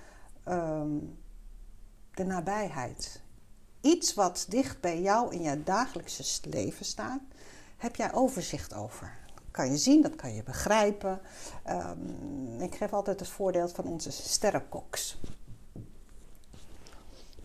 um, 0.47 1.17
de 2.13 2.23
nabijheid. 2.23 3.21
Iets 3.81 4.13
wat 4.13 4.45
dicht 4.49 4.81
bij 4.81 5.01
jou 5.01 5.33
in 5.33 5.41
je 5.41 5.63
dagelijkse 5.63 6.49
leven 6.49 6.85
staat, 6.85 7.21
heb 7.77 7.95
jij 7.95 8.13
overzicht 8.13 8.73
over 8.73 9.24
kan 9.55 9.71
je 9.71 9.77
zien, 9.77 10.01
dat 10.01 10.15
kan 10.15 10.33
je 10.33 10.43
begrijpen. 10.43 11.19
Um, 11.69 12.61
ik 12.61 12.75
geef 12.75 12.93
altijd 12.93 13.19
het 13.19 13.29
voordeel 13.29 13.67
van 13.67 13.85
onze 13.85 14.11
sterrenkoks. 14.11 15.17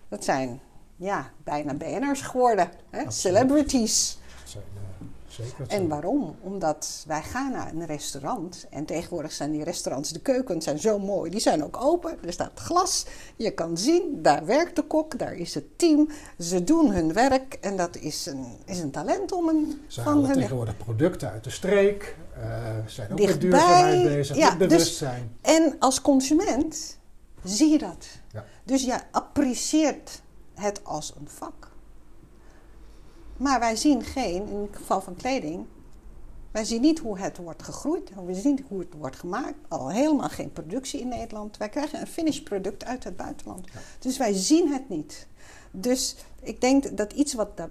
Dat 0.09 0.25
zijn 0.25 0.61
ja, 0.97 1.31
bijna 1.45 1.75
BN'ers 1.75 2.21
geworden, 2.21 2.71
hè? 2.91 3.11
celebrities. 3.11 4.19
Zijn, 4.45 4.65
uh, 4.75 5.07
zeker, 5.43 5.67
en 5.69 5.89
waarom? 5.89 6.37
Omdat 6.41 7.05
wij 7.07 7.23
gaan 7.23 7.53
naar 7.53 7.73
een 7.73 7.87
restaurant 7.87 8.67
en 8.71 8.85
tegenwoordig 8.85 9.33
zijn 9.33 9.51
die 9.51 9.65
restaurants, 9.65 10.11
de 10.11 10.21
keukens 10.21 10.65
zijn 10.65 10.79
zo 10.79 10.99
mooi, 10.99 11.31
die 11.31 11.41
zijn 11.41 11.65
ook 11.65 11.77
open. 11.83 12.19
Er 12.25 12.33
staat 12.33 12.61
glas, 12.61 13.07
je 13.37 13.51
kan 13.51 13.79
zien, 13.79 14.19
daar 14.23 14.45
werkt 14.45 14.77
de 14.77 14.83
kok, 14.83 15.19
daar 15.19 15.35
is 15.35 15.55
het 15.55 15.79
team. 15.79 16.09
Ze 16.39 16.65
doen 16.65 16.93
hun 16.93 17.13
werk 17.13 17.55
en 17.61 17.77
dat 17.77 17.97
is 17.97 18.27
een, 18.27 18.47
is 18.65 18.79
een 18.79 18.91
talent 18.91 19.33
om 19.33 19.49
een... 19.49 19.81
Ze 19.87 20.01
halen 20.01 20.25
hun 20.25 20.35
tegenwoordig 20.35 20.77
producten 20.77 21.31
uit 21.31 21.45
de 21.45 21.51
streek, 21.51 22.17
uh, 22.39 22.45
zijn 22.87 23.11
ook 23.11 23.17
Dichtbij, 23.17 23.27
met 23.27 23.41
duurzaamheid 23.41 24.05
bezig, 24.05 24.37
ja, 24.37 24.49
met 24.49 24.59
bewustzijn. 24.59 25.39
Dus, 25.43 25.55
en 25.55 25.77
als 25.79 26.01
consument 26.01 26.99
zie 27.45 27.71
je 27.71 27.79
dat. 27.79 28.07
Ja. 28.33 28.45
Dus 28.65 28.85
je 28.85 28.99
apprecieert 29.11 30.23
het 30.55 30.81
als 30.85 31.15
een 31.21 31.29
vak. 31.29 31.70
Maar 33.41 33.61
wij 33.61 33.77
zien 33.77 34.03
geen, 34.03 34.49
in 34.49 34.61
het 34.61 34.77
geval 34.77 35.01
van 35.01 35.17
kleding, 35.17 35.67
wij 36.51 36.65
zien 36.65 36.81
niet 36.81 36.99
hoe 36.99 37.19
het 37.19 37.37
wordt 37.37 37.63
gegroeid, 37.63 38.11
we 38.27 38.35
zien 38.35 38.55
niet 38.55 38.65
hoe 38.69 38.79
het 38.79 38.95
wordt 38.99 39.17
gemaakt. 39.17 39.59
Al 39.69 39.91
helemaal 39.91 40.29
geen 40.29 40.53
productie 40.53 41.01
in 41.01 41.09
Nederland. 41.09 41.57
Wij 41.57 41.69
krijgen 41.69 42.01
een 42.01 42.07
finished 42.07 42.45
product 42.45 42.85
uit 42.85 43.05
het 43.05 43.17
buitenland. 43.17 43.67
Ja. 43.73 43.81
Dus 43.99 44.17
wij 44.17 44.33
zien 44.33 44.73
het 44.73 44.89
niet. 44.89 45.27
Dus 45.71 46.17
ik 46.41 46.61
denk 46.61 46.97
dat 46.97 47.13
iets 47.13 47.35
wat, 47.35 47.57
da, 47.57 47.69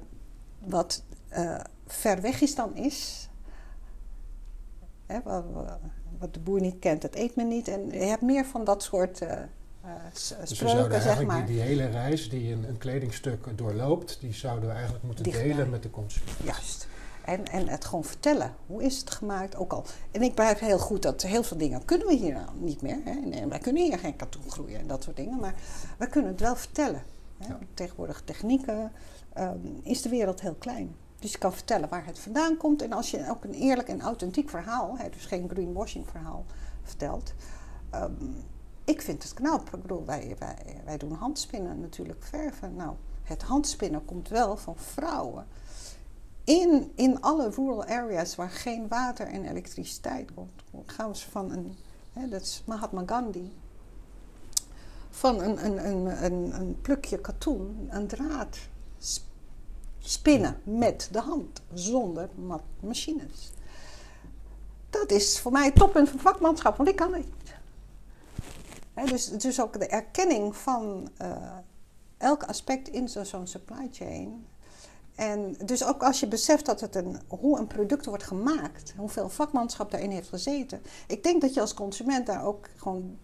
wat 0.59 1.03
uh, 1.37 1.59
ver 1.87 2.21
weg 2.21 2.41
is 2.41 2.55
dan 2.55 2.75
is, 2.75 3.29
hè, 5.05 5.21
wat, 5.21 5.43
wat, 6.19 6.33
de 6.33 6.39
boer 6.39 6.61
niet 6.61 6.79
kent, 6.79 7.01
dat 7.01 7.15
eet 7.15 7.35
men 7.35 7.47
niet. 7.47 7.67
En 7.67 7.89
je 7.91 7.97
hebt 8.05 8.21
meer 8.21 8.45
van 8.45 8.63
dat 8.63 8.83
soort. 8.83 9.21
Uh, 9.21 9.29
uh, 9.31 9.37
spreuken, 10.13 10.49
dus 10.49 10.59
we 10.59 10.67
zouden 10.67 10.91
eigenlijk 10.91 11.19
zeg 11.19 11.25
maar. 11.25 11.45
die, 11.45 11.55
die, 11.55 11.63
hele 11.63 11.85
reis 11.85 12.29
die 12.29 12.53
een, 12.53 12.63
een, 12.63 12.77
kledingstuk 12.77 13.57
doorloopt, 13.57 14.17
die 14.19 14.33
zouden 14.33 14.69
we 14.69 14.75
eigenlijk 14.75 15.03
moeten 15.03 15.23
Dichtbij. 15.23 15.47
delen 15.47 15.69
met 15.69 15.83
de 15.83 15.89
consument. 15.89 16.37
Juist. 16.43 16.87
En, 17.25 17.45
en 17.45 17.67
het 17.67 17.85
gewoon 17.85 18.03
vertellen. 18.03 18.53
Hoe 18.65 18.83
is 18.83 18.97
het 18.97 19.11
gemaakt? 19.11 19.55
Ook 19.55 19.73
al. 19.73 19.85
En 20.11 20.21
ik 20.21 20.35
begrijp 20.35 20.59
heel 20.59 20.79
goed 20.79 21.01
dat 21.01 21.21
heel 21.21 21.43
veel 21.43 21.57
dingen 21.57 21.85
kunnen 21.85 22.07
we 22.07 22.13
hier 22.13 22.33
nou 22.33 22.47
niet 22.53 22.81
meer. 22.81 22.99
Hè? 23.03 23.13
Nee, 23.13 23.45
wij 23.45 23.59
kunnen 23.59 23.83
hier 23.83 23.99
geen 23.99 24.15
katoen 24.15 24.51
groeien 24.51 24.79
en 24.79 24.87
dat 24.87 25.03
soort 25.03 25.15
dingen. 25.15 25.39
Maar 25.39 25.53
we 25.97 26.07
kunnen 26.07 26.31
het 26.31 26.39
wel 26.39 26.55
vertellen. 26.55 27.03
Hè? 27.37 27.47
Ja. 27.47 27.57
Tegenwoordig 27.73 28.21
technieken 28.25 28.91
um, 29.37 29.79
is 29.83 30.01
de 30.01 30.09
wereld 30.09 30.41
heel 30.41 30.55
klein. 30.55 30.95
Dus 31.19 31.31
je 31.31 31.37
kan 31.37 31.53
vertellen 31.53 31.89
waar 31.89 32.05
het 32.05 32.19
vandaan 32.19 32.57
komt. 32.57 32.81
En 32.81 32.93
als 32.93 33.11
je 33.11 33.29
ook 33.29 33.43
een 33.43 33.53
eerlijk 33.53 33.87
en 33.87 34.01
authentiek 34.01 34.49
verhaal, 34.49 34.97
hè, 34.97 35.09
dus 35.09 35.25
geen 35.25 35.49
greenwashing 35.49 36.05
verhaal, 36.09 36.45
vertelt. 36.83 37.33
Um, 37.95 38.35
ik 38.89 39.01
vind 39.01 39.23
het 39.23 39.33
knap. 39.33 39.73
Ik 39.73 39.81
bedoel, 39.81 40.05
wij, 40.05 40.35
wij, 40.39 40.81
wij 40.85 40.97
doen 40.97 41.11
handspinnen 41.11 41.79
natuurlijk, 41.79 42.23
verven. 42.23 42.75
Nou, 42.75 42.95
het 43.23 43.41
handspinnen 43.41 44.05
komt 44.05 44.29
wel 44.29 44.57
van 44.57 44.77
vrouwen. 44.77 45.47
In, 46.43 46.91
in 46.95 47.21
alle 47.21 47.49
rural 47.49 47.85
areas 47.85 48.35
waar 48.35 48.49
geen 48.49 48.87
water 48.87 49.27
en 49.27 49.45
elektriciteit 49.45 50.33
komt, 50.33 50.51
gaan 50.85 51.11
we 51.11 51.17
van 51.17 51.51
een, 51.51 51.77
hè, 52.13 52.29
dat 52.29 52.41
is 52.41 52.63
Mahatma 52.65 53.03
Gandhi, 53.05 53.53
van 55.09 55.41
een, 55.41 55.65
een, 55.65 55.85
een, 55.85 56.23
een, 56.23 56.59
een 56.59 56.81
plukje 56.81 57.21
katoen, 57.21 57.87
een 57.89 58.07
draad 58.07 58.57
spinnen 59.99 60.61
met 60.63 61.09
de 61.11 61.19
hand, 61.19 61.61
zonder 61.73 62.29
machines. 62.79 63.51
Dat 64.89 65.11
is 65.11 65.39
voor 65.39 65.51
mij 65.51 65.65
het 65.65 65.75
toppunt 65.75 66.09
van 66.09 66.19
vakmanschap, 66.19 66.77
want 66.77 66.89
ik 66.89 66.95
kan 66.95 67.13
het. 67.13 67.25
He, 68.99 69.05
dus, 69.05 69.29
dus 69.29 69.61
ook 69.61 69.79
de 69.79 69.87
erkenning 69.87 70.55
van 70.55 71.09
uh, 71.21 71.57
elk 72.17 72.43
aspect 72.43 72.87
in 72.87 73.09
zo'n 73.09 73.25
zo 73.25 73.45
supply 73.45 73.87
chain. 73.91 74.47
En 75.15 75.55
dus 75.65 75.83
ook 75.85 76.03
als 76.03 76.19
je 76.19 76.27
beseft 76.27 76.65
dat 76.65 76.81
het 76.81 76.95
een, 76.95 77.19
hoe 77.27 77.59
een 77.59 77.67
product 77.67 78.05
wordt 78.05 78.23
gemaakt, 78.23 78.93
hoeveel 78.97 79.29
vakmanschap 79.29 79.91
daarin 79.91 80.11
heeft 80.11 80.29
gezeten. 80.29 80.81
Ik 81.07 81.23
denk 81.23 81.41
dat 81.41 81.53
je 81.53 81.61
als 81.61 81.73
consument 81.73 82.25
daar 82.25 82.45
ook 82.45 82.69
gewoon 82.75 83.17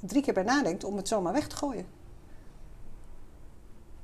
drie 0.00 0.22
keer 0.22 0.34
bij 0.34 0.42
nadenkt 0.42 0.84
om 0.84 0.96
het 0.96 1.08
zomaar 1.08 1.32
weg 1.32 1.48
te 1.48 1.56
gooien. 1.56 1.86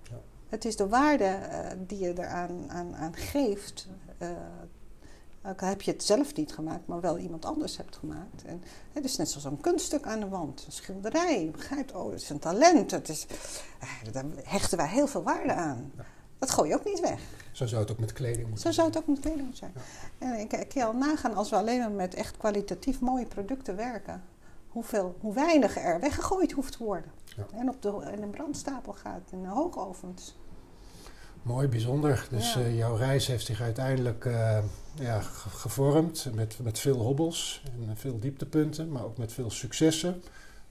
Ja. 0.03 0.21
Het 0.49 0.65
is 0.65 0.77
de 0.77 0.89
waarde 0.89 1.25
uh, 1.25 1.71
die 1.87 1.99
je 1.99 2.19
eraan 2.19 2.71
aan, 2.71 2.97
aan 2.97 3.15
geeft. 3.17 3.89
Uh, 4.19 4.29
ook 5.43 5.61
heb 5.61 5.83
je 5.83 5.91
het 5.91 6.05
zelf 6.05 6.35
niet 6.35 6.53
gemaakt, 6.53 6.87
maar 6.87 7.01
wel 7.01 7.19
iemand 7.19 7.45
anders 7.45 7.77
hebt 7.77 7.97
gemaakt. 7.97 8.45
En 8.45 8.63
het 8.93 9.05
is 9.05 9.17
net 9.17 9.29
zoals 9.29 9.45
een 9.45 9.61
kunststuk 9.61 10.07
aan 10.07 10.21
de 10.21 10.29
wand, 10.29 10.65
een 10.67 10.73
schilderij. 10.73 11.45
Je 11.45 11.51
begrijpt, 11.51 11.95
oh, 11.95 12.11
het 12.11 12.23
is 12.23 12.31
een 12.31 12.39
talent. 12.39 12.91
Het 12.91 13.09
is, 13.09 13.27
eh, 13.81 14.13
daar 14.13 14.25
hechten 14.43 14.79
wij 14.79 14.89
heel 14.89 15.07
veel 15.07 15.23
waarde 15.23 15.53
aan. 15.53 15.93
Ja. 15.97 16.05
Dat 16.39 16.51
gooi 16.51 16.69
je 16.69 16.75
ook 16.75 16.85
niet 16.85 17.01
weg. 17.01 17.21
Zo 17.53 17.67
zou 17.67 17.81
het 17.81 17.91
ook 17.91 17.99
met 17.99 18.13
kleding 18.13 18.49
moeten 18.49 18.59
Zo 18.59 18.71
zou 18.71 18.89
het 18.89 18.99
ook 18.99 19.07
met 19.07 19.21
kleding 19.21 19.43
moeten 19.43 19.59
zijn. 19.59 19.73
Ja. 19.75 20.27
En 20.27 20.41
ik, 20.41 20.53
ik 20.53 20.69
kan 20.69 20.83
al 20.83 20.93
nagaan 20.93 21.35
als 21.35 21.51
we 21.51 21.57
alleen 21.57 21.79
maar 21.79 21.91
met 21.91 22.15
echt 22.15 22.37
kwalitatief 22.37 23.01
mooie 23.01 23.27
producten 23.27 23.77
werken. 23.77 24.23
Hoeveel, 24.69 25.17
hoe 25.21 25.35
weinig 25.35 25.79
er 25.79 26.01
weggegooid 26.01 26.53
hoeft 26.53 26.77
te 26.77 26.85
worden. 26.85 27.11
Ja. 27.37 27.47
En 27.53 27.69
op 27.69 27.83
de, 27.83 28.11
in 28.13 28.23
een 28.23 28.31
brandstapel 28.31 28.93
gaat, 28.93 29.29
in 29.31 29.43
de 29.43 29.49
hoogovens. 29.49 30.37
Mooi, 31.49 31.69
bijzonder. 31.69 32.27
Dus 32.31 32.55
Ja. 32.55 32.61
eh, 32.61 32.77
jouw 32.77 32.97
reis 32.97 33.27
heeft 33.27 33.47
zich 33.47 33.61
uiteindelijk 33.61 34.25
eh, 34.25 34.59
ja, 34.95 35.21
ge- 35.21 35.49
gevormd 35.49 36.29
met, 36.35 36.57
met 36.63 36.79
veel 36.79 36.97
hobbels 36.99 37.63
en 37.89 37.97
veel 37.97 38.19
dieptepunten, 38.19 38.89
maar 38.93 39.05
ook 39.05 39.19
met 39.19 39.33
veel 39.33 39.51
successen. 39.51 40.23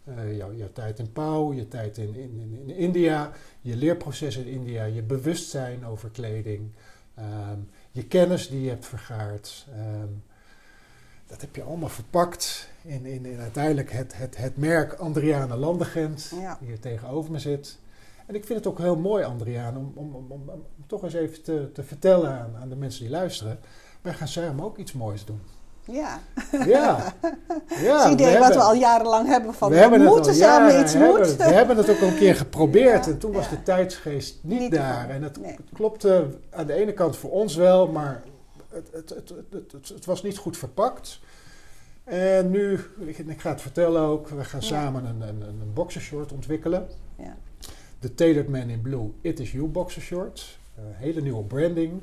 Eh, 0.03 0.37
jouw, 0.37 0.53
jouw 0.53 0.69
tijd 0.73 0.99
in 0.99 1.11
Pau, 1.11 1.55
je 1.55 1.67
tijd 1.67 1.97
in, 1.97 2.15
in, 2.15 2.39
in, 2.39 2.69
in 2.69 2.75
India, 2.75 3.31
je 3.61 3.75
leerproces 3.75 4.37
in 4.37 4.45
India, 4.47 4.83
je 4.83 5.01
bewustzijn 5.03 5.85
over 5.85 6.09
kleding, 6.09 6.69
ehm, 7.15 7.59
je 7.91 8.03
kennis 8.05 8.49
die 8.49 8.61
je 8.61 8.69
hebt 8.69 8.85
vergaard. 8.85 9.65
ehm, 9.73 10.07
dat 11.27 11.41
heb 11.41 11.55
je 11.55 11.63
allemaal 11.63 11.89
verpakt 11.89 12.69
in, 12.81 13.05
in, 13.05 13.25
in 13.25 13.39
uiteindelijk 13.39 13.91
het, 13.91 14.17
het, 14.17 14.37
het 14.37 14.57
merk 14.57 14.93
Andriane 14.93 15.55
Landegent, 15.55 16.31
Ja. 16.41 16.57
die 16.59 16.67
hier 16.67 16.79
tegenover 16.79 17.31
me 17.31 17.39
zit. 17.39 17.77
En 18.27 18.35
ik 18.35 18.45
vind 18.45 18.59
het 18.59 18.67
ook 18.67 18.77
heel 18.79 18.95
mooi, 18.95 19.23
Andriaan, 19.23 19.77
om, 19.77 19.91
om, 19.95 20.25
om, 20.29 20.63
toch 20.87 21.03
eens 21.03 21.13
even 21.13 21.43
te, 21.43 21.69
te 21.73 21.83
vertellen 21.83 22.31
aan, 22.31 22.55
aan 22.61 22.69
de 22.69 22.75
mensen 22.75 23.01
die 23.01 23.11
luisteren. 23.11 23.59
Wij 24.01 24.13
gaan 24.13 24.27
samen 24.27 24.65
ook 24.65 24.77
iets 24.77 24.93
moois 24.93 25.25
doen. 25.25 25.41
Ja, 25.91 26.19
Ja, 26.65 27.13
ja 27.87 28.03
het 28.03 28.11
idee 28.13 28.25
wat 28.33 28.43
hebben- 28.43 28.57
we 28.57 28.63
al 28.63 28.75
jarenlang 28.75 29.27
hebben 29.27 29.53
van 29.53 29.71
we 29.71 29.97
moeten 29.97 30.35
samen 30.35 30.79
iets 30.81 30.93
hebben, 30.93 31.17
moeten. 31.17 31.37
We 31.37 31.43
hebben 31.53 31.77
het 31.77 31.89
ook 31.89 32.01
al 32.01 32.07
een 32.07 32.17
keer 32.17 32.35
geprobeerd 32.35 33.05
Ja, 33.05 33.11
en 33.11 33.17
toen 33.17 33.31
was 33.31 33.49
de 33.49 33.63
tijdsgeest 33.63 34.39
niet, 34.43 34.59
Niet 34.59 34.71
daar. 34.71 35.01
van, 35.01 35.09
En 35.09 35.23
het, 35.23 35.39
nee. 35.41 35.51
het 35.51 35.69
klopte 35.73 36.27
aan 36.49 36.65
de 36.67 36.73
ene 36.73 36.93
kant 36.93 37.17
voor 37.17 37.31
ons 37.31 37.55
wel, 37.55 37.87
maar 37.87 38.23
het, 38.69 38.89
het, 38.93 39.09
het, 39.09 39.89
het, 39.89 40.05
was 40.05 40.23
niet 40.23 40.37
goed 40.37 40.57
verpakt. 40.57 41.19
En 42.03 42.49
nu, 42.51 42.79
ik, 42.99 43.17
ik 43.17 43.41
ga 43.41 43.49
het 43.49 43.61
vertellen 43.61 44.01
ook, 44.01 44.27
we 44.29 44.43
gaan 44.43 44.61
samen 44.63 45.05
een, 45.05 45.21
een, 45.21 45.41
een 45.41 45.73
boxershort 45.73 46.31
ontwikkelen. 46.31 46.87
Ja. 47.17 47.35
De 47.99 48.15
Tailored 48.15 48.49
Man 48.49 48.69
in 48.69 48.81
Blue 48.81 49.11
It 49.21 49.39
Is 49.39 49.51
You 49.51 49.67
boxershort. 49.67 50.59
Een 50.75 50.93
hele 50.93 51.21
nieuwe 51.21 51.43
branding. 51.43 52.01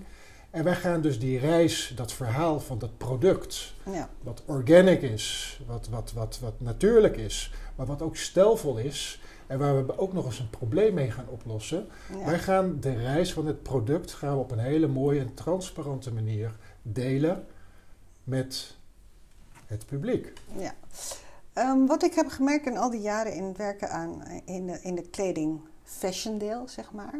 En 0.50 0.64
wij 0.64 0.74
gaan 0.74 1.00
dus 1.00 1.18
die 1.18 1.38
reis, 1.38 1.92
dat 1.96 2.12
verhaal 2.12 2.60
van 2.60 2.78
dat 2.78 2.98
product, 2.98 3.74
Ja. 3.90 4.08
wat 4.22 4.42
organic 4.46 5.02
is, 5.02 5.60
wat, 5.66 5.88
wat, 5.88 6.12
wat, 6.12 6.38
wat 6.38 6.54
natuurlijk 6.60 7.16
is, 7.16 7.54
maar 7.76 7.86
wat 7.86 8.02
ook 8.02 8.16
stijlvol 8.16 8.76
is 8.76 9.20
en 9.46 9.58
waar 9.58 9.86
we 9.86 9.98
ook 9.98 10.12
nog 10.12 10.24
eens 10.26 10.38
een 10.38 10.50
probleem 10.50 10.94
mee 10.94 11.10
gaan 11.10 11.28
oplossen. 11.28 11.86
Ja. 12.18 12.24
Wij 12.24 12.38
gaan 12.38 12.80
de 12.80 12.92
reis 12.92 13.32
van 13.32 13.46
het 13.46 13.62
product 13.62 14.12
gaan 14.12 14.32
we 14.34 14.38
op 14.40 14.50
een 14.50 14.58
hele 14.58 14.86
mooie 14.86 15.20
en 15.20 15.34
transparante 15.34 16.12
manier 16.12 16.56
delen 16.82 17.46
met 18.24 18.76
het 19.66 19.86
publiek. 19.86 20.32
Ja. 20.58 20.74
Ehm, 21.52 21.86
wat 21.86 22.02
ik 22.04 22.14
heb 22.14 22.28
gemerkt 22.28 22.66
in 22.66 22.76
al 22.76 22.90
die 22.90 23.00
jaren 23.00 23.34
in 23.34 23.44
het 23.44 23.56
werken 23.56 23.90
aan, 23.90 24.22
in, 24.44 24.66
de, 24.66 24.78
in 24.82 24.94
de 24.94 25.08
kleding 25.10 25.60
fashion 25.84 26.38
deel, 26.38 26.68
zeg 26.68 26.92
maar, 26.92 27.14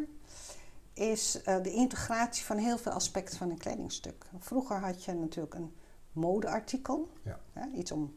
is 0.93 1.41
eh, 1.41 1.63
de 1.63 1.71
integratie 1.73 2.43
van 2.45 2.57
heel 2.57 2.77
veel 2.77 2.91
aspecten 2.91 3.37
van 3.37 3.49
een 3.49 3.57
kledingstuk. 3.57 4.25
Vroeger 4.39 4.79
had 4.79 5.03
je 5.03 5.13
natuurlijk 5.13 5.53
een 5.53 5.73
modeartikel, 6.11 7.09
Ja. 7.21 7.39
iets 7.75 7.91
om 7.91 8.15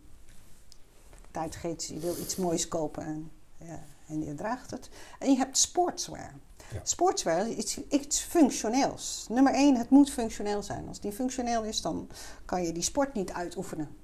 tijdgeest, 1.30 1.88
je 1.88 1.98
wil 1.98 2.16
iets 2.16 2.36
moois 2.36 2.68
kopen 2.68 3.04
en, 3.04 3.30
ja, 3.58 3.84
en 4.06 4.24
je 4.24 4.34
draagt 4.34 4.70
het. 4.70 4.88
En 5.18 5.30
je 5.30 5.36
hebt 5.36 5.58
sportswear. 5.58 6.34
Ja. 6.72 6.80
Sportswear 6.82 7.48
is 7.48 7.56
iets, 7.56 7.80
iets 7.88 8.20
functioneels. 8.20 9.26
Nummer 9.28 9.52
één, 9.54 9.76
het 9.76 9.90
moet 9.90 10.10
functioneel 10.10 10.62
zijn. 10.62 10.88
Als 10.88 11.00
niet 11.00 11.14
functioneel 11.14 11.64
is, 11.64 11.80
dan 11.80 12.08
kan 12.44 12.62
je 12.62 12.72
die 12.72 12.82
sport 12.82 13.14
niet 13.14 13.32
uitoefenen. 13.32 13.96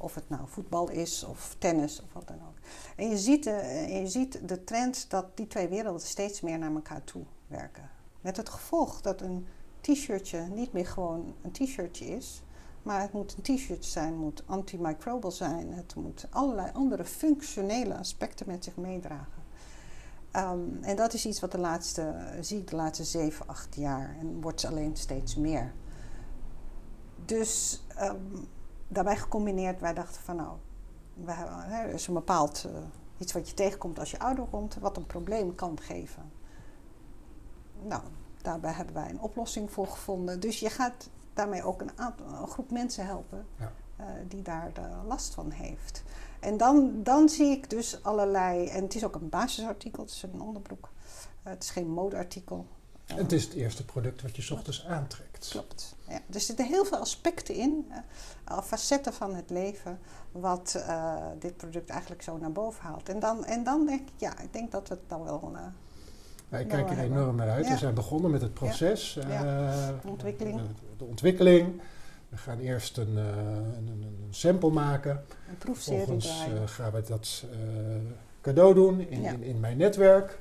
Of 0.00 0.14
het 0.14 0.28
nou 0.28 0.42
voetbal 0.44 0.90
is 0.90 1.24
of 1.24 1.54
tennis 1.58 2.02
of 2.02 2.12
wat 2.12 2.28
dan 2.28 2.36
ook. 2.36 2.56
En 2.96 3.08
je 3.08 3.18
ziet, 3.18 3.46
en 3.46 4.00
je 4.00 4.06
ziet 4.08 4.48
de 4.48 4.64
trend 4.64 5.10
dat 5.10 5.36
die 5.36 5.46
twee 5.46 5.68
werelden 5.68 6.06
steeds 6.06 6.40
meer 6.40 6.58
naar 6.58 6.74
elkaar 6.74 7.04
toe 7.04 7.22
werken. 7.46 7.90
Met 8.20 8.36
het 8.36 8.48
gevolg 8.48 9.00
dat 9.00 9.20
een 9.20 9.46
t-shirtje 9.80 10.40
niet 10.40 10.72
meer 10.72 10.86
gewoon 10.86 11.34
een 11.42 11.52
t-shirtje 11.52 12.06
is. 12.06 12.42
Maar 12.82 13.00
het 13.00 13.12
moet 13.12 13.36
een 13.36 13.56
t-shirt 13.56 13.84
zijn, 13.84 14.12
het 14.12 14.20
moet 14.20 14.42
antimicrobial 14.46 15.30
zijn. 15.30 15.72
Het 15.72 15.94
moet 15.94 16.26
allerlei 16.30 16.70
andere 16.72 17.04
functionele 17.04 17.96
aspecten 17.96 18.46
met 18.46 18.64
zich 18.64 18.76
meedragen. 18.76 19.42
Ehm, 20.30 20.82
en 20.82 20.96
dat 20.96 21.14
is 21.14 21.26
iets 21.26 21.40
wat 21.40 21.52
de 21.52 21.58
laatste, 21.58 22.14
zie 22.40 22.58
ik 22.58 22.70
de 22.70 22.76
laatste 22.76 23.04
7, 23.04 23.46
8 23.46 23.74
jaar. 23.76 24.16
En 24.20 24.40
wordt 24.40 24.64
alleen 24.64 24.96
steeds 24.96 25.36
meer. 25.36 25.72
Dus 27.24 27.82
ehm, 27.96 28.16
daarbij 28.88 29.16
gecombineerd, 29.16 29.80
wij 29.80 29.94
dachten 29.94 30.22
van 30.22 30.36
nou, 30.36 30.56
we 31.14 31.32
hebben, 31.32 31.62
hè, 31.62 31.82
er 31.82 31.94
is 31.94 32.06
een 32.06 32.14
bepaald 32.14 32.64
eh, 32.64 32.80
iets 33.18 33.32
wat 33.32 33.48
je 33.48 33.54
tegenkomt 33.54 33.98
als 33.98 34.10
je 34.10 34.18
ouder 34.18 34.44
komt, 34.44 34.74
wat 34.80 34.96
een 34.96 35.06
probleem 35.06 35.54
kan 35.54 35.80
geven. 35.80 36.30
Nou, 37.82 38.02
daarbij 38.42 38.72
hebben 38.72 38.94
wij 38.94 39.10
een 39.10 39.20
oplossing 39.20 39.70
voor 39.70 39.86
gevonden. 39.86 40.40
Dus 40.40 40.60
je 40.60 40.70
gaat 40.70 41.08
daarmee 41.32 41.62
ook 41.62 41.80
een, 41.80 41.90
aantal, 41.98 42.26
een 42.26 42.48
groep 42.48 42.70
mensen 42.70 43.06
helpen 43.06 43.46
Ja. 43.56 43.72
eh, 43.96 44.06
die 44.28 44.42
daar 44.42 44.72
de 44.72 44.88
last 45.06 45.34
van 45.34 45.50
heeft. 45.50 46.02
En 46.40 46.56
dan, 46.56 47.02
dan 47.02 47.28
zie 47.28 47.50
ik 47.50 47.70
dus 47.70 48.02
allerlei, 48.02 48.66
en 48.68 48.82
het 48.82 48.94
is 48.94 49.04
ook 49.04 49.14
een 49.14 49.28
basisartikel, 49.28 50.02
het 50.02 50.12
is 50.12 50.22
een 50.22 50.40
onderbroek. 50.40 50.88
Eh, 51.42 51.52
het 51.52 51.62
is 51.62 51.70
geen 51.70 51.88
modeartikel. 51.90 52.66
En 53.08 53.16
het 53.16 53.32
is 53.32 53.44
het 53.44 53.52
eerste 53.52 53.84
product 53.84 54.22
wat 54.22 54.36
je 54.36 54.54
ochtends 54.54 54.86
aantrekt. 54.86 55.48
Klopt. 55.50 55.96
Ja, 56.08 56.20
er 56.32 56.40
zitten 56.40 56.66
heel 56.66 56.84
veel 56.84 56.98
aspecten 56.98 57.54
in, 57.54 57.86
eh, 58.44 58.62
facetten 58.62 59.12
van 59.12 59.34
het 59.34 59.50
leven, 59.50 59.98
wat 60.32 60.82
eh, 60.86 61.14
dit 61.38 61.56
product 61.56 61.90
eigenlijk 61.90 62.22
zo 62.22 62.36
naar 62.38 62.52
boven 62.52 62.82
haalt. 62.84 63.08
En 63.08 63.18
dan, 63.18 63.44
en 63.44 63.64
dan 63.64 63.86
denk 63.86 64.00
ik, 64.00 64.14
ja, 64.16 64.38
ik 64.40 64.52
denk 64.52 64.70
dat 64.72 64.88
we 64.88 64.94
het 64.94 65.08
dan 65.08 65.22
wel. 65.24 65.50
eh, 65.54 65.60
Wij 66.48 66.64
Nou, 66.64 66.74
kijken 66.74 66.92
er 66.96 66.96
hebben- 67.02 67.18
enorm 67.18 67.36
naar 67.36 67.50
uit. 67.50 67.64
Ja. 67.66 67.72
We 67.72 67.78
zijn 67.78 67.94
begonnen 67.94 68.30
met 68.30 68.40
het 68.40 68.54
proces. 68.54 69.18
Ja. 69.28 69.42
De 70.02 70.08
ontwikkeling. 70.08 70.56
De, 70.56 70.62
de 70.96 71.04
ontwikkeling. 71.04 71.80
We 72.28 72.36
gaan 72.36 72.58
eerst 72.58 72.96
een, 72.96 73.16
een, 73.16 73.86
een, 73.88 74.02
een 74.02 74.26
sample 74.34 74.70
maken. 74.70 75.24
een 75.48 75.58
proefserie 75.58 75.98
Vervolgens 75.98 76.46
gaan 76.72 76.92
we 76.92 77.02
dat 77.08 77.44
cadeau 78.40 78.74
doen 78.74 79.00
in, 79.00 79.20
Ja. 79.22 79.30
in, 79.32 79.42
in 79.42 79.60
mijn 79.60 79.76
netwerk. 79.76 80.40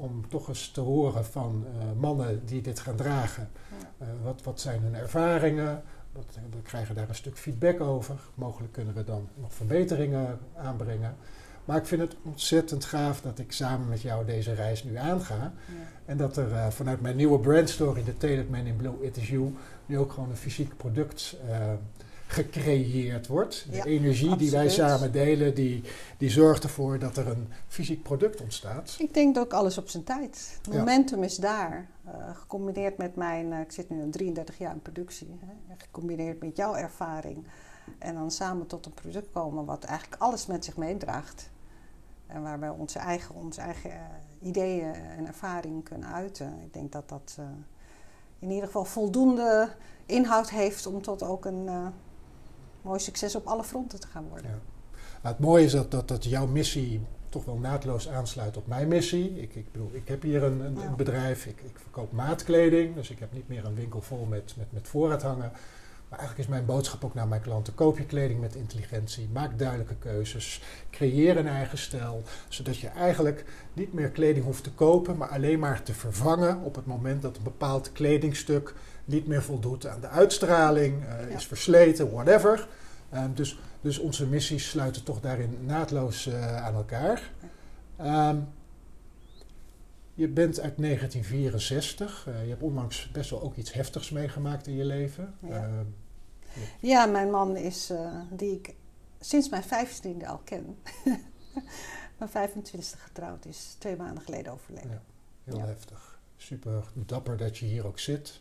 Om 0.00 0.28
toch 0.28 0.48
eens 0.48 0.70
te 0.70 0.80
horen 0.80 1.24
van 1.24 1.64
eh, 1.66 2.00
mannen 2.00 2.46
die 2.46 2.62
dit 2.62 2.80
gaan 2.80 2.96
dragen. 2.96 3.48
Ja. 3.80 4.06
Eh, 4.06 4.12
wat, 4.22 4.42
wat 4.42 4.60
zijn 4.60 4.82
hun 4.82 4.94
ervaringen? 4.94 5.82
Wat, 6.12 6.38
we 6.50 6.62
krijgen 6.62 6.94
daar 6.94 7.08
een 7.08 7.14
stuk 7.14 7.36
feedback 7.38 7.80
over. 7.80 8.14
Mogelijk 8.34 8.72
kunnen 8.72 8.94
we 8.94 9.04
dan 9.04 9.28
nog 9.34 9.54
verbeteringen 9.54 10.38
aanbrengen. 10.56 11.16
Maar 11.64 11.78
ik 11.78 11.86
vind 11.86 12.00
het 12.00 12.16
ontzettend 12.22 12.84
gaaf 12.84 13.20
dat 13.20 13.38
ik 13.38 13.52
samen 13.52 13.88
met 13.88 14.00
jou 14.00 14.24
deze 14.24 14.52
reis 14.52 14.84
nu 14.84 14.96
aanga. 14.96 15.34
Ja. 15.34 15.52
En 16.04 16.16
dat 16.16 16.36
er 16.36 16.52
eh, 16.52 16.68
vanuit 16.68 17.00
mijn 17.00 17.16
nieuwe 17.16 17.38
brandstory, 17.38 18.04
de 18.04 18.16
Tailored 18.16 18.50
Man 18.50 18.66
in 18.66 18.76
Blue, 18.76 18.94
It 19.00 19.16
Is 19.16 19.28
You, 19.28 19.54
nu 19.86 19.98
ook 19.98 20.12
gewoon 20.12 20.30
een 20.30 20.36
fysiek 20.36 20.76
product 20.76 21.36
eh, 21.48 21.56
gecreëerd 22.30 23.26
wordt. 23.26 23.66
De 23.70 23.76
Ja, 23.76 23.84
energie 23.84 24.36
die 24.36 24.50
wij 24.50 24.68
samen 24.68 25.12
delen, 25.12 25.54
die, 25.54 25.82
die 26.18 26.30
zorgt 26.30 26.62
ervoor 26.64 26.98
dat 26.98 27.16
er 27.16 27.28
een 27.28 27.48
fysiek 27.68 28.02
product 28.02 28.40
ontstaat. 28.40 28.96
Ik 28.98 29.14
denk 29.14 29.34
dat 29.34 29.44
ook 29.44 29.52
alles 29.52 29.78
op 29.78 29.88
zijn 29.88 30.04
tijd. 30.04 30.58
Ja. 30.70 30.78
momentum 30.78 31.22
is 31.22 31.36
daar. 31.36 31.88
eh, 32.04 32.12
gecombineerd 32.36 32.96
met 32.98 33.16
mijn, 33.16 33.52
eh, 33.52 33.60
ik 33.60 33.72
zit 33.72 33.90
nu 33.90 34.02
al 34.02 34.10
33 34.10 34.58
jaar 34.58 34.72
in 34.72 34.82
productie. 34.82 35.38
Hè, 35.40 35.74
gecombineerd 35.78 36.40
met 36.42 36.56
jouw 36.56 36.74
ervaring. 36.74 37.46
En 37.98 38.14
dan 38.14 38.30
samen 38.30 38.66
tot 38.66 38.86
een 38.86 38.94
product 38.94 39.30
komen 39.32 39.64
wat 39.64 39.84
eigenlijk 39.84 40.22
alles 40.22 40.46
met 40.46 40.64
zich 40.64 40.76
meedraagt. 40.76 41.50
En 42.26 42.42
waar 42.42 42.60
wij 42.60 42.68
onze 42.68 42.98
eigen, 42.98 43.34
onze 43.34 43.60
eigen 43.60 43.90
eh, 43.90 43.98
ideeën 44.42 44.94
en 44.94 45.26
ervaring 45.26 45.84
kunnen 45.84 46.08
uiten. 46.08 46.54
Ik 46.64 46.72
denk 46.72 46.92
dat 46.92 47.08
dat 47.08 47.38
in 48.38 48.50
ieder 48.50 48.66
geval 48.66 48.84
voldoende 48.84 49.68
inhoud 50.06 50.50
heeft 50.50 50.86
om 50.86 51.02
tot 51.02 51.22
ook 51.22 51.44
een 51.44 51.68
mooi 52.82 52.98
succes 53.00 53.34
op 53.34 53.46
alle 53.46 53.64
fronten 53.64 54.00
te 54.00 54.06
gaan 54.06 54.28
worden. 54.28 54.50
Ja. 54.50 55.28
Het 55.28 55.38
mooie 55.38 55.64
is 55.64 55.72
dat, 55.72 55.90
dat, 55.90 56.08
dat 56.08 56.24
jouw 56.24 56.46
missie 56.46 57.00
toch 57.28 57.44
wel 57.44 57.56
naadloos 57.56 58.08
aansluit 58.08 58.56
op 58.56 58.66
mijn 58.66 58.88
missie. 58.88 59.40
Ik, 59.42 59.54
ik 59.54 59.72
bedoel, 59.72 59.90
ik 59.92 60.08
heb 60.08 60.22
hier 60.22 60.42
een, 60.42 60.60
een, 60.60 60.76
Ja. 60.78 60.86
een 60.86 60.96
bedrijf, 60.96 61.46
ik, 61.46 61.60
ik 61.60 61.78
verkoop 61.78 62.12
maatkleding, 62.12 62.94
dus 62.94 63.10
ik 63.10 63.18
heb 63.18 63.32
niet 63.32 63.48
meer 63.48 63.64
een 63.64 63.74
winkel 63.74 64.00
vol 64.00 64.24
met, 64.24 64.54
met, 64.56 64.72
met 64.72 64.88
voorraad 64.88 65.22
hangen. 65.22 65.52
Maar 66.08 66.18
eigenlijk 66.18 66.48
is 66.48 66.54
mijn 66.54 66.66
boodschap 66.66 67.04
ook 67.04 67.14
naar 67.14 67.28
mijn 67.28 67.40
klanten: 67.40 67.74
koop 67.74 67.98
je 67.98 68.04
kleding 68.04 68.40
met 68.40 68.54
intelligentie, 68.54 69.28
maak 69.32 69.58
duidelijke 69.58 69.94
keuzes, 69.94 70.62
creëer 70.90 71.36
een 71.36 71.46
eigen 71.46 71.78
stijl, 71.78 72.22
zodat 72.48 72.78
je 72.78 72.88
eigenlijk 72.88 73.44
niet 73.72 73.92
meer 73.92 74.10
kleding 74.10 74.44
hoeft 74.44 74.62
te 74.64 74.72
kopen, 74.72 75.16
maar 75.16 75.28
alleen 75.28 75.58
maar 75.58 75.82
te 75.82 75.94
vervangen 75.94 76.60
op 76.62 76.74
het 76.74 76.86
moment 76.86 77.22
dat 77.22 77.36
een 77.36 77.42
bepaald 77.42 77.92
kledingstuk 77.92 78.74
niet 79.10 79.26
meer 79.26 79.42
voldoet 79.42 79.86
aan 79.86 80.00
de 80.00 80.08
uitstraling, 80.08 81.04
eh, 81.04 81.08
Ja. 81.30 81.36
is 81.36 81.46
versleten, 81.46 82.10
whatever. 82.10 82.68
Ehm, 83.10 83.32
dus, 83.34 83.58
dus 83.80 83.98
onze 83.98 84.26
missies 84.26 84.68
sluiten 84.68 85.04
toch 85.04 85.20
daarin 85.20 85.58
naadloos 85.64 86.26
eh, 86.26 86.64
aan 86.64 86.74
elkaar. 86.74 87.30
Ehm, 87.96 88.36
je 90.14 90.28
bent 90.28 90.60
uit 90.60 90.78
1964. 90.78 92.24
eh, 92.28 92.42
je 92.42 92.48
hebt 92.50 92.62
onlangs 92.62 93.10
best 93.10 93.30
wel 93.30 93.42
ook 93.42 93.56
iets 93.56 93.72
heftigs 93.72 94.10
meegemaakt 94.10 94.66
in 94.66 94.74
je 94.76 94.84
leven. 94.84 95.34
Ja. 95.40 95.48
Ehm, 95.64 95.84
Ja, 96.80 97.06
mijn 97.06 97.30
man 97.30 97.56
is, 97.56 97.92
die 98.30 98.52
ik 98.54 98.74
sinds 99.20 99.48
mijn 99.48 99.62
vijftiende 99.62 100.26
al 100.26 100.40
ken. 100.44 100.78
mijn 102.18 102.30
25e 102.30 102.98
getrouwd 102.98 103.44
is 103.44 103.76
twee 103.78 103.96
maanden 103.96 104.22
geleden 104.22 104.52
overleden. 104.52 104.90
Ja. 104.90 105.02
heel 105.44 105.60
heftig. 105.60 106.18
super 106.36 106.84
dapper 106.94 107.36
dat 107.36 107.58
je 107.58 107.66
hier 107.66 107.86
ook 107.86 107.98
zit. 107.98 108.40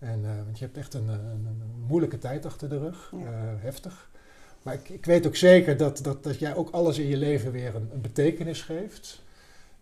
En, 0.00 0.20
uh, 0.24 0.30
want 0.44 0.58
je 0.58 0.64
hebt 0.64 0.76
echt 0.76 0.94
een, 0.94 1.08
een, 1.08 1.46
een, 1.46 1.84
moeilijke 1.86 2.18
tijd 2.18 2.46
achter 2.46 2.68
de 2.68 2.78
rug, 2.78 3.12
ja. 3.12 3.18
uh, 3.18 3.62
heftig. 3.62 4.08
Maar 4.62 4.74
ik, 4.74 4.88
ik, 4.88 5.04
weet 5.04 5.26
ook 5.26 5.36
zeker 5.36 5.76
dat, 5.76 5.98
dat, 6.02 6.24
dat 6.24 6.38
jij 6.38 6.54
ook 6.54 6.70
alles 6.70 6.98
in 6.98 7.06
je 7.06 7.16
leven 7.16 7.52
weer 7.52 7.74
een, 7.74 7.88
een, 7.92 8.00
betekenis 8.00 8.62
geeft. 8.62 9.22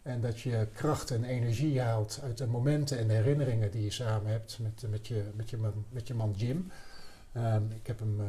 En 0.02 0.20
dat 0.20 0.40
je 0.40 0.66
kracht 0.72 1.10
en 1.10 1.24
energie 1.24 1.80
haalt 1.80 2.20
uit 2.22 2.38
de 2.38 2.46
momenten 2.46 2.98
en 2.98 3.08
herinneringen 3.08 3.70
die 3.70 3.84
je 3.84 3.90
samen 3.90 4.30
hebt 4.30 4.58
met, 4.62 4.90
met, 4.90 5.06
je, 5.06 5.22
met, 5.34 5.50
je, 5.50 5.56
man, 5.56 5.84
met 5.90 6.08
je 6.08 6.14
man 6.14 6.34
Jim. 6.36 6.70
Um, 7.36 7.70
ik 7.70 7.86
heb 7.86 7.98
hem 7.98 8.20
uh, 8.20 8.26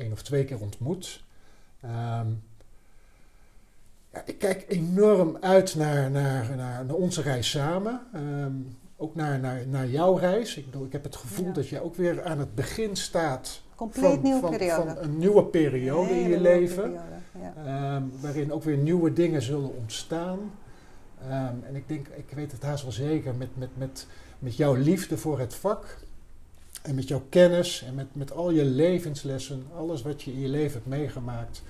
één 0.00 0.12
of 0.12 0.22
twee 0.22 0.44
keer 0.44 0.60
ontmoet. 0.60 1.24
Um, 1.84 2.42
ja, 4.12 4.22
ik 4.24 4.38
kijk 4.38 4.64
enorm 4.68 5.36
uit 5.40 5.74
naar, 5.74 6.10
naar, 6.10 6.56
naar, 6.56 6.84
naar 6.84 6.96
onze 6.96 7.22
reis 7.22 7.50
samen. 7.50 8.00
Um, 8.14 8.76
ook 9.02 9.14
naar, 9.14 9.38
naar, 9.40 9.66
naar 9.66 9.88
jouw 9.88 10.16
reis. 10.16 10.56
Ik, 10.56 10.64
bedoel, 10.64 10.86
ik 10.86 10.92
heb 10.92 11.04
het 11.04 11.16
gevoel 11.16 11.46
ja. 11.46 11.52
dat 11.52 11.68
jij 11.68 11.80
ook 11.80 11.94
weer 11.94 12.24
aan 12.24 12.38
het 12.38 12.54
begin 12.54 12.96
staat. 12.96 13.62
Compleet 13.74 14.04
van, 14.04 14.22
nieuwe 14.22 14.40
van, 14.40 14.50
periode. 14.50 14.94
van 14.94 15.04
een 15.04 15.18
nieuwe 15.18 15.44
periode 15.44 16.10
in 16.10 16.28
je 16.28 16.40
leven. 16.40 16.92
Ja. 16.92 17.96
Um, 17.96 18.12
waarin 18.20 18.52
ook 18.52 18.62
weer 18.62 18.76
nieuwe 18.76 19.12
dingen 19.12 19.42
zullen 19.42 19.76
ontstaan. 19.76 20.38
Um, 21.24 21.64
en 21.64 21.74
ik 21.74 21.88
denk, 21.88 22.08
ik 22.08 22.30
weet 22.34 22.52
het 22.52 22.62
haast 22.62 22.82
wel 22.82 22.92
zeker, 22.92 23.34
met, 23.34 23.48
met, 23.56 23.68
met, 23.74 24.06
met 24.38 24.56
jouw 24.56 24.74
liefde 24.74 25.18
voor 25.18 25.38
het 25.38 25.54
vak. 25.54 25.98
En 26.82 26.94
met 26.94 27.08
jouw 27.08 27.22
kennis 27.28 27.82
en 27.82 27.94
met, 27.94 28.06
met 28.12 28.32
al 28.32 28.50
je 28.50 28.64
levenslessen, 28.64 29.66
alles 29.76 30.02
wat 30.02 30.22
je 30.22 30.32
in 30.32 30.40
je 30.40 30.48
leven 30.48 30.72
hebt 30.72 30.86
meegemaakt. 30.86 31.62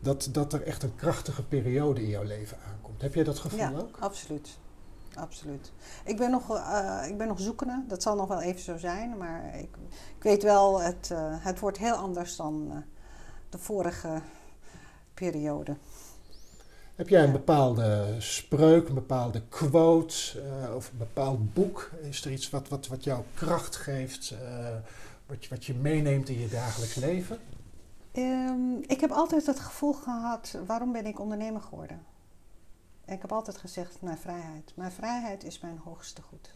Dat, 0.00 0.28
dat 0.32 0.52
er 0.52 0.62
echt 0.62 0.82
een 0.82 0.94
krachtige 0.96 1.42
periode 1.42 2.02
in 2.02 2.08
jouw 2.08 2.22
leven 2.22 2.56
aankomt. 2.72 3.02
Heb 3.02 3.14
jij 3.14 3.24
dat 3.24 3.38
gevoel 3.38 3.58
ja, 3.58 3.72
ook? 3.76 3.96
absoluut. 3.98 4.58
Absoluut. 5.16 5.72
Ik 6.04 6.16
ben, 6.16 6.30
nog, 6.30 6.56
uh, 6.56 7.04
ik 7.08 7.18
ben 7.18 7.28
nog 7.28 7.40
zoekende. 7.40 7.82
Dat 7.86 8.02
zal 8.02 8.16
nog 8.16 8.28
wel 8.28 8.40
even 8.40 8.60
zo 8.60 8.76
zijn. 8.76 9.16
Maar 9.16 9.58
ik, 9.58 9.76
ik 10.16 10.22
weet 10.22 10.42
wel, 10.42 10.80
het, 10.80 11.08
uh, 11.12 11.18
het 11.38 11.60
wordt 11.60 11.78
heel 11.78 11.94
anders 11.94 12.36
dan 12.36 12.66
uh, 12.68 12.76
de 13.48 13.58
vorige 13.58 14.20
periode. 15.14 15.76
Heb 16.94 17.08
jij 17.08 17.24
een 17.24 17.32
bepaalde 17.32 18.16
spreuk, 18.18 18.88
een 18.88 18.94
bepaalde 18.94 19.42
quote 19.48 20.42
of 20.76 20.90
een 20.90 20.98
bepaald 20.98 21.54
boek? 21.54 21.90
Is 22.02 22.24
er 22.24 22.32
iets 22.32 22.50
wat, 22.50 22.68
wat, 22.68 22.86
wat 22.86 23.04
jou 23.04 23.22
kracht 23.34 23.76
geeft, 23.76 24.34
wat, 25.26 25.44
je, 25.44 25.50
wat 25.50 25.64
je 25.64 25.74
meeneemt 25.74 26.28
in 26.28 26.40
je 26.40 26.48
dagelijks 26.48 26.94
leven? 26.94 27.38
Um, 28.12 28.82
ik 28.86 29.00
heb 29.00 29.10
altijd 29.10 29.46
het 29.46 29.60
gevoel 29.60 29.92
gehad, 29.92 30.58
waarom 30.66 30.92
ben 30.92 31.06
ik 31.06 31.20
ondernemer 31.20 31.60
geworden? 31.60 32.02
Ik 33.06 33.20
heb 33.20 33.32
altijd 33.32 33.56
gezegd, 33.56 34.00
mijn 34.00 34.18
vrijheid. 34.18 34.72
Mijn 34.76 34.92
vrijheid 34.92 35.44
is 35.44 35.60
mijn 35.60 35.80
hoogste 35.84 36.22
goed. 36.22 36.54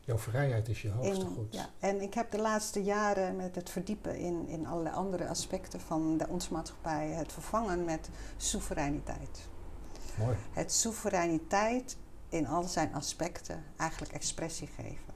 Jouw 0.00 0.18
vrijheid 0.18 0.68
is 0.68 0.82
je 0.82 0.90
hoogste 0.90 1.24
in, 1.24 1.34
goed. 1.34 1.54
Ja, 1.54 1.68
en 1.78 2.00
ik 2.00 2.14
heb 2.14 2.30
de 2.30 2.38
laatste 2.38 2.82
jaren 2.82 3.36
met 3.36 3.54
het 3.54 3.70
verdiepen 3.70 4.18
in, 4.18 4.48
in 4.48 4.66
allerlei 4.66 4.94
andere 4.94 5.28
aspecten 5.28 5.80
van 5.80 6.18
de, 6.18 6.28
onze 6.28 6.52
maatschappij 6.52 7.08
het 7.08 7.32
vervangen 7.32 7.84
met 7.84 8.08
soevereiniteit. 8.36 9.48
Mooi. 10.18 10.36
Het 10.52 10.72
soevereiniteit 10.72 11.96
in 12.28 12.46
al 12.46 12.62
zijn 12.62 12.94
aspecten 12.94 13.64
eigenlijk 13.76 14.12
expressie 14.12 14.68
geven. 14.76 15.14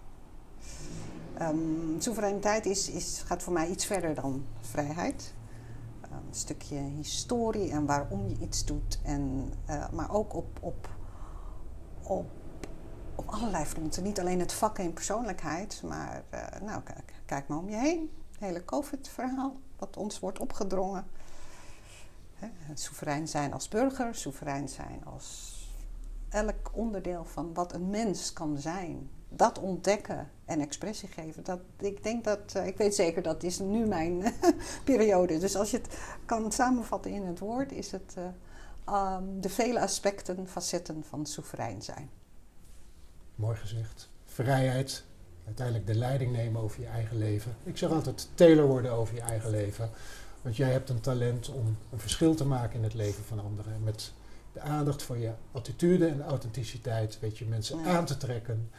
Um, 1.41 2.01
soevereiniteit 2.01 2.67
is, 2.67 2.89
is, 2.89 3.23
gaat 3.27 3.43
voor 3.43 3.53
mij 3.53 3.69
iets 3.69 3.87
verder 3.87 4.15
dan 4.15 4.45
vrijheid 4.61 5.35
een 6.11 6.35
stukje 6.35 6.79
historie 6.79 7.71
en 7.71 7.87
waarom 7.87 8.29
je 8.29 8.37
iets 8.41 8.65
doet. 8.65 8.99
En, 9.03 9.53
uh, 9.71 9.91
maar 9.91 10.11
ook 10.11 10.35
op, 10.35 10.59
op, 10.61 10.89
op, 12.03 12.31
op 13.15 13.29
allerlei 13.29 13.65
fronten. 13.65 14.03
Niet 14.03 14.21
alleen 14.21 14.41
het 14.41 14.53
vak 14.53 14.79
en 14.79 14.93
persoonlijkheid, 14.93 15.83
maar 15.85 16.23
uh, 16.35 16.47
nou, 16.63 16.83
kijk, 16.83 17.15
kijk 17.27 17.49
maar 17.49 17.59
om 17.59 17.69
je 17.69 17.77
heen. 17.77 18.11
Het 18.31 18.41
hele 18.41 18.65
COVID-verhaal, 18.65 19.57
wat 19.79 19.97
ons 19.97 20.21
wordt 20.21 20.39
opgedrongen. 20.39 21.07
Hè, 22.35 22.49
soeverein 22.75 23.29
zijn 23.29 23.53
als 23.53 23.69
burger, 23.69 24.15
soeverein 24.15 24.69
zijn 24.69 25.05
als 25.05 25.59
elk 26.29 26.71
onderdeel 26.73 27.25
van 27.25 27.55
wat 27.55 27.73
een 27.73 27.91
mens 27.91 28.33
kan 28.33 28.59
zijn. 28.59 29.11
Dat 29.29 29.59
ontdekken 29.59 30.31
en 30.51 30.61
expressie 30.61 31.09
geven. 31.09 31.45
Dat, 31.45 31.61
ik 31.79 32.03
denk 32.03 32.25
dat, 32.25 32.55
uh, 32.57 32.67
ik 32.67 32.77
weet 32.77 32.95
zeker 32.95 33.23
dat 33.23 33.43
is 33.43 33.59
nu 33.59 33.87
mijn 33.87 34.23
periode. 34.85 35.39
Dus 35.39 35.57
als 35.57 35.71
je 35.71 35.77
het 35.77 35.99
kan 36.25 36.53
samenvatten 36.53 37.11
in 37.11 37.27
het 37.27 37.39
woord, 37.39 37.73
is 37.73 37.91
het 37.91 38.15
uh, 38.19 39.15
um, 39.17 39.41
de 39.41 39.49
vele 39.49 39.81
aspecten, 39.81 40.49
facetten 40.49 41.05
van 41.09 41.27
soeverein 41.27 41.83
zijn. 41.83 42.11
Mooi 43.35 43.57
gezegd. 43.57 44.11
Vrijheid, 44.25 45.05
uiteindelijk 45.47 45.87
de 45.87 45.95
leiding 45.95 46.33
nemen 46.33 46.63
over 46.63 46.81
je 46.81 46.87
eigen 46.87 47.19
leven. 47.19 47.57
Ik 47.65 47.77
zeg 47.79 47.91
altijd 47.91 48.29
tailor 48.35 48.67
worden 48.67 48.93
over 48.93 49.15
je 49.15 49.21
eigen 49.21 49.51
leven. 49.51 49.91
Want 50.43 50.57
jij 50.57 50.73
hebt 50.73 50.89
een 50.89 51.01
talent 51.01 51.49
om 51.49 51.77
een 51.93 52.01
verschil 52.01 52.35
te 52.35 52.45
maken 52.45 52.77
in 52.77 52.83
het 52.83 52.95
leven 52.95 53.25
van 53.25 53.41
anderen. 53.41 53.83
Met 53.83 54.13
de 54.53 54.61
aandacht 54.61 55.03
voor 55.03 55.19
je 55.19 55.33
attitude 55.53 56.07
en 56.07 56.23
authenticiteit 56.23 57.19
weet 57.21 57.39
je 57.39 57.45
mensen 57.45 57.79
ja. 57.79 57.85
aan 57.85 58.05
te 58.05 58.17
trekken. 58.17 58.71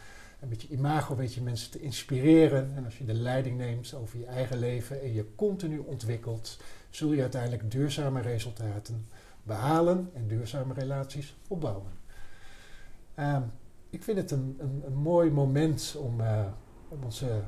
En 0.42 0.48
met 0.48 0.62
je 0.62 0.68
imago 0.68 1.16
weet 1.16 1.34
je 1.34 1.42
mensen 1.42 1.72
te 1.72 1.82
inspireren. 1.82 2.76
En 2.76 2.86
als 2.86 2.98
je 2.98 3.06
de 3.06 3.14
leiding 3.14 3.58
neemt 3.58 3.94
over 3.94 4.20
je 4.20 4.26
eigen 4.26 4.60
leven 4.60 5.02
en 5.02 5.14
je 5.14 5.36
continu 5.36 5.78
ontwikkelt, 5.78 6.58
zul 6.90 7.14
je 7.14 7.22
uiteindelijk 7.22 7.72
duurzame 7.72 8.22
resultaten 8.22 9.08
behalen 9.44 10.10
en 10.14 10.28
duurzame 10.28 10.74
relaties 10.74 11.38
opbouwen. 11.48 11.92
Uh, 13.20 13.38
ik 13.90 14.04
vind 14.04 14.18
het 14.18 14.32
een, 14.32 14.56
een, 14.60 14.84
een 14.86 14.96
mooi 14.96 15.32
moment 15.32 15.96
om, 16.00 16.22
uh, 16.22 16.46
om 16.88 17.04
onze 17.04 17.42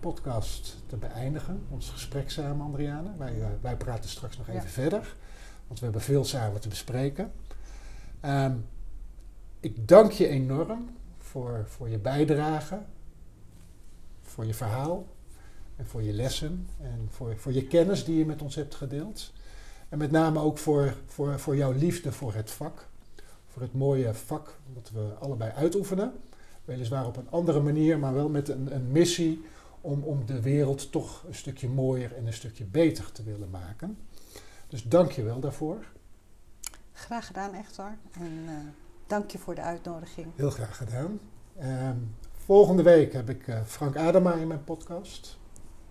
podcast 0.00 0.76
te 0.86 0.96
beëindigen. 0.96 1.62
Ons 1.70 1.90
gesprek 1.90 2.30
samen, 2.30 2.66
Andriane. 2.66 3.10
Wij, 3.18 3.38
uh, 3.38 3.46
wij 3.60 3.76
praten 3.76 4.10
straks 4.10 4.38
nog 4.38 4.48
even 4.48 4.68
verder, 4.68 5.16
want 5.66 5.78
we 5.78 5.84
hebben 5.84 6.02
veel 6.02 6.24
samen 6.24 6.60
te 6.60 6.68
bespreken. 6.68 7.32
Um, 8.24 8.66
ik 9.60 9.88
dank 9.88 10.12
je 10.12 10.26
enorm 10.28 10.90
voor, 11.30 11.64
voor 11.66 11.88
je 11.88 11.98
bijdrage, 11.98 12.78
voor 14.22 14.46
je 14.46 14.54
verhaal 14.54 15.06
en 15.76 15.86
voor 15.86 16.02
je 16.02 16.12
lessen 16.12 16.68
en 16.80 17.08
voor, 17.10 17.36
voor 17.36 17.52
je 17.52 17.66
kennis 17.66 18.04
die 18.04 18.18
je 18.18 18.26
met 18.26 18.42
ons 18.42 18.54
hebt 18.54 18.74
gedeeld. 18.74 19.32
En 19.88 19.98
met 19.98 20.10
name 20.10 20.40
ook 20.40 20.58
voor, 20.58 20.94
voor, 21.06 21.38
voor 21.38 21.56
jouw 21.56 21.72
liefde 21.72 22.12
voor 22.12 22.34
het 22.34 22.50
vak, 22.50 22.88
voor 23.46 23.62
het 23.62 23.74
mooie 23.74 24.14
vak 24.14 24.58
dat 24.74 24.90
we 24.90 25.14
allebei 25.20 25.52
uitoefenen. 25.52 26.12
Weliswaar 26.64 27.06
op 27.06 27.16
een 27.16 27.30
andere 27.30 27.60
manier, 27.60 27.98
maar 27.98 28.14
wel 28.14 28.28
met 28.28 28.48
een, 28.48 28.74
een 28.74 28.92
missie 28.92 29.44
om, 29.80 30.02
om 30.02 30.26
de 30.26 30.40
wereld 30.40 30.92
toch 30.92 31.24
een 31.26 31.34
stukje 31.34 31.68
mooier 31.68 32.14
en 32.14 32.26
een 32.26 32.32
stukje 32.32 32.64
beter 32.64 33.12
te 33.12 33.22
willen 33.22 33.50
maken. 33.50 33.98
Dus 34.68 34.82
dank 34.82 35.10
je 35.10 35.22
wel 35.22 35.40
daarvoor. 35.40 35.84
Graag 36.92 37.26
gedaan, 37.26 37.54
Echtwar. 37.54 37.96
En 38.12 38.32
uh, 38.44 38.56
dank 39.10 39.30
je 39.30 39.38
voor 39.38 39.54
de 39.54 39.60
uitnodiging. 39.60 40.26
Heel 40.36 40.50
graag 40.50 40.76
gedaan. 40.76 41.20
Uh, 41.62 41.90
volgende 42.32 42.82
week 42.82 43.12
heb 43.12 43.30
ik 43.30 43.46
uh, 43.46 43.60
Frank 43.64 43.96
Adema 43.96 44.34
in 44.34 44.46
mijn 44.46 44.64
podcast. 44.64 45.38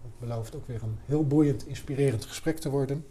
Het 0.01 0.19
belooft 0.19 0.55
ook 0.55 0.67
weer 0.67 0.83
een 0.83 0.97
heel 1.05 1.27
boeiend, 1.27 1.67
inspirerend 1.67 2.25
gesprek 2.25 2.57
te 2.57 2.69
worden. 2.69 3.05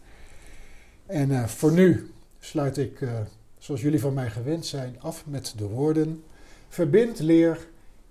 En 1.06 1.30
uh, 1.30 1.44
voor 1.44 1.72
nu 1.72 2.10
sluit 2.38 2.76
ik, 2.76 3.00
uh, 3.00 3.10
zoals 3.58 3.80
jullie 3.80 4.00
van 4.00 4.14
mij 4.14 4.30
gewend 4.30 4.66
zijn, 4.66 5.00
af 5.00 5.26
met 5.26 5.54
de 5.56 5.68
woorden: 5.68 6.24
Verbind, 6.68 7.18
leer, 7.18 7.68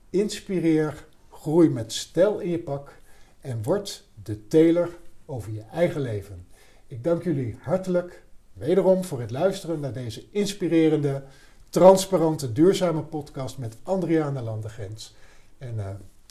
inspireer, 0.09 1.05
groei 1.29 1.69
met 1.69 1.93
stijl 1.93 2.39
in 2.39 2.49
je 2.49 2.59
pak 2.59 3.01
en 3.41 3.63
word 3.63 4.07
de 4.23 4.47
teler 4.47 4.97
over 5.25 5.51
je 5.51 5.61
eigen 5.61 6.01
leven. 6.01 6.47
Ik 6.87 7.03
dank 7.03 7.23
jullie 7.23 7.57
hartelijk 7.61 8.23
wederom 8.53 9.03
voor 9.03 9.19
het 9.19 9.31
luisteren 9.31 9.79
naar 9.79 9.93
deze 9.93 10.25
inspirerende, 10.31 11.23
transparante, 11.69 12.51
duurzame 12.51 13.01
podcast 13.01 13.57
met 13.57 13.77
Andriana 13.83 14.41
Landegrens. 14.41 15.15
En 15.57 15.75
uh, 15.75 15.89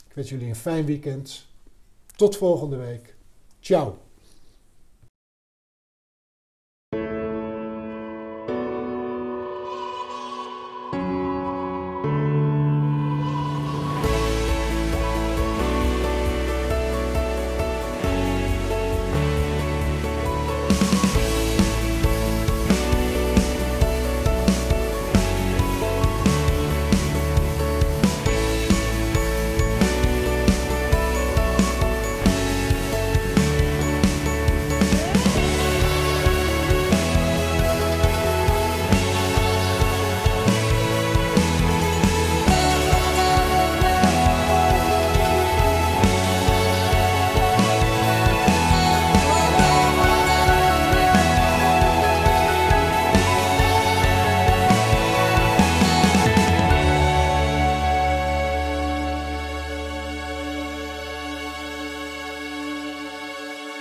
ik 0.09 0.15
wens 0.15 0.29
jullie 0.29 0.49
een 0.49 0.57
fijn 0.57 0.87
weekend. 0.87 1.47
Tot 2.17 2.37
volgende 2.37 2.77
week. 2.77 3.15
Ciao. 3.61 4.06